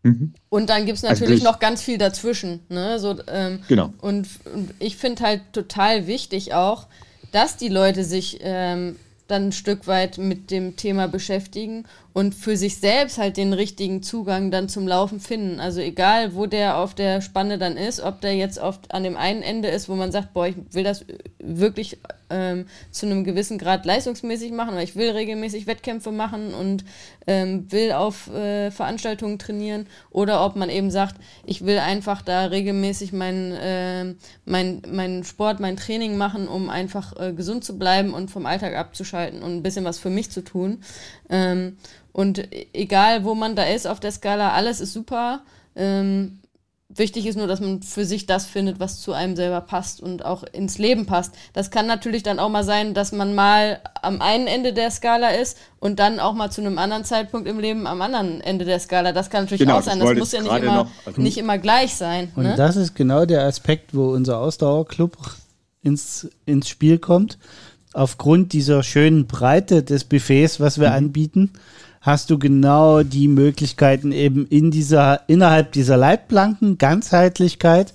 mhm. 0.05 0.33
und 0.49 0.69
dann 0.69 0.85
gibt 0.85 0.97
es 0.97 1.03
also 1.03 1.23
natürlich 1.23 1.41
also 1.41 1.51
noch 1.51 1.59
ganz 1.59 1.81
viel 1.81 1.97
dazwischen. 1.97 2.61
Ne? 2.69 2.99
So, 2.99 3.17
ähm, 3.27 3.59
genau. 3.67 3.93
Und, 4.01 4.27
und 4.53 4.73
ich 4.79 4.97
finde 4.97 5.23
halt 5.23 5.41
total 5.51 6.07
wichtig 6.07 6.53
auch, 6.53 6.87
dass 7.31 7.57
die 7.57 7.69
Leute 7.69 8.03
sich 8.03 8.39
ähm, 8.41 8.95
dann 9.27 9.47
ein 9.47 9.51
Stück 9.51 9.87
weit 9.87 10.17
mit 10.17 10.51
dem 10.51 10.75
Thema 10.75 11.07
beschäftigen 11.07 11.85
und 12.15 12.33
für 12.33 12.55
sich 12.55 12.77
selbst 12.77 13.17
halt 13.17 13.35
den 13.35 13.51
richtigen 13.51 14.01
Zugang 14.01 14.49
dann 14.49 14.69
zum 14.69 14.87
Laufen 14.87 15.19
finden. 15.19 15.59
Also 15.59 15.81
egal, 15.81 16.33
wo 16.33 16.45
der 16.45 16.77
auf 16.77 16.95
der 16.95 17.19
Spanne 17.19 17.57
dann 17.57 17.75
ist, 17.75 17.99
ob 17.99 18.21
der 18.21 18.33
jetzt 18.37 18.57
oft 18.57 18.93
an 18.93 19.03
dem 19.03 19.17
einen 19.17 19.41
Ende 19.41 19.67
ist, 19.67 19.89
wo 19.89 19.95
man 19.95 20.13
sagt, 20.13 20.33
boah, 20.33 20.47
ich 20.47 20.55
will 20.71 20.85
das 20.85 21.03
wirklich 21.39 21.97
ähm, 22.29 22.67
zu 22.89 23.05
einem 23.05 23.25
gewissen 23.25 23.57
Grad 23.57 23.85
leistungsmäßig 23.85 24.53
machen, 24.53 24.75
weil 24.75 24.85
ich 24.85 24.95
will 24.95 25.09
regelmäßig 25.09 25.67
Wettkämpfe 25.67 26.13
machen 26.13 26.53
und 26.53 26.85
ähm, 27.27 27.69
will 27.73 27.91
auf 27.91 28.33
äh, 28.33 28.71
Veranstaltungen 28.71 29.37
trainieren, 29.37 29.85
oder 30.09 30.45
ob 30.45 30.55
man 30.55 30.69
eben 30.69 30.91
sagt, 30.91 31.15
ich 31.45 31.65
will 31.65 31.79
einfach 31.79 32.21
da 32.21 32.45
regelmäßig 32.45 33.11
meinen 33.11 33.51
äh, 33.51 34.15
mein, 34.45 34.81
mein 34.89 35.25
Sport, 35.25 35.59
mein 35.59 35.75
Training 35.75 36.15
machen, 36.15 36.47
um 36.47 36.69
einfach 36.69 37.19
äh, 37.19 37.33
gesund 37.33 37.65
zu 37.65 37.77
bleiben 37.77 38.13
und 38.13 38.31
vom 38.31 38.45
Alltag 38.45 38.73
abzuschalten 38.75 39.43
und 39.43 39.57
ein 39.57 39.63
bisschen 39.63 39.83
was 39.83 39.99
für 39.99 40.09
mich 40.09 40.31
zu 40.31 40.45
tun. 40.45 40.81
Ähm, 41.29 41.75
und 42.15 42.47
egal, 42.73 43.25
wo 43.25 43.35
man 43.35 43.57
da 43.57 43.63
ist 43.63 43.85
auf 43.85 43.99
der 43.99 44.09
Skala, 44.09 44.53
alles 44.53 44.79
ist 44.79 44.93
super. 44.93 45.41
Ähm, 45.75 46.39
wichtig 46.87 47.25
ist 47.25 47.35
nur, 47.35 47.45
dass 47.45 47.59
man 47.59 47.81
für 47.81 48.05
sich 48.05 48.25
das 48.25 48.45
findet, 48.45 48.79
was 48.79 49.01
zu 49.01 49.11
einem 49.11 49.35
selber 49.35 49.59
passt 49.59 49.99
und 49.99 50.23
auch 50.23 50.43
ins 50.43 50.77
Leben 50.77 51.05
passt. 51.07 51.35
Das 51.51 51.71
kann 51.71 51.87
natürlich 51.87 52.23
dann 52.23 52.39
auch 52.39 52.47
mal 52.47 52.63
sein, 52.63 52.93
dass 52.93 53.11
man 53.11 53.35
mal 53.35 53.81
am 54.01 54.21
einen 54.21 54.47
Ende 54.47 54.71
der 54.71 54.91
Skala 54.91 55.31
ist 55.31 55.57
und 55.79 55.99
dann 55.99 56.21
auch 56.21 56.33
mal 56.33 56.49
zu 56.49 56.61
einem 56.61 56.77
anderen 56.77 57.03
Zeitpunkt 57.03 57.49
im 57.49 57.59
Leben 57.59 57.85
am 57.85 58.01
anderen 58.01 58.39
Ende 58.39 58.63
der 58.63 58.79
Skala. 58.79 59.11
Das 59.11 59.29
kann 59.29 59.43
natürlich 59.43 59.59
genau, 59.59 59.79
auch 59.79 59.83
sein. 59.83 59.99
Das, 59.99 60.07
das 60.07 60.17
muss 60.17 60.31
ja 60.31 60.41
nicht 60.41 60.55
immer, 60.55 60.73
noch, 60.73 60.91
also 61.05 61.21
nicht 61.21 61.37
immer 61.37 61.57
gleich 61.57 61.95
sein. 61.95 62.31
Und 62.37 62.43
ne? 62.43 62.55
das 62.55 62.77
ist 62.77 62.95
genau 62.95 63.25
der 63.25 63.43
Aspekt, 63.43 63.93
wo 63.93 64.13
unser 64.13 64.39
Ausdauerclub 64.39 65.17
ins, 65.81 66.29
ins 66.45 66.69
Spiel 66.69 66.97
kommt. 66.97 67.37
Aufgrund 67.91 68.53
dieser 68.53 68.83
schönen 68.83 69.27
Breite 69.27 69.83
des 69.83 70.05
Buffets, 70.05 70.61
was 70.61 70.79
wir 70.79 70.91
mhm. 70.91 70.95
anbieten, 70.95 71.53
hast 72.05 72.29
du 72.29 72.37
genau 72.37 73.01
die 73.01 73.27
Möglichkeiten 73.27 74.11
eben 74.11 74.45
in 74.45 74.69
dieser, 74.69 75.27
innerhalb 75.27 75.71
dieser 75.71 75.97
Leitplanken, 75.97 76.77
Ganzheitlichkeit, 76.77 77.93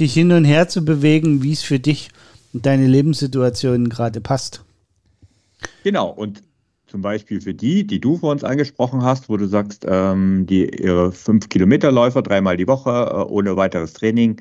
dich 0.00 0.12
hin 0.14 0.32
und 0.32 0.44
her 0.44 0.68
zu 0.68 0.84
bewegen, 0.84 1.44
wie 1.44 1.52
es 1.52 1.62
für 1.62 1.78
dich 1.78 2.10
und 2.52 2.66
deine 2.66 2.88
Lebenssituation 2.88 3.88
gerade 3.88 4.20
passt. 4.20 4.64
Genau, 5.84 6.10
und 6.10 6.42
zum 6.88 7.02
Beispiel 7.02 7.40
für 7.40 7.54
die, 7.54 7.86
die 7.86 8.00
du 8.00 8.16
vor 8.16 8.32
uns 8.32 8.42
angesprochen 8.42 9.02
hast, 9.02 9.28
wo 9.28 9.36
du 9.36 9.46
sagst, 9.46 9.86
ähm, 9.88 10.46
die 10.46 10.68
ihre 10.82 11.10
5-Kilometer-Läufer 11.10 12.22
dreimal 12.22 12.56
die 12.56 12.66
Woche 12.66 12.90
äh, 12.90 13.30
ohne 13.30 13.56
weiteres 13.56 13.92
Training, 13.92 14.40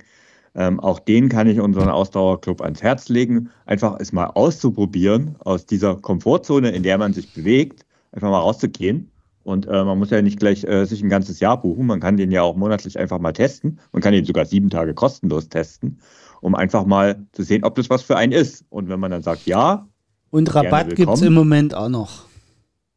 ähm, 0.56 0.80
auch 0.80 1.00
denen 1.00 1.30
kann 1.30 1.48
ich 1.48 1.60
unseren 1.60 1.90
Ausdauerclub 1.90 2.62
ans 2.62 2.82
Herz 2.82 3.10
legen, 3.10 3.50
einfach 3.68 4.00
es 4.00 4.14
mal 4.14 4.28
auszuprobieren 4.28 5.36
aus 5.40 5.68
dieser 5.68 5.96
Komfortzone, 5.96 6.72
in 6.72 6.82
der 6.82 6.98
man 6.98 7.14
sich 7.14 7.34
bewegt 7.34 7.85
einfach 8.16 8.30
mal 8.30 8.40
rauszugehen. 8.40 9.12
Und 9.44 9.68
äh, 9.68 9.84
man 9.84 10.00
muss 10.00 10.10
ja 10.10 10.22
nicht 10.24 10.40
gleich 10.40 10.64
äh, 10.64 10.86
sich 10.86 11.04
ein 11.04 11.10
ganzes 11.10 11.40
Jahr 11.40 11.62
buchen. 11.62 11.86
Man 11.86 12.00
kann 12.00 12.18
den 12.18 12.32
ja 12.32 12.42
auch 12.42 12.56
monatlich 12.56 12.98
einfach 12.98 13.20
mal 13.20 13.32
testen. 13.32 13.80
Man 13.92 14.02
kann 14.02 14.14
ihn 14.14 14.26
sogar 14.26 14.46
sieben 14.46 14.72
Tage 14.72 14.96
kostenlos 14.96 15.50
testen, 15.50 16.00
um 16.42 16.56
einfach 16.56 16.86
mal 16.86 17.24
zu 17.32 17.44
sehen, 17.44 17.64
ob 17.64 17.76
das 17.76 17.92
was 17.92 18.02
für 18.02 18.18
einen 18.18 18.32
ist. 18.32 18.66
Und 18.70 18.90
wenn 18.90 19.00
man 19.00 19.12
dann 19.12 19.22
sagt, 19.22 19.46
ja. 19.46 19.88
Und 20.32 20.54
Rabatt 20.56 20.96
gibt 20.96 21.12
es 21.12 21.22
im 21.22 21.34
Moment 21.34 21.76
auch 21.76 21.90
noch. 21.90 22.26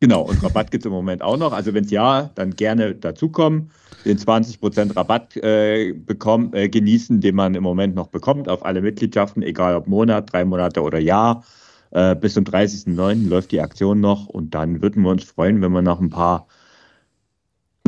Genau, 0.01 0.23
und 0.23 0.43
Rabatt 0.43 0.71
gibt 0.71 0.85
es 0.85 0.87
im 0.87 0.93
Moment 0.93 1.23
auch 1.23 1.37
noch. 1.37 1.53
Also 1.53 1.75
wenn 1.75 1.85
es 1.85 1.91
ja, 1.91 2.31
dann 2.35 2.55
gerne 2.55 2.95
dazukommen, 2.95 3.71
den 4.05 4.17
20% 4.17 4.97
Rabatt 4.97 5.37
äh, 5.37 5.93
bekommen, 5.93 6.55
äh, 6.55 6.69
genießen, 6.69 7.21
den 7.21 7.35
man 7.35 7.55
im 7.55 7.65
Moment 7.65 7.95
noch 7.95 8.07
bekommt 8.07 8.49
auf 8.49 8.65
alle 8.65 8.81
Mitgliedschaften, 8.81 9.43
egal 9.43 9.75
ob 9.75 9.87
Monat, 9.89 10.33
drei 10.33 10.45
Monate 10.45 10.83
oder 10.83 10.99
Jahr. 10.99 11.45
Äh, 11.91 12.15
bis 12.17 12.35
zum 12.35 12.45
30.09. 12.45 13.29
läuft 13.29 13.53
die 13.53 13.61
Aktion 13.61 14.01
noch 14.01 14.27
und 14.27 14.55
dann 14.55 14.83
würden 14.83 15.03
wir 15.03 15.11
uns 15.11 15.25
freuen, 15.25 15.61
wenn 15.63 15.73
wir 15.73 15.83
noch 15.83 16.01
ein 16.01 16.11
paar 16.11 16.47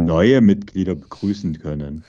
neue 0.01 0.41
Mitglieder 0.41 0.95
begrüßen 0.95 1.59
können. 1.59 2.05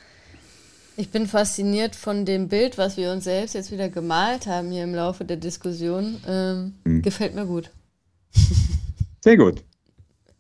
Ich 0.98 1.10
bin 1.10 1.28
fasziniert 1.28 1.96
von 1.96 2.26
dem 2.26 2.48
Bild, 2.48 2.78
was 2.78 2.98
wir 2.98 3.12
uns 3.12 3.24
selbst 3.24 3.54
jetzt 3.56 3.72
wieder 3.72 3.90
gemalt 3.90 4.46
haben 4.48 4.72
hier 4.72 4.84
im 4.84 4.94
Laufe 4.94 5.26
der 5.26 5.38
Diskussion. 5.38 6.18
Ähm, 6.28 6.74
hm. 6.86 7.02
Gefällt 7.02 7.36
mir 7.36 7.46
gut. 7.46 7.72
Sehr 9.22 9.38
gut. 9.38 9.64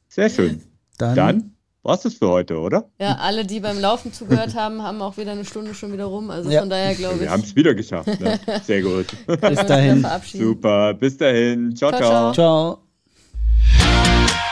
Sehr 0.07 0.29
schön. 0.29 0.61
Dann, 0.97 1.15
dann 1.15 1.53
war 1.83 1.95
es 1.95 2.01
das 2.01 2.13
für 2.13 2.29
heute, 2.29 2.59
oder? 2.59 2.89
Ja, 2.99 3.17
alle, 3.17 3.45
die 3.45 3.59
beim 3.59 3.79
Laufen 3.79 4.13
zugehört 4.13 4.55
haben, 4.55 4.83
haben 4.83 5.01
auch 5.01 5.17
wieder 5.17 5.31
eine 5.31 5.45
Stunde 5.45 5.73
schon 5.73 5.91
wieder 5.93 6.05
rum. 6.05 6.29
Also 6.29 6.49
ja. 6.49 6.59
von 6.59 6.69
daher 6.69 6.93
glaube 6.93 7.15
ich. 7.15 7.21
Wir 7.21 7.31
haben 7.31 7.41
es 7.43 7.55
wieder 7.55 7.73
geschafft. 7.73 8.19
Ne? 8.19 8.39
Sehr 8.63 8.81
gut. 8.81 9.07
bis 9.25 9.65
dahin. 9.65 10.05
Super. 10.31 10.93
Bis 10.93 11.17
dahin. 11.17 11.75
ciao. 11.75 11.91
Ciao. 11.91 12.33
ciao. 12.33 12.77
ciao. 13.77 14.47